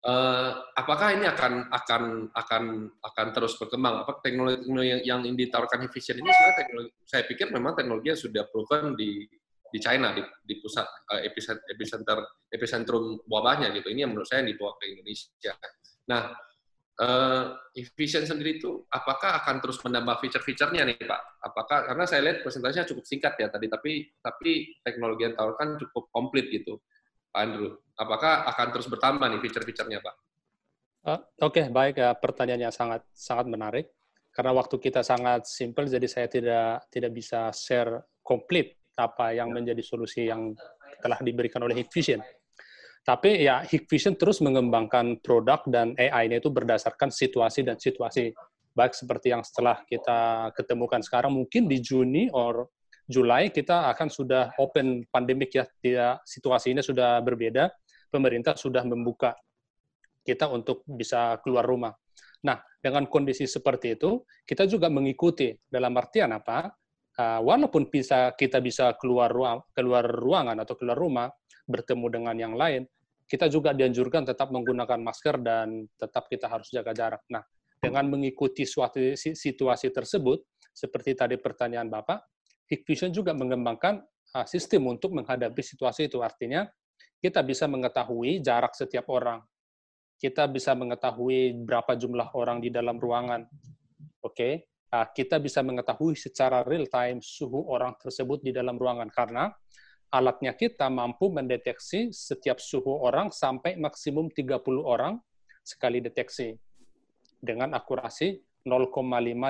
Uh, 0.07 0.55
apakah 0.71 1.19
ini 1.19 1.27
akan 1.27 1.67
akan 1.67 2.31
akan 2.31 2.63
akan 2.95 3.27
terus 3.35 3.59
berkembang? 3.59 4.07
Apa 4.07 4.23
teknologi, 4.23 4.63
yang, 5.03 5.19
yang 5.19 5.35
ditawarkan 5.35 5.91
Vision 5.91 6.23
ini 6.23 6.31
sebenarnya 6.31 6.57
teknologi, 6.63 6.91
saya 7.03 7.23
pikir 7.27 7.51
memang 7.51 7.75
teknologi 7.75 8.15
yang 8.15 8.21
sudah 8.23 8.47
proven 8.47 8.95
di 8.95 9.27
di 9.67 9.79
China 9.83 10.15
di, 10.15 10.23
di 10.47 10.63
pusat 10.63 10.87
uh, 11.11 11.19
epicenter 11.67 12.23
epicentrum 12.47 13.19
wabahnya 13.27 13.67
gitu. 13.75 13.91
Ini 13.91 14.07
yang 14.07 14.15
menurut 14.15 14.31
saya 14.31 14.47
yang 14.47 14.55
dibawa 14.55 14.79
ke 14.79 14.95
Indonesia. 14.95 15.53
Nah, 16.07 16.31
uh, 17.03 17.45
sendiri 18.07 18.63
itu 18.63 18.87
apakah 18.87 19.43
akan 19.43 19.59
terus 19.59 19.75
menambah 19.83 20.23
fitur-fiturnya 20.23 20.87
nih 20.87 21.03
Pak? 21.03 21.21
Apakah 21.51 21.83
karena 21.83 22.07
saya 22.07 22.23
lihat 22.31 22.47
presentasinya 22.47 22.87
cukup 22.87 23.03
singkat 23.03 23.35
ya 23.43 23.51
tadi, 23.51 23.67
tapi 23.67 24.07
tapi 24.23 24.71
teknologi 24.87 25.27
yang 25.27 25.35
ditawarkan 25.35 25.75
cukup 25.83 26.07
komplit 26.15 26.47
gitu. 26.47 26.79
Andrew. 27.37 27.77
Apakah 27.97 28.45
akan 28.49 28.67
terus 28.73 28.87
bertambah 28.89 29.25
nih 29.25 29.41
fitur-fiturnya, 29.41 29.99
Pak? 30.01 30.15
Uh, 31.07 31.21
Oke, 31.47 31.63
okay, 31.63 31.65
baik 31.71 31.97
ya. 31.97 32.13
Pertanyaannya 32.13 32.69
sangat 32.69 33.01
sangat 33.15 33.47
menarik. 33.47 33.85
Karena 34.29 34.53
waktu 34.53 34.77
kita 34.77 35.01
sangat 35.01 35.49
simpel, 35.49 35.89
jadi 35.89 36.05
saya 36.05 36.27
tidak 36.29 36.85
tidak 36.93 37.11
bisa 37.15 37.49
share 37.49 38.05
komplit 38.21 38.77
apa 38.93 39.33
yang 39.33 39.49
menjadi 39.49 39.81
solusi 39.81 40.29
yang 40.29 40.53
telah 41.01 41.17
diberikan 41.21 41.61
oleh 41.65 41.81
Hikvision. 41.81 42.21
Tapi 43.01 43.39
ya 43.39 43.63
Hikvision 43.63 44.19
terus 44.19 44.43
mengembangkan 44.43 45.23
produk 45.23 45.63
dan 45.65 45.95
AI-nya 45.95 46.43
itu 46.43 46.51
berdasarkan 46.51 47.07
situasi 47.07 47.63
dan 47.63 47.79
situasi. 47.79 48.35
Baik 48.77 48.93
seperti 48.93 49.33
yang 49.33 49.41
setelah 49.41 49.81
kita 49.89 50.51
ketemukan 50.53 51.01
sekarang, 51.01 51.33
mungkin 51.33 51.65
di 51.65 51.81
Juni 51.81 52.29
or 52.29 52.69
Juli 53.07 53.47
kita 53.55 53.87
akan 53.95 54.11
sudah 54.11 54.51
open 54.59 55.07
pandemik 55.07 55.55
ya, 55.55 55.63
tidak 55.79 56.27
situasinya 56.27 56.83
sudah 56.83 57.23
berbeda. 57.23 57.71
Pemerintah 58.11 58.59
sudah 58.59 58.83
membuka 58.83 59.35
kita 60.27 60.51
untuk 60.51 60.83
bisa 60.83 61.39
keluar 61.39 61.63
rumah. 61.63 61.95
Nah, 62.43 62.59
dengan 62.83 63.07
kondisi 63.07 63.47
seperti 63.47 63.95
itu, 63.95 64.27
kita 64.43 64.67
juga 64.67 64.91
mengikuti 64.91 65.55
dalam 65.71 65.95
artian 65.95 66.35
apa? 66.35 66.67
Uh, 67.17 67.41
walaupun 67.41 67.89
bisa 67.89 68.35
kita 68.37 68.61
bisa 68.61 68.93
keluar 68.99 69.31
ruang, 69.33 69.63
keluar 69.73 70.05
ruangan 70.05 70.59
atau 70.61 70.77
keluar 70.77 70.99
rumah, 70.99 71.31
bertemu 71.65 72.05
dengan 72.13 72.35
yang 72.37 72.53
lain, 72.53 72.85
kita 73.27 73.49
juga 73.51 73.75
dianjurkan 73.75 74.23
tetap 74.23 74.53
menggunakan 74.53 75.01
masker 75.01 75.41
dan 75.41 75.87
tetap 75.97 76.29
kita 76.29 76.47
harus 76.47 76.69
jaga 76.69 76.93
jarak. 76.93 77.23
Nah, 77.27 77.41
dengan 77.81 78.07
mengikuti 78.07 78.63
suatu 78.63 78.99
situasi 79.17 79.91
tersebut, 79.91 80.43
seperti 80.71 81.17
tadi 81.17 81.35
pertanyaan 81.41 81.89
Bapak, 81.89 82.36
Hikvision 82.67 83.15
juga 83.15 83.31
mengembangkan 83.31 84.03
uh, 84.35 84.45
sistem 84.47 84.91
untuk 84.91 85.15
menghadapi 85.15 85.59
situasi 85.63 86.11
itu. 86.11 86.19
Artinya, 86.19 86.67
kita 87.23 87.41
bisa 87.41 87.65
mengetahui 87.65 88.43
jarak 88.43 88.75
setiap 88.75 89.07
orang. 89.09 89.41
Kita 90.17 90.49
bisa 90.49 90.73
mengetahui 90.73 91.65
berapa 91.65 91.95
jumlah 91.95 92.35
orang 92.35 92.61
di 92.61 92.69
dalam 92.73 92.97
ruangan. 92.97 93.45
Oke, 94.21 94.33
okay? 94.33 94.53
uh, 94.91 95.07
kita 95.07 95.37
bisa 95.41 95.63
mengetahui 95.63 96.15
secara 96.15 96.63
real 96.63 96.87
time 96.87 97.19
suhu 97.19 97.67
orang 97.67 97.95
tersebut 97.99 98.43
di 98.43 98.51
dalam 98.55 98.75
ruangan 98.79 99.09
karena 99.11 99.51
alatnya 100.11 100.55
kita 100.55 100.87
mampu 100.87 101.27
mendeteksi 101.27 102.15
setiap 102.15 102.63
suhu 102.63 103.03
orang 103.03 103.27
sampai 103.31 103.75
maksimum 103.75 104.31
30 104.31 104.63
orang 104.79 105.19
sekali 105.67 105.99
deteksi 105.99 106.55
dengan 107.43 107.75
akurasi 107.75 108.39
0,5 108.67 108.91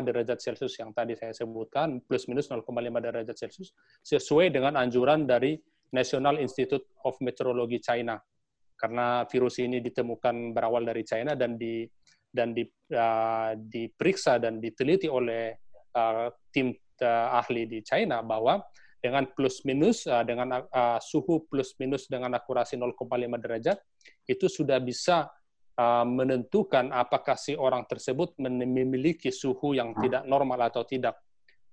derajat 0.06 0.38
Celcius 0.38 0.78
yang 0.78 0.94
tadi 0.94 1.18
saya 1.18 1.34
sebutkan, 1.34 2.06
plus 2.06 2.30
minus 2.30 2.48
0,5 2.54 2.70
derajat 3.02 3.34
Celcius, 3.34 3.74
sesuai 4.06 4.54
dengan 4.54 4.78
anjuran 4.78 5.26
dari 5.26 5.58
National 5.90 6.38
Institute 6.38 6.86
of 7.02 7.18
Meteorology 7.20 7.82
China. 7.82 8.22
Karena 8.78 9.26
virus 9.26 9.58
ini 9.58 9.82
ditemukan 9.82 10.54
berawal 10.54 10.86
dari 10.86 11.02
China 11.02 11.34
dan 11.34 11.58
di 11.58 11.82
dan 12.28 12.54
di, 12.54 12.62
uh, 12.94 13.58
diperiksa 13.58 14.38
dan 14.38 14.62
diteliti 14.62 15.10
oleh 15.10 15.58
uh, 15.98 16.30
tim 16.54 16.70
uh, 17.02 17.40
ahli 17.42 17.66
di 17.66 17.82
China 17.82 18.22
bahwa 18.22 18.62
dengan 19.02 19.26
plus 19.34 19.64
minus 19.66 20.06
uh, 20.06 20.22
dengan 20.22 20.62
uh, 20.62 21.00
suhu 21.02 21.46
plus 21.50 21.74
minus 21.82 22.06
dengan 22.06 22.34
akurasi 22.38 22.78
0,5 22.78 22.98
derajat 23.42 23.78
itu 24.30 24.46
sudah 24.46 24.78
bisa 24.84 25.30
menentukan 26.06 26.90
apakah 26.90 27.38
si 27.38 27.54
orang 27.54 27.86
tersebut 27.86 28.34
memiliki 28.42 29.30
suhu 29.30 29.78
yang 29.78 29.94
tidak 30.02 30.26
normal 30.26 30.74
atau 30.74 30.82
tidak. 30.82 31.22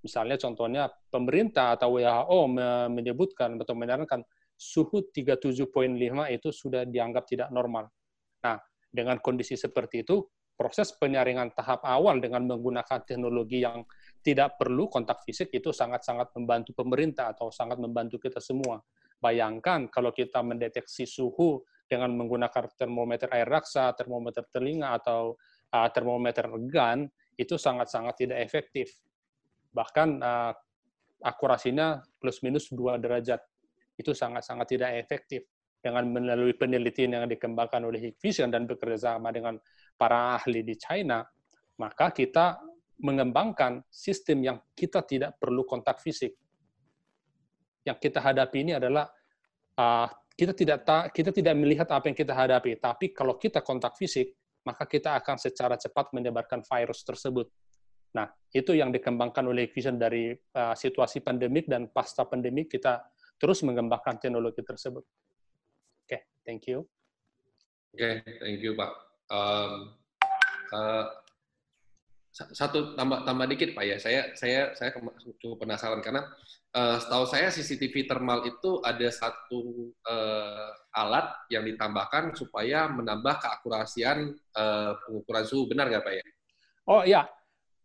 Misalnya 0.04 0.36
contohnya 0.36 0.84
pemerintah 1.08 1.80
atau 1.80 1.96
WHO 1.96 2.40
menyebutkan 2.92 3.56
atau 3.56 3.72
menyarankan 3.72 4.20
suhu 4.52 5.08
37.5 5.08 5.64
itu 6.36 6.48
sudah 6.52 6.84
dianggap 6.84 7.24
tidak 7.24 7.48
normal. 7.48 7.88
Nah, 8.44 8.60
dengan 8.92 9.16
kondisi 9.24 9.56
seperti 9.56 10.04
itu, 10.04 10.20
proses 10.52 10.92
penyaringan 11.00 11.56
tahap 11.56 11.80
awal 11.88 12.20
dengan 12.20 12.44
menggunakan 12.44 13.02
teknologi 13.08 13.64
yang 13.64 13.82
tidak 14.20 14.60
perlu 14.60 14.86
kontak 14.92 15.24
fisik 15.24 15.48
itu 15.56 15.72
sangat-sangat 15.72 16.36
membantu 16.36 16.76
pemerintah 16.76 17.32
atau 17.32 17.48
sangat 17.48 17.80
membantu 17.80 18.20
kita 18.20 18.38
semua. 18.38 18.84
Bayangkan 19.16 19.88
kalau 19.88 20.12
kita 20.12 20.44
mendeteksi 20.44 21.08
suhu 21.08 21.64
dengan 21.84 22.16
menggunakan 22.16 22.64
termometer 22.74 23.28
air 23.32 23.48
raksa, 23.48 23.92
termometer 23.92 24.44
telinga, 24.48 24.96
atau 24.96 25.36
uh, 25.74 25.88
termometer 25.92 26.48
gun, 26.68 27.06
itu 27.36 27.58
sangat-sangat 27.58 28.14
tidak 28.26 28.38
efektif. 28.40 28.88
Bahkan 29.74 30.08
uh, 30.22 30.52
akurasinya 31.24 32.04
plus 32.20 32.44
minus 32.44 32.70
2 32.70 33.00
derajat. 33.00 33.40
Itu 33.96 34.12
sangat-sangat 34.12 34.66
tidak 34.68 34.90
efektif. 35.00 35.46
Dengan 35.84 36.08
melalui 36.08 36.56
penelitian 36.56 37.20
yang 37.20 37.26
dikembangkan 37.28 37.84
oleh 37.84 38.00
Hikvision 38.00 38.48
dan 38.48 38.64
bekerja 38.64 39.14
sama 39.14 39.28
dengan 39.28 39.60
para 40.00 40.40
ahli 40.40 40.64
di 40.64 40.80
China, 40.80 41.20
maka 41.76 42.08
kita 42.08 42.56
mengembangkan 43.04 43.84
sistem 43.92 44.40
yang 44.40 44.58
kita 44.72 45.04
tidak 45.04 45.36
perlu 45.36 45.66
kontak 45.68 46.00
fisik. 46.00 46.32
Yang 47.84 47.98
kita 48.00 48.24
hadapi 48.24 48.64
ini 48.64 48.72
adalah 48.80 49.04
uh, 49.76 50.08
kita 50.34 50.52
tidak 50.52 50.78
ta, 50.82 51.06
kita 51.10 51.30
tidak 51.30 51.54
melihat 51.54 51.86
apa 51.94 52.10
yang 52.10 52.18
kita 52.18 52.34
hadapi, 52.34 52.78
tapi 52.82 53.14
kalau 53.14 53.38
kita 53.38 53.62
kontak 53.62 53.94
fisik, 53.94 54.34
maka 54.66 54.84
kita 54.90 55.14
akan 55.14 55.38
secara 55.38 55.78
cepat 55.78 56.10
menyebarkan 56.10 56.66
virus 56.66 57.06
tersebut. 57.06 57.46
Nah, 58.14 58.30
itu 58.54 58.74
yang 58.74 58.94
dikembangkan 58.94 59.42
oleh 59.46 59.66
Vision 59.70 59.98
dari 59.98 60.30
uh, 60.30 60.74
situasi 60.74 61.22
pandemik 61.22 61.66
dan 61.66 61.90
pasca 61.90 62.26
pandemik 62.26 62.70
kita 62.70 63.02
terus 63.38 63.62
mengembangkan 63.66 64.18
teknologi 64.18 64.62
tersebut. 64.62 65.02
Oke, 65.02 66.06
okay, 66.06 66.20
thank 66.46 66.70
you. 66.70 66.86
Oke, 67.94 68.22
okay, 68.22 68.38
thank 68.42 68.58
you 68.62 68.74
Pak. 68.78 68.90
Um, 69.30 69.98
uh, 70.70 71.23
satu 72.34 72.98
tambah 72.98 73.22
tambah 73.22 73.46
dikit 73.46 73.78
Pak 73.78 73.84
ya. 73.86 73.96
Saya 74.02 74.20
saya 74.34 74.74
saya 74.74 74.90
cukup 75.38 75.62
penasaran 75.62 76.02
karena 76.02 76.26
uh, 76.74 76.98
setahu 76.98 77.24
saya 77.30 77.54
CCTV 77.54 78.10
thermal 78.10 78.42
itu 78.42 78.82
ada 78.82 79.06
satu 79.06 79.94
uh, 80.02 80.70
alat 80.98 81.30
yang 81.54 81.62
ditambahkan 81.62 82.34
supaya 82.34 82.90
menambah 82.90 83.38
keakurasian 83.38 84.34
uh, 84.58 84.98
pengukuran 85.06 85.44
suhu. 85.46 85.70
Benar 85.70 85.86
nggak 85.86 86.02
Pak 86.02 86.14
ya? 86.18 86.24
Oh 86.90 87.02
iya, 87.06 87.22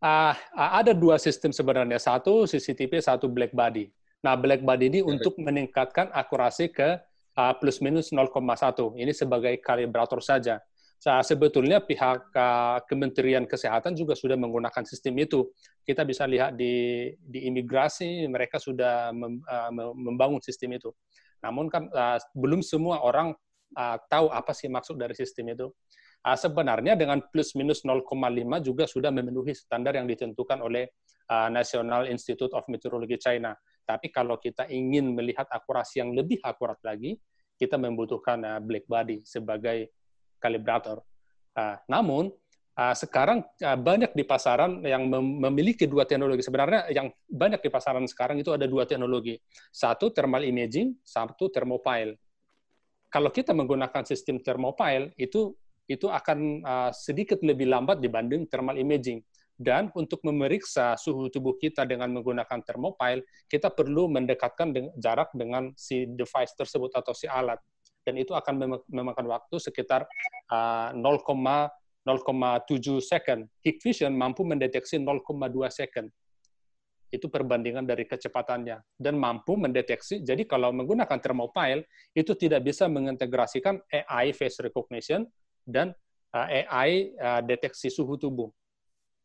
uh, 0.01 0.33
ada 0.57 0.97
dua 0.97 1.21
sistem 1.21 1.53
sebenarnya. 1.53 2.01
Satu 2.01 2.49
CCTV, 2.49 3.05
satu 3.05 3.29
black 3.29 3.53
body. 3.53 3.93
Nah, 4.19 4.35
black 4.35 4.65
body 4.65 4.91
ini 4.91 4.99
untuk 4.99 5.39
meningkatkan 5.39 6.11
akurasi 6.11 6.73
ke 6.73 6.99
uh, 7.39 7.53
plus 7.55 7.79
minus 7.79 8.11
0,1. 8.11 8.35
Ini 8.99 9.13
sebagai 9.15 9.55
kalibrator 9.63 10.19
saja. 10.19 10.59
Sebetulnya 10.99 11.79
pihak 11.79 12.35
Kementerian 12.91 13.47
Kesehatan 13.47 13.95
juga 13.95 14.19
sudah 14.19 14.35
menggunakan 14.35 14.83
sistem 14.83 15.15
itu. 15.23 15.47
Kita 15.87 16.03
bisa 16.03 16.27
lihat 16.27 16.59
di, 16.59 17.07
di 17.15 17.47
imigrasi, 17.47 18.27
mereka 18.27 18.59
sudah 18.59 19.15
mem, 19.15 19.39
membangun 19.95 20.43
sistem 20.43 20.75
itu. 20.75 20.91
Namun 21.39 21.71
kan 21.71 21.87
belum 22.35 22.59
semua 22.59 22.99
orang 22.99 23.31
tahu 24.11 24.27
apa 24.27 24.51
sih 24.51 24.67
maksud 24.67 24.99
dari 24.99 25.15
sistem 25.15 25.55
itu. 25.55 25.67
Sebenarnya 26.19 26.99
dengan 26.99 27.23
plus 27.31 27.55
minus 27.55 27.87
0,5 27.87 28.03
juga 28.59 28.83
sudah 28.83 29.07
memenuhi 29.07 29.55
standar 29.55 29.95
yang 29.95 30.03
ditentukan 30.03 30.59
oleh 30.59 30.91
National 31.47 32.11
Institute 32.11 32.51
of 32.51 32.67
Meteorology 32.67 33.15
China. 33.15 33.55
Tapi 33.87 34.11
kalau 34.11 34.35
kita 34.35 34.67
ingin 34.67 35.15
melihat 35.15 35.47
akurasi 35.47 36.03
yang 36.03 36.13
lebih 36.13 36.37
akurat 36.45 36.77
lagi, 36.85 37.17
kita 37.59 37.75
membutuhkan 37.75 38.39
uh, 38.45 38.59
black 38.63 38.87
body 38.87 39.25
sebagai 39.27 39.91
kalibrator. 40.39 41.03
Uh, 41.53 41.75
namun 41.91 42.31
uh, 42.79 42.95
sekarang 42.95 43.43
uh, 43.61 43.77
banyak 43.77 44.15
di 44.15 44.23
pasaran 44.23 44.79
yang 44.81 45.05
mem 45.11 45.43
memiliki 45.51 45.85
dua 45.85 46.07
teknologi. 46.07 46.41
Sebenarnya 46.41 46.87
yang 46.89 47.11
banyak 47.27 47.59
di 47.59 47.69
pasaran 47.69 48.07
sekarang 48.07 48.39
itu 48.39 48.55
ada 48.55 48.65
dua 48.65 48.87
teknologi. 48.87 49.37
Satu 49.69 50.09
thermal 50.09 50.47
imaging, 50.47 50.97
satu 51.03 51.51
thermopile. 51.51 52.15
Kalau 53.11 53.29
kita 53.33 53.51
menggunakan 53.51 54.05
sistem 54.05 54.39
thermopile 54.39 55.11
itu 55.17 55.53
itu 55.89 56.05
akan 56.05 56.61
sedikit 56.93 57.41
lebih 57.41 57.65
lambat 57.65 57.97
dibanding 57.97 58.45
thermal 58.45 58.77
imaging. 58.77 59.25
Dan 59.59 59.91
untuk 59.91 60.23
memeriksa 60.23 60.95
suhu 60.95 61.27
tubuh 61.27 61.59
kita 61.59 61.83
dengan 61.83 62.07
menggunakan 62.15 62.63
thermopile, 62.63 63.27
kita 63.51 63.67
perlu 63.67 64.07
mendekatkan 64.07 64.71
jarak 64.95 65.35
dengan 65.35 65.75
si 65.75 66.07
device 66.07 66.55
tersebut 66.55 66.95
atau 66.95 67.11
si 67.11 67.27
alat 67.27 67.59
dan 68.03 68.15
itu 68.15 68.33
akan 68.33 68.81
memakan 68.87 69.25
waktu 69.27 69.55
sekitar 69.59 70.07
uh, 70.49 70.89
0,07 70.95 71.67
second. 73.03 73.45
Hikvision 73.61 74.15
mampu 74.15 74.47
mendeteksi 74.47 74.97
0,2 74.97 75.25
second. 75.69 76.07
Itu 77.09 77.25
perbandingan 77.27 77.89
dari 77.89 78.05
kecepatannya. 78.05 78.81
Dan 78.93 79.17
mampu 79.17 79.57
mendeteksi, 79.57 80.21
jadi 80.21 80.45
kalau 80.45 80.69
menggunakan 80.69 81.17
thermopile, 81.17 81.85
itu 82.13 82.33
tidak 82.37 82.65
bisa 82.65 82.85
mengintegrasikan 82.85 83.81
AI 83.89 84.31
face 84.33 84.61
recognition 84.61 85.25
dan 85.65 85.93
AI 86.33 87.13
uh, 87.17 87.41
deteksi 87.41 87.89
suhu 87.89 88.15
tubuh. 88.15 88.49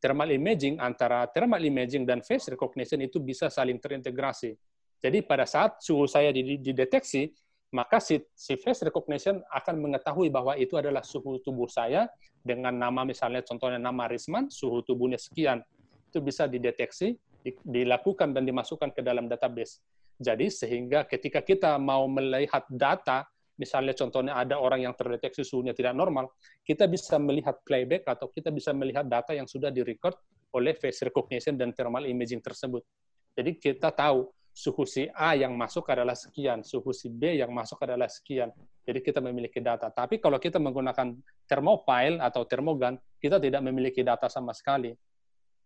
Thermal 0.00 0.36
imaging 0.36 0.76
antara 0.80 1.24
thermal 1.32 1.60
imaging 1.60 2.04
dan 2.04 2.20
face 2.20 2.52
recognition 2.52 3.00
itu 3.00 3.20
bisa 3.20 3.48
saling 3.48 3.80
terintegrasi. 3.80 4.52
Jadi 5.00 5.20
pada 5.24 5.44
saat 5.44 5.80
suhu 5.84 6.08
saya 6.08 6.32
dideteksi, 6.32 7.28
maka 7.74 7.98
si, 7.98 8.22
si 8.38 8.54
face 8.54 8.86
recognition 8.86 9.42
akan 9.50 9.82
mengetahui 9.82 10.30
bahwa 10.30 10.54
itu 10.54 10.78
adalah 10.78 11.02
suhu 11.02 11.42
tubuh 11.42 11.66
saya 11.66 12.06
dengan 12.38 12.70
nama 12.70 13.02
misalnya 13.02 13.42
contohnya 13.42 13.82
nama 13.82 14.06
Risman, 14.06 14.46
suhu 14.46 14.86
tubuhnya 14.86 15.18
sekian. 15.18 15.58
Itu 16.06 16.22
bisa 16.22 16.46
dideteksi, 16.46 17.18
di, 17.42 17.50
dilakukan 17.66 18.30
dan 18.30 18.46
dimasukkan 18.46 18.94
ke 18.94 19.02
dalam 19.02 19.26
database. 19.26 19.82
Jadi 20.22 20.54
sehingga 20.54 21.02
ketika 21.02 21.42
kita 21.42 21.74
mau 21.82 22.06
melihat 22.06 22.62
data, 22.70 23.26
misalnya 23.58 23.90
contohnya 23.98 24.38
ada 24.38 24.54
orang 24.54 24.86
yang 24.86 24.94
terdeteksi 24.94 25.42
suhunya 25.42 25.74
tidak 25.74 25.98
normal, 25.98 26.30
kita 26.62 26.86
bisa 26.86 27.18
melihat 27.18 27.58
playback 27.66 28.06
atau 28.06 28.30
kita 28.30 28.54
bisa 28.54 28.70
melihat 28.70 29.02
data 29.10 29.34
yang 29.34 29.50
sudah 29.50 29.74
direcord 29.74 30.14
oleh 30.54 30.78
face 30.78 31.02
recognition 31.02 31.58
dan 31.58 31.74
thermal 31.74 32.06
imaging 32.06 32.38
tersebut. 32.38 32.86
Jadi 33.34 33.58
kita 33.58 33.90
tahu 33.90 34.30
suhu 34.54 34.86
si 34.86 35.10
A 35.10 35.34
yang 35.34 35.58
masuk 35.58 35.90
adalah 35.90 36.14
sekian, 36.14 36.62
suhu 36.62 36.94
si 36.94 37.10
B 37.10 37.42
yang 37.42 37.50
masuk 37.50 37.82
adalah 37.82 38.06
sekian. 38.06 38.54
Jadi 38.86 39.02
kita 39.02 39.18
memiliki 39.18 39.58
data. 39.58 39.90
Tapi 39.90 40.22
kalau 40.22 40.38
kita 40.38 40.62
menggunakan 40.62 41.10
thermopile 41.50 42.22
atau 42.22 42.46
termogan, 42.46 42.94
kita 43.18 43.42
tidak 43.42 43.66
memiliki 43.66 44.06
data 44.06 44.30
sama 44.30 44.54
sekali. 44.54 44.94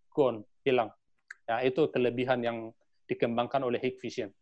Gone, 0.09 0.49
hilang. 0.64 0.89
Ya, 1.45 1.61
itu 1.61 1.84
kelebihan 1.93 2.41
yang 2.41 2.72
dikembangkan 3.05 3.61
oleh 3.61 3.76
Hikvision. 3.76 4.32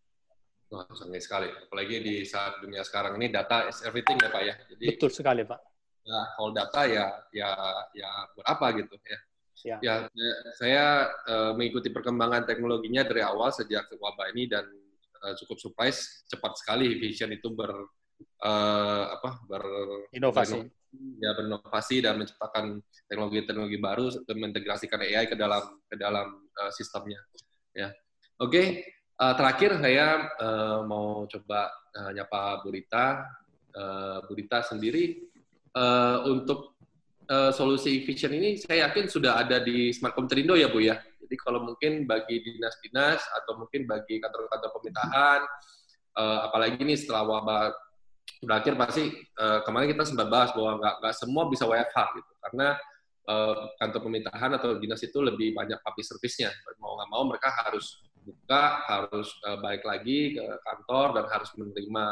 Wah, 0.71 0.87
sangat 0.95 1.23
sekali. 1.27 1.51
Apalagi 1.51 2.03
di 2.03 2.15
saat 2.23 2.63
dunia 2.63 2.87
sekarang 2.87 3.19
ini 3.19 3.31
data 3.31 3.67
is 3.67 3.83
everything 3.83 4.19
ya 4.19 4.31
Pak 4.31 4.43
ya. 4.43 4.55
Jadi, 4.71 4.85
Betul 4.95 5.11
sekali 5.11 5.43
Pak. 5.47 5.61
Ya, 6.07 6.21
kalau 6.39 6.51
data 6.55 6.81
ya 6.87 7.07
ya 7.35 7.51
ya 7.95 8.11
buat 8.35 8.47
apa 8.47 8.67
gitu 8.79 8.95
ya. 9.03 9.19
Ya, 9.65 9.81
ya 9.81 10.05
saya 10.61 11.09
uh, 11.25 11.53
mengikuti 11.57 11.89
perkembangan 11.89 12.45
teknologinya 12.45 13.09
dari 13.09 13.25
awal 13.25 13.49
sejak 13.49 13.89
wabah 13.97 14.29
ini 14.37 14.53
dan 14.53 14.69
uh, 15.25 15.35
cukup 15.41 15.57
surprise 15.57 16.29
cepat 16.29 16.61
sekali 16.61 17.01
Vision 17.01 17.33
itu 17.33 17.49
ber 17.57 17.73
uh, 18.45 19.05
apa 19.17 19.41
ber 19.49 19.65
inovasi. 20.13 20.61
ya 21.21 21.33
berinovasi 21.37 22.05
dan 22.05 22.21
menciptakan 22.21 22.81
teknologi-teknologi 23.09 23.79
baru 23.81 24.13
dan 24.29 24.37
mengintegrasikan 24.37 25.01
AI 25.01 25.25
ke 25.29 25.37
dalam 25.37 25.81
ke 25.89 25.97
dalam 25.97 26.37
uh, 26.53 26.73
sistemnya 26.73 27.21
ya. 27.73 27.89
Oke 28.37 28.53
okay. 28.53 28.67
uh, 29.17 29.33
terakhir 29.37 29.81
saya 29.81 30.37
uh, 30.37 30.85
mau 30.85 31.25
coba 31.25 31.73
uh, 31.97 32.11
nyapa 32.13 32.61
Burita 32.61 33.25
uh, 33.73 34.21
Burita 34.29 34.61
sendiri 34.61 35.17
uh, 35.77 36.29
untuk 36.29 36.76
uh, 37.31 37.53
solusi 37.53 38.03
vision 38.03 38.33
ini 38.35 38.59
saya 38.59 38.89
yakin 38.89 39.11
sudah 39.11 39.43
ada 39.43 39.63
di 39.63 39.91
Smartcom 39.91 40.27
Terindo 40.31 40.55
ya 40.55 40.71
Bu 40.71 40.83
ya. 40.83 40.97
Jadi 40.97 41.35
kalau 41.43 41.67
mungkin 41.67 42.07
bagi 42.07 42.39
dinas-dinas 42.39 43.19
atau 43.43 43.59
mungkin 43.59 43.87
bagi 43.87 44.23
kantor-kantor 44.23 44.71
pemerintahan, 44.79 45.41
uh, 46.19 46.39
apalagi 46.47 46.79
ini 46.79 46.95
setelah 46.95 47.27
wabah 47.27 47.75
berakhir 48.43 48.79
pasti 48.79 49.11
uh, 49.43 49.63
kemarin 49.67 49.97
kita 49.97 50.07
sempat 50.07 50.31
bahas 50.31 50.51
bahwa 50.55 50.79
nggak 50.79 50.95
nggak 51.03 51.15
semua 51.19 51.43
bisa 51.51 51.67
WFH 51.67 51.99
gitu. 52.15 52.33
Karena 52.47 52.69
uh, 53.27 53.75
kantor 53.83 54.01
pemerintahan 54.07 54.51
atau 54.55 54.79
dinas 54.79 55.03
itu 55.03 55.19
lebih 55.19 55.51
banyak 55.55 55.83
public 55.83 56.07
service-nya. 56.07 56.55
Mau 56.79 56.95
nggak 56.95 57.11
mau 57.11 57.23
mereka 57.27 57.51
harus 57.67 58.07
buka 58.27 58.83
harus 58.87 59.35
uh, 59.47 59.59
balik 59.63 59.87
lagi 59.87 60.35
ke 60.35 60.47
kantor 60.67 61.23
dan 61.23 61.27
harus 61.31 61.51
menerima 61.55 62.07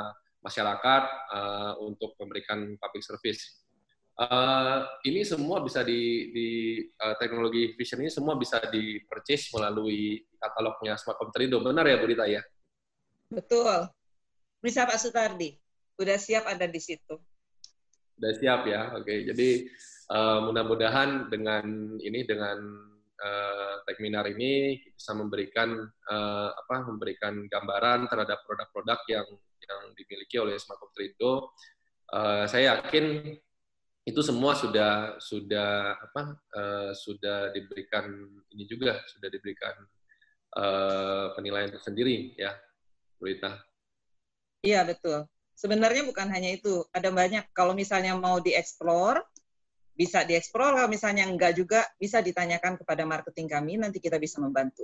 masyarakat 0.45 1.03
uh, 1.33 1.73
untuk 1.83 2.15
memberikan 2.21 2.79
public 2.79 3.03
service 3.03 3.64
Uh, 4.15 4.87
ini 5.03 5.27
semua 5.27 5.59
bisa 5.59 5.83
di, 5.83 6.31
di 6.31 6.49
uh, 7.03 7.19
teknologi 7.19 7.75
vision 7.75 7.99
ini 7.99 8.15
semua 8.15 8.39
bisa 8.39 8.63
di 8.71 9.03
purchase 9.11 9.51
melalui 9.51 10.23
katalognya 10.39 10.95
Smart 10.95 11.19
Terindo. 11.35 11.59
Benar 11.59 11.83
ya 11.91 11.99
Bu 11.99 12.07
Rita 12.07 12.23
ya? 12.31 12.39
Betul. 13.27 13.91
Bisa 14.63 14.87
Pak 14.87 15.03
Sutardi, 15.03 15.59
udah 15.99 16.15
siap 16.15 16.47
ada 16.47 16.71
di 16.71 16.79
situ. 16.79 17.19
Udah 18.15 18.33
siap 18.39 18.71
ya, 18.71 18.95
oke. 18.95 19.35
Jadi 19.35 19.67
uh, 20.15 20.47
mudah-mudahan 20.47 21.27
dengan 21.27 21.99
ini 21.99 22.23
dengan 22.23 22.63
uh, 23.19 23.83
Techminar 23.83 24.31
ini 24.31 24.79
bisa 24.95 25.11
memberikan 25.19 25.75
uh, 26.07 26.49
apa 26.55 26.87
memberikan 26.87 27.51
gambaran 27.51 28.07
terhadap 28.07 28.47
produk-produk 28.47 29.03
yang 29.11 29.27
yang 29.59 29.83
dimiliki 29.99 30.39
oleh 30.39 30.55
Smart 30.55 30.79
Terindo. 30.95 31.51
Uh, 32.15 32.47
saya 32.47 32.79
yakin 32.79 33.35
itu 34.05 34.21
semua 34.21 34.53
sudah 34.53 35.17
sudah 35.17 35.97
apa 35.97 36.23
uh, 36.53 36.91
sudah 36.93 37.57
diberikan 37.57 38.05
ini 38.53 38.69
juga 38.69 39.01
sudah 39.09 39.33
diberikan 39.33 39.73
uh, 40.61 41.33
penilaian 41.33 41.73
tersendiri 41.73 42.37
ya 42.37 42.53
berita 43.17 43.65
iya 44.61 44.85
betul. 44.85 45.25
Sebenarnya 45.55 46.03
bukan 46.03 46.29
hanya 46.35 46.51
itu. 46.51 46.83
Ada 46.91 47.15
banyak. 47.15 47.55
Kalau 47.55 47.79
misalnya 47.79 48.19
mau 48.19 48.43
dieksplor 48.43 49.23
bisa 49.95 50.27
dieksplor. 50.27 50.75
Kalau 50.75 50.91
misalnya 50.91 51.31
enggak 51.31 51.55
juga 51.55 51.87
bisa 51.95 52.19
ditanyakan 52.19 52.75
kepada 52.83 53.07
marketing 53.07 53.47
kami. 53.47 53.79
Nanti 53.79 54.03
kita 54.03 54.19
bisa 54.19 54.43
membantu. 54.43 54.83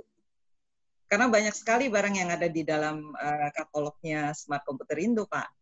Karena 1.11 1.27
banyak 1.27 1.51
sekali 1.51 1.91
barang 1.91 2.15
yang 2.15 2.31
ada 2.31 2.47
di 2.47 2.63
dalam 2.63 3.11
uh, 3.11 3.49
katalognya 3.51 4.31
Smart 4.31 4.63
Komputer 4.63 4.95
Indo 5.03 5.27
Pak 5.27 5.60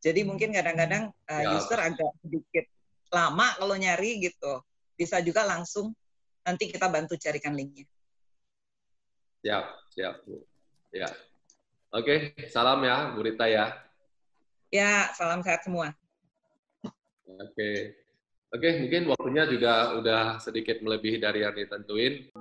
jadi 0.00 0.24
mungkin 0.24 0.56
kadang-kadang 0.56 1.12
uh, 1.28 1.42
ya. 1.44 1.60
user 1.60 1.76
agak 1.76 2.10
sedikit 2.24 2.64
lama 3.12 3.52
kalau 3.60 3.76
nyari 3.76 4.24
gitu. 4.24 4.64
Bisa 4.96 5.20
juga 5.20 5.44
langsung 5.44 5.92
nanti 6.40 6.72
kita 6.72 6.88
bantu 6.88 7.20
carikan 7.20 7.52
linknya. 7.52 7.84
Siap, 9.44 9.64
siap 9.92 10.24
Bu. 10.24 10.40
Ya. 10.92 11.08
Oke, 11.92 12.32
salam 12.48 12.80
ya 12.80 13.12
Bu 13.12 13.20
Rita 13.20 13.44
ya. 13.44 13.76
Ya, 14.72 15.12
salam 15.12 15.44
sehat 15.44 15.68
semua. 15.68 15.92
Oke. 17.28 18.00
Oke, 18.50 18.68
mungkin 18.82 19.06
waktunya 19.06 19.46
juga 19.46 19.94
udah 19.94 20.22
sedikit 20.42 20.82
melebihi 20.82 21.22
dari 21.22 21.46
yang 21.46 21.54
ditentuin. 21.54 22.34